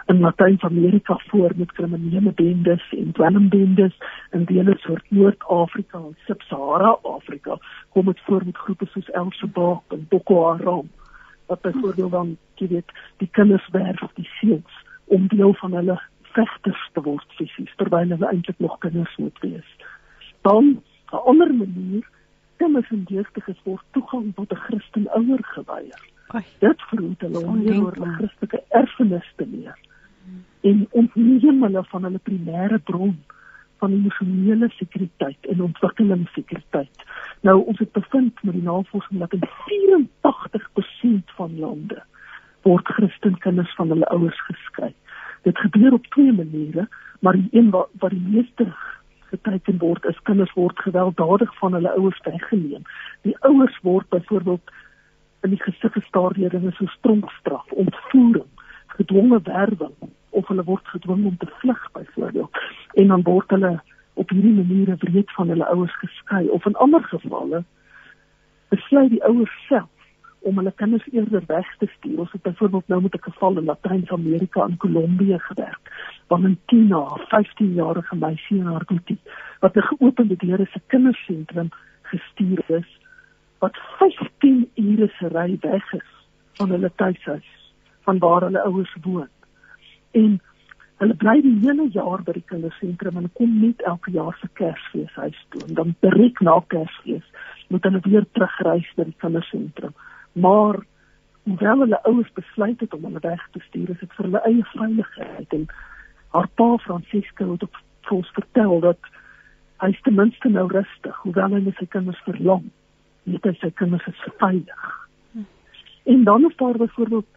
[0.06, 3.98] in Latyn-Amerika voor met kriminele bendes en dwelmbendes
[4.32, 7.57] in dele soort Noord-Afrika en Sub-Sahara Afrika
[7.90, 10.90] kom dit voor met groepe soos Al-Shabaab en Boko Haram
[11.45, 15.98] wat byvoorbeeld dan jy weet die kinders werf die seuns om deel van hulle
[16.36, 19.69] vegters te word fisies terwyl hulle eintlik nog kinders moet wees.
[20.41, 20.82] Dan
[21.14, 22.10] 'n ander manier
[22.57, 26.02] kinders en jeugdiges word toegang tot 'n Christen ouer geweier.
[26.60, 29.85] Dit verhoed hulle om oor 'n Christelike erfenis te leer
[30.69, 33.15] en ontneem hulle van hulle primêre bron
[33.83, 37.03] van emosionele sekuriteit en ontwikkelingssekuriteit.
[37.45, 42.01] Nou ons het bevind met die navorsing dat in 84% van lande
[42.65, 44.93] word Christenkinders van hulle ouers geskei.
[45.45, 46.87] Dit gebeur op twee maniere,
[47.19, 48.71] maar die een wat, wat die meeste
[49.29, 52.89] geteken word is kinders word gewelddadig van hulle ouers weggeneem.
[53.21, 54.73] Die ouers word byvoorbeeld
[55.45, 58.49] in die gesig gestaar deur dinge so stronkstraf, ontvoering,
[58.97, 62.64] gedwonge werwing of hulle word gedwing om te vlug byvoorbeeld
[63.02, 63.74] en dan word hulle
[64.14, 67.64] op hierdie maniere wreed van hulle ouers geskei of in ander gevalle
[68.74, 69.91] besluit die ouers self
[70.45, 72.20] om hulle kinders eerder weg te stuur.
[72.22, 75.86] Ons het byvoorbeeld nou met 'n geval in Latyn-Amerika in Kolombie gewerk.
[76.28, 77.02] Valentina,
[77.34, 79.20] 15-jarige meisie in haar goetie,
[79.60, 81.70] wat 'n geopende deure se kindersentrum
[82.02, 82.99] gestuur is
[83.60, 86.10] wat 15 ure se ry weg is
[86.53, 89.30] van hulle tuishuis, van waar hulle ouers woon
[90.21, 90.39] en
[91.03, 95.15] hulle bly die hele jaar by die kindersentrum en kom net elke jaar vir Kersfees
[95.19, 97.25] huis toe en dan direk na Kersfees
[97.73, 99.95] moet hulle weer terugreis na die kindersentrum.
[100.45, 100.79] Maar
[101.45, 104.63] hoewel hulle ouers besluit het om hulle weg te stuur, is dit vir hulle eie
[104.71, 105.67] veiligheid en
[106.35, 107.81] haar pa Francisco het op
[108.15, 109.11] ons vertel dat
[109.83, 112.69] hy ten minste nou rustig, hoewel hy sy kinders verlang,
[113.25, 114.85] net hy sy kinders is veilig.
[115.33, 115.47] Hm.
[116.13, 117.35] En dan is daar byvoorbeeld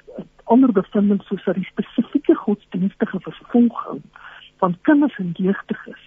[0.48, 4.02] ander bevindings soos dat die spesifieke godsdienstige vervolging
[4.62, 6.04] van kinders en jeugdiges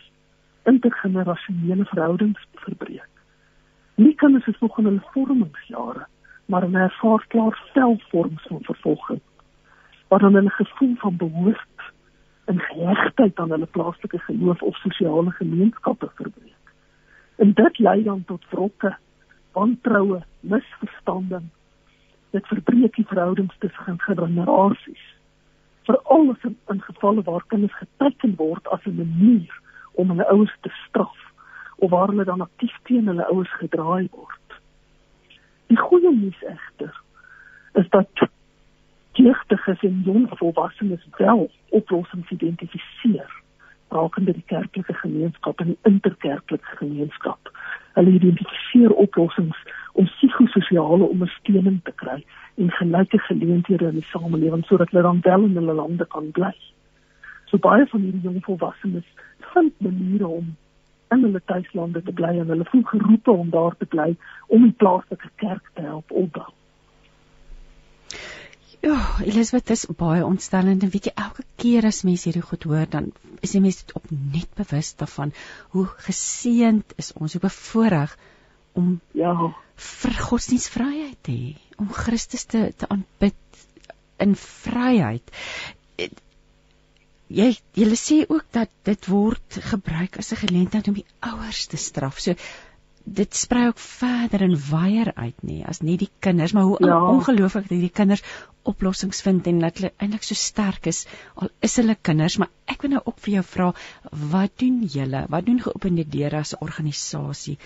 [0.70, 3.10] intergenerasionele verhoudings verbreek.
[3.96, 6.06] Nie kinders is nog in hulle vormingsjare,
[6.46, 9.22] maar hulle ervaar klaar selfvorms van vervolging.
[10.08, 11.94] Wat dan 'n gevoel van behoort
[12.46, 16.66] en gehegtheid aan hulle plaaslike geloof of sosiale gemeenskappe verbreek.
[17.36, 18.98] En dit lei dan tot wrokke,
[19.52, 21.42] wantroue, misverstande
[22.32, 25.04] dit verbreek die verhoudings tussen generasies.
[25.84, 29.60] Veral in, in gevalle waar kinders geteken word as 'n manier
[29.92, 31.18] om hulle ouers te straf
[31.76, 34.48] of waar hulle dan aktief teen hulle ouers gedraai word.
[35.68, 37.02] Die goeie nuus egter
[37.74, 38.30] is dat
[39.12, 43.42] jeugdiges en jong volwassenes wel oplossings identifiseer
[43.92, 47.52] rakende die kerklike gemeenskap en die interkerklike gemeenskap.
[47.94, 49.58] Hulle identifiseer oplossings
[49.94, 52.20] om psigososiale ondersteuning te kry
[52.56, 56.54] en gelyke geleenthede in die samelewing sodat hulle dan wel in hulle lande kan bly.
[57.52, 59.08] So baie van hierdie jong volwassenes
[59.54, 60.56] vind maniere om
[61.12, 64.14] in hulle tuislande te bly en hulle voel geroepe om daar te bly
[64.48, 66.48] om die plaaslike kerk te help opbou.
[68.82, 72.48] Ja, oh, Elisabeth, dit is baie ontstellend en weet jy elke keer as mense hierdie
[72.48, 73.12] goed hoor, dan
[73.46, 75.36] is die mense op net bewus daarvan
[75.76, 78.16] hoe geseënd is ons, hoe bevoorreg
[78.78, 79.36] om ja,
[79.76, 83.62] vir godsdienstvryheid te hê, om Christus te te aanbid
[84.22, 85.32] in vryheid.
[87.32, 87.48] Jy
[87.80, 92.20] jy sê ook dat dit word gebruik as 'n geleentheid om die ouers te straf.
[92.20, 92.36] So
[93.04, 96.98] dit sprei ook verder en wyer uit nê as nie die kinders maar hoe ja.
[97.12, 98.24] ongelooflik dat die kinders
[98.62, 102.86] oplossings vind en dat hulle eintlik so sterk is al is hulle kinders maar ek
[102.86, 103.72] wil nou ook vir jou vra
[104.36, 107.58] wat doen julle wat doen geopende deure as 'n organisasie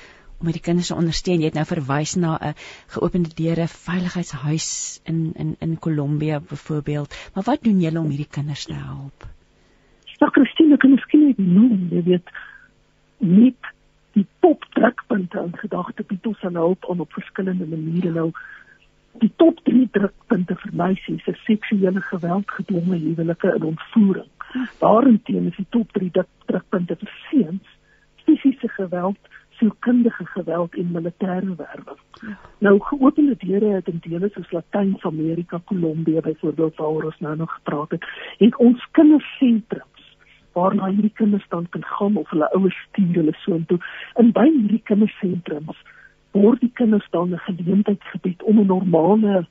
[0.45, 1.41] om die kinders te ondersteun.
[1.41, 2.53] Jy het nou verwys na 'n
[2.95, 8.65] geopende deure veiligheidshuis in in in Kolombia byvoorbeeld maar wat doen julle om hierdie kinders
[8.65, 9.27] te help?
[10.19, 12.29] Ja Christine kan miskien net noem jy weet
[13.17, 13.55] nie
[14.13, 18.31] die top drukpunte in gedagte Piet ons aan hulp om op verskillende maniere nou
[19.23, 24.31] die top 3 drukpunte vir meisies is seksuele geweld, gedwonge huwelike en ontvoering.
[24.81, 26.11] Daarenteen is die top 3
[26.49, 27.73] drukpunte vir seuns
[28.25, 29.19] fisiese geweld,
[29.57, 31.99] sielkundige geweld en militêre werwing.
[32.59, 37.91] Nou geopende deure het in dele soos Latyn-Amerika, Kolombia byvoorbeeld waar ons nou nog gepraat
[37.91, 38.05] het,
[38.37, 39.93] het ons kindersentrums
[40.55, 43.79] waarna hierdie kinders dan kan gaan of hulle ouers stuur hulle soontoe.
[44.21, 45.81] In by hierdie kindersentrums
[46.31, 49.47] word die kinders dan 'n geleentheid gebied om 'n normale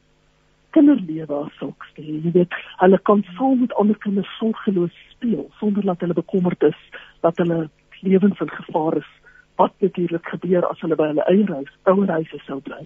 [0.70, 2.14] kinderlewe as sulks te hê.
[2.24, 6.81] Jy weet, hulle kan saam met ander kinders sorgeloos speel sonder dat hulle bekommerd is
[7.20, 7.68] dat hulle
[8.01, 9.10] lewens in gevaar is
[9.56, 12.82] wat natuurlik gebeur as hulle by hulle eie huis, ouer huise sou bly.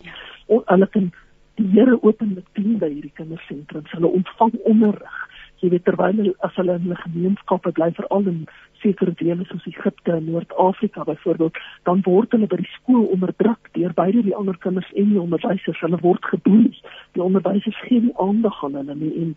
[0.48, 1.10] En hulle kan
[1.58, 3.90] die Here openlik dien by hierdie kindersentrums.
[3.90, 5.16] Hulle ontvang onderrig.
[5.58, 8.46] Jy weet terwyl hulle as hulle in 'n gemeenskap bly veral in
[8.82, 13.92] sekere dele soos Egipte en Noord-Afrika byvoorbeeld, dan word hulle by die skool onderdruk deur
[13.92, 15.80] beide die ander kinders en die onderwysers.
[15.80, 16.78] Hulle word geboelie.
[17.12, 19.34] Die onderwysers gee nie aandag aan hulle nie en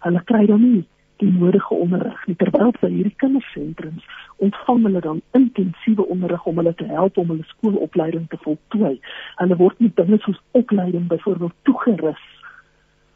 [0.00, 0.84] hulle kry dan nie
[1.20, 4.04] die nodige onderrig nie terwyl by hierdie kindersentrums
[4.46, 8.94] ontvang hulle dan intensiewe onderrig om hulle te help om hulle skoolopleiding te voltooi.
[9.42, 12.24] Hulle word met dinge soos opleiding byvoorbeeld toegerus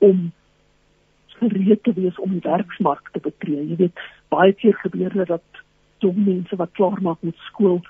[0.05, 0.31] om
[1.41, 3.65] gereed te wees om die werksmark te betree.
[3.73, 5.65] Jy weet, baie keer gebeur dit dat
[6.05, 7.81] jong mense wat klaar maak met skool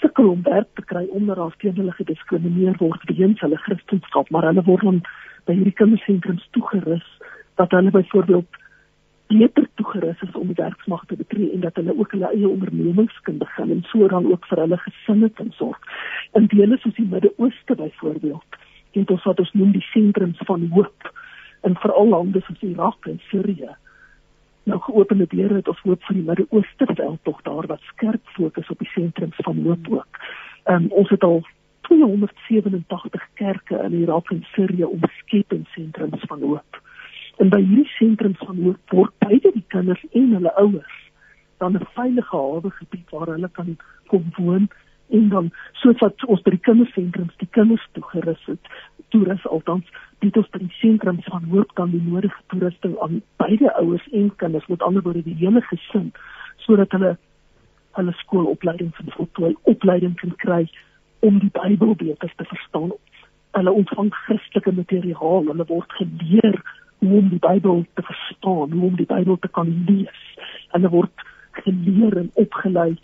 [0.00, 4.46] sukkel om werk te kry omdat daar teen hulle gediskrimineer word weens hulle Christendom, maar
[4.50, 5.00] hulle word dan
[5.48, 7.06] by hierdie kindersentrums toegerus
[7.60, 8.62] dat hulle byvoorbeeld
[9.26, 13.20] beter toegerus is om die werksmag te betree en dat hulle ook hulle eie ondernemings
[13.22, 15.78] kan begin en so dan ook vir hulle gesinne kan sorg.
[16.32, 18.60] In dele soos die Midde-Ooste byvoorbeeld,
[18.94, 21.10] het ons wat ons noem die sentrums van hoop
[21.64, 23.72] in veral lande soos Irak en Sirië.
[24.64, 28.70] Nou geopende deure het ons hoop vir die Midde-Ooste wel tog daar wat skerp fokus
[28.70, 30.22] op die sentrums van hoop ook.
[30.64, 31.42] Um, ons het al
[31.88, 36.80] 287 kerke in Irak en Sirië omskep in sentrums van hoop.
[37.42, 41.00] En by hierdie sentrum van hoop word beide die kinders en hulle ouers
[41.58, 44.68] dan 'n veilige hawe gebied waar hulle kan kom woon
[45.10, 48.72] en dan soos wat ons by die kindersentrums die kinders toegerus het
[49.08, 49.86] toerus althans
[50.18, 54.36] dit ons by die sentrums van hoop kan die nodige toerusting aan beide ouers en
[54.36, 56.12] kinders met ander woorde die hele gesin
[56.56, 57.16] sodat hulle
[57.98, 60.62] hulle skoolopleiding van voltooi opleiding kan kry
[61.24, 62.92] om die Bybel beter te verstaan.
[63.56, 66.58] Hulle ontvang Christelike materiaal, hulle word geleer
[67.04, 70.22] hoe om die Bybel te verstaan, hoe om die Bybel te kan lees.
[70.74, 71.26] Hulle word
[71.64, 72.94] geleer en opgelei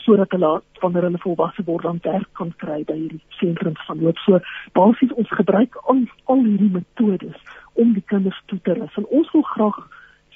[0.00, 0.50] sodat hulle
[0.80, 4.20] wanneer hulle volwasse word dan werk kan kry by hierdie sentrum van hoop.
[4.24, 4.40] So
[4.76, 8.96] basies ons gebruik al al hierdie metodes om die kinders toe te rus.
[8.96, 9.80] En ons wil graag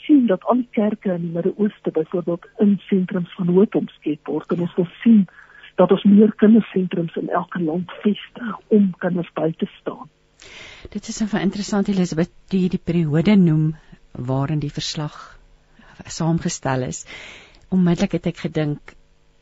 [0.05, 4.53] sien dat al die kerke in die Midde-Ooste byvoorbeeld in sentrums van hoop omskep word.
[4.53, 5.25] En ons wil sien
[5.81, 10.11] dat ons meer kindersentrums in elke land vestig om kinders by te staan.
[10.91, 13.77] Dit is 'n interessant Elisabeth die die periode noem
[14.13, 15.39] waarin die verslag
[16.07, 17.05] saamgestel is.
[17.69, 18.95] Onmiddellik het ek gedink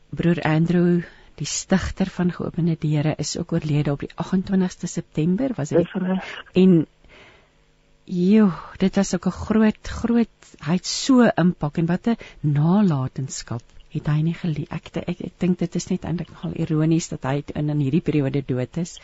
[0.09, 1.03] broer Andrew
[1.35, 5.87] die stigter van geopende deure is ook oorlede op die 28ste September was dit?
[6.53, 6.85] En
[8.05, 13.63] Jo, dit was ook 'n groot groot hy het so impak en wat 'n nalatenskap
[13.93, 17.09] het hy nie gelie ek ek, ek, ek dink dit is net eintlik nogal ironies
[17.09, 18.99] dat hy in in hierdie periode dood is.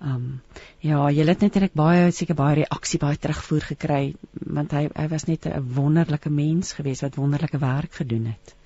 [0.00, 0.40] Um
[0.80, 4.14] ja, jy het natuurlik baie seker baie reaksie baie terugvoer gekry
[4.46, 8.56] want hy hy was net 'n wonderlike mens geweest wat wonderlike werk gedoen het.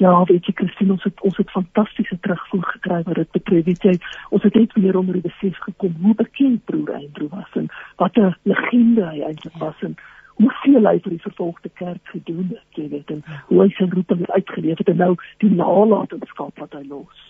[0.00, 3.64] Ja, weet jy Christine, ons het ons het fantastiese terugvoer gekry wat dit betref.
[3.66, 3.92] Weet jy,
[4.30, 7.68] ons het net weer onder die besef gekom hoe bekend broer Andrew was en
[8.00, 9.98] wat 'n legende hy eintlik was en
[10.40, 14.24] hoeveel hy vir die vervolgde kerk gedoen het, jy weet, en hoe hy sy roeping
[14.30, 15.10] uitgeleef het en nou
[15.42, 17.26] die nalatenskap wat hy los.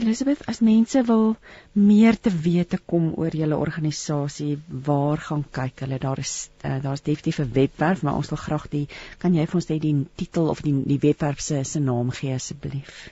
[0.00, 1.34] Elisabeth, as mense wil
[1.76, 4.54] meer te wete kom oor julle organisasie,
[4.86, 6.00] waar gaan kyk hulle?
[6.02, 6.34] Daar is
[6.64, 8.86] uh, daar's definitief 'n webwerf, maar ons wil graag die
[9.18, 12.34] kan jy vir ons net die titel of die die webwerf se se naam gee
[12.34, 13.10] asseblief?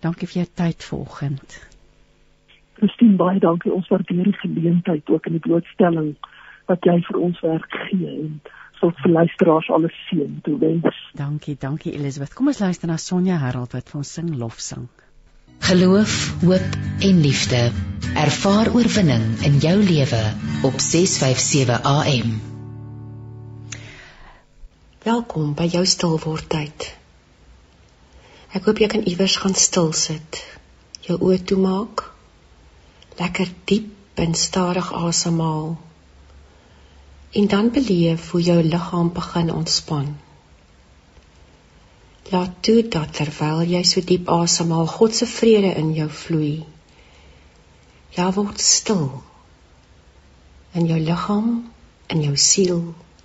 [0.02, 1.48] dankie vir jou tyd vanoggend.
[2.80, 3.72] Christine baie dankie.
[3.72, 6.10] Ons waardeer die geleentheid ook in die blootstelling
[6.66, 8.40] wat jy vir ons werk gee en
[8.82, 10.98] tot vir luisteraars alles seën toe wens.
[11.18, 12.34] Dankie, dankie Elisabeth.
[12.34, 14.88] Kom ons luister na Sonja Harold wat vir ons sing lofsang.
[15.62, 16.78] Geloof, hoop
[17.08, 17.60] en liefde.
[18.18, 20.22] Ervaar oorwinning in jou lewe
[20.66, 22.32] op 657 AM.
[25.06, 26.88] Welkom by jou stilwordtyd.
[28.52, 30.42] Ek hoop jy kan iewers gaan stil sit.
[31.06, 32.04] Jou oë toemaak.
[33.22, 35.76] Lekker diep en stadig asemhaal.
[37.32, 40.16] En dan beleef hoe jou liggaam begin ontspan.
[42.30, 46.64] Laat toe dat terwyl jy so diep asemhaal, God se vrede in jou vloei.
[48.12, 49.22] Ja, word stil
[50.72, 51.72] in jou liggaam,
[52.06, 52.82] in jou siel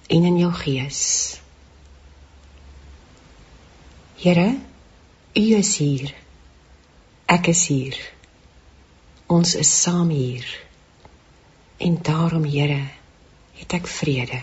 [0.08, 1.02] en in jou gees.
[4.18, 4.48] Here,
[5.38, 6.14] U is hier.
[7.28, 7.98] Ek is hier.
[9.28, 10.48] Ons is saam hier.
[11.78, 12.97] En daarom, Here,
[13.60, 14.42] het ek vrede.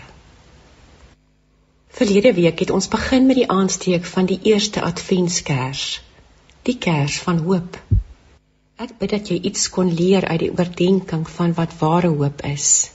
[1.95, 5.83] Verlede week het ons begin met die aansteek van die eerste adventskers,
[6.67, 7.77] die kers van hoop.
[8.75, 12.91] Ek bid dat jy iets kon leer uit die oordeenking van wat ware hoop is.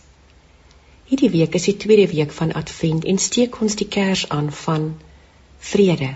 [1.09, 4.85] Hierdie week is die tweede week van advent en steek ons die kers aan van
[5.71, 6.11] vrede.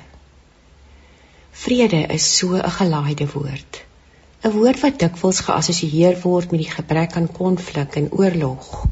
[1.64, 3.80] Vrede is so 'n gelaaide woord.
[4.44, 8.86] 'n Woord wat dikwels geassosieer word met die gebrek aan konflik en oorlog.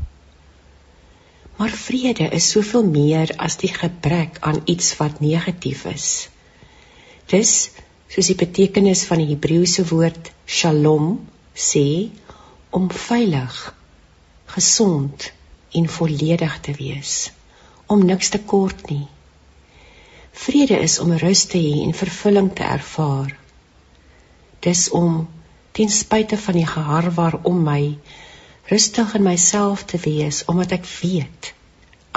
[1.62, 6.06] Maar vrede is soveel meer as die gebrek aan iets wat negatief is.
[7.30, 7.52] Dis
[8.10, 11.12] soos die betekenis van die Hebreëse woord Shalom
[11.66, 11.84] sê
[12.74, 13.60] om veilig,
[14.56, 15.28] gesond
[15.78, 17.30] en volledig te wees,
[17.86, 19.06] om niks te kort nie.
[20.46, 23.38] Vrede is om rus te hê en vervulling te ervaar.
[24.66, 25.22] Dis om
[25.78, 27.82] ten spyte van die geharwar om my
[28.72, 31.52] rustig in myself te wees omdat ek weet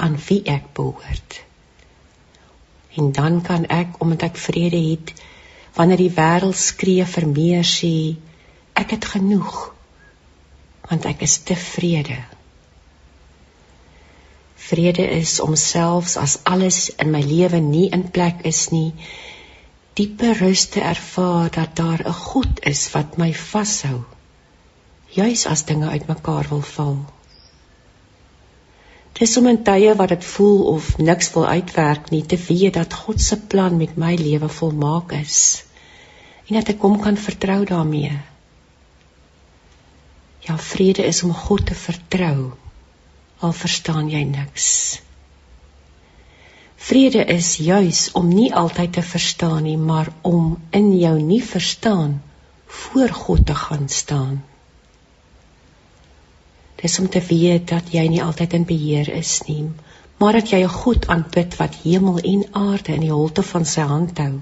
[0.00, 1.40] aan wie ek behoort.
[2.96, 5.12] En dan kan ek omdat ek vrede het
[5.76, 7.92] wanneer die wêreld skree vir meer sê
[8.82, 9.58] ek het genoeg
[10.88, 12.18] want ek is tevrede.
[14.66, 18.90] Vrede is om selfs as alles in my lewe nie in plek is nie
[19.98, 24.04] diepe rus te ervaar dat daar 'n God is wat my vashou
[25.16, 26.96] juis as dinge uitmekaar wil val.
[29.16, 32.96] Dis om in tye wat dit voel of niks wil uitwerk nie te weet dat
[33.04, 35.38] God se plan met my lewe volmaak is
[36.46, 38.12] en dat ek hom kan vertrou daarmee.
[40.46, 42.52] Ja, vrede is om God te vertrou
[43.40, 44.68] al verstaan jy niks.
[46.86, 52.20] Vrede is juis om nie altyd te verstaan nie, maar om in jou nie verstaan
[52.66, 54.44] voor God te gaan staan.
[56.82, 59.64] Dis om te weet dat jy nie altyd in beheer is nie,
[60.20, 63.80] maar dat jy 'n God aanbid wat hemel en aarde in die holte van sy
[63.80, 64.40] hand hou.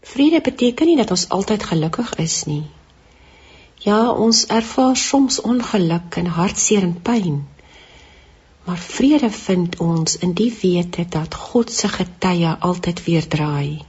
[0.00, 2.64] Vrede beteken nie dat ons altyd gelukkig is nie.
[3.86, 7.44] Ja, ons ervaar soms ongeluk en hartseer en pyn.
[8.64, 13.84] Maar vrede vind ons in die wete dat God se getye altyd weer draai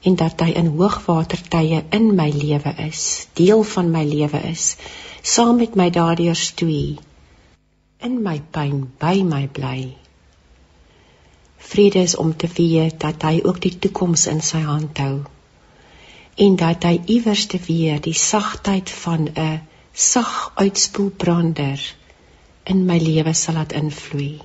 [0.00, 4.76] en dat hy in hoogwatertye in my lewe is, deel van my lewe is
[5.22, 6.98] saam met my daardeur stoei.
[8.00, 9.96] In my pyn by my bly.
[11.56, 15.24] Vrede is om te weet dat hy ook die toekoms in sy hand hou.
[16.40, 19.60] En dat hy iewers te weer die sagtheid van 'n
[19.92, 21.94] sag uitspoelbrander
[22.64, 24.40] in my lewe sal laat invloei.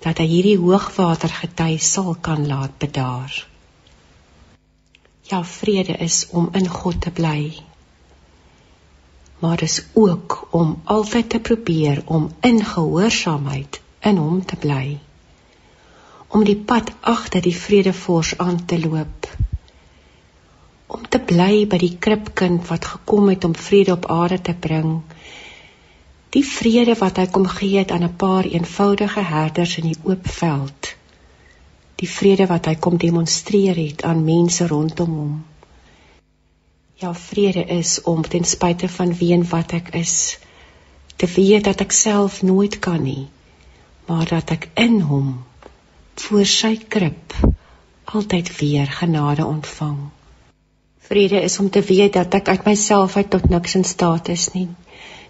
[0.00, 3.46] Dat hy hierdie hoogwater gety sal kan laat bedaar.
[5.28, 7.73] Ja vrede is om in God te bly
[9.44, 14.98] maar is ook om altyd te probeer om in gehoorsaamheid in hom te bly.
[16.26, 19.28] Om die pad agter die vredevors aan te loop.
[20.86, 24.96] Om te bly by die kribkind wat gekom het om vrede op aarde te bring.
[26.36, 30.28] Die vrede wat hy kom gee het aan 'n paar eenvoudige herders in die oop
[30.40, 30.94] veld.
[32.00, 35.42] Die vrede wat hy kom demonstreer het aan mense rondom hom
[36.96, 40.38] Ja, vrede is om ten spyte van wie en wat ek is
[41.16, 43.26] te weet dat ek self nooit kan nie,
[44.06, 45.32] maar dat ek in hom
[46.22, 47.34] voor sy krib
[48.04, 49.98] altyd weer genade ontvang.
[51.08, 54.46] Vrede is om te weet dat ek uit myself uit tot niks in staat is
[54.54, 54.68] nie.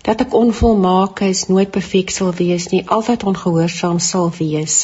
[0.05, 4.83] Dat ek onvolmaak is, nooit perfek sal wees nie, altyd ongehoorsaam sal wees,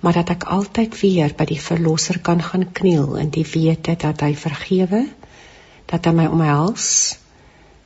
[0.00, 4.24] maar dat ek altyd weer by die verlosser kan gaan kniel in die wete dat
[4.24, 5.04] hy vergewe,
[5.88, 6.88] dat hy my omhels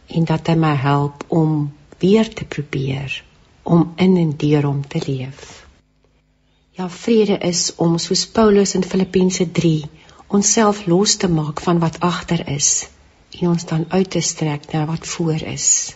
[0.07, 1.73] en dat hy my help om
[2.03, 3.23] weer te probeer
[3.63, 5.63] om in en deur hom te leef.
[6.75, 9.85] Ja, vrede is om soos Paulus in Filippense 3
[10.33, 12.89] onsself los te maak van wat agter is
[13.39, 15.95] en ons dan uit te strek na wat voor is.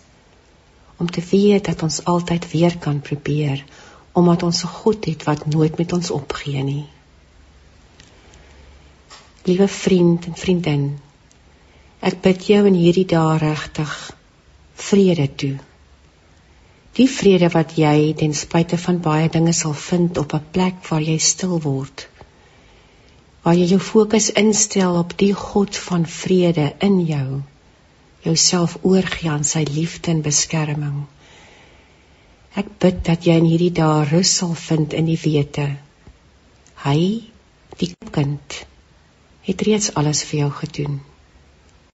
[0.96, 3.64] Om te weet dat ons altyd weer kan probeer
[4.16, 6.86] omdat ons 'n God het wat nooit met ons opgee nie.
[9.42, 10.98] Liewe vriend en vriendin,
[12.00, 13.94] ek bid jou in hierdie dae regtig
[14.76, 15.56] vrede toe.
[16.96, 21.02] Die vrede wat jy ten spyte van baie dinge sal vind op 'n plek waar
[21.02, 22.06] jy stil word.
[23.42, 27.42] Waar jy jou fokus instel op die God van vrede in jou.
[28.22, 31.06] Jouself oorgee aan sy liefde en beskerming.
[32.56, 35.76] Ek bid dat jy in hierdie dae rus sal vind in die wete.
[36.84, 37.22] Hy,
[37.78, 38.66] die kind,
[39.42, 41.00] het reeds alles vir jou gedoen.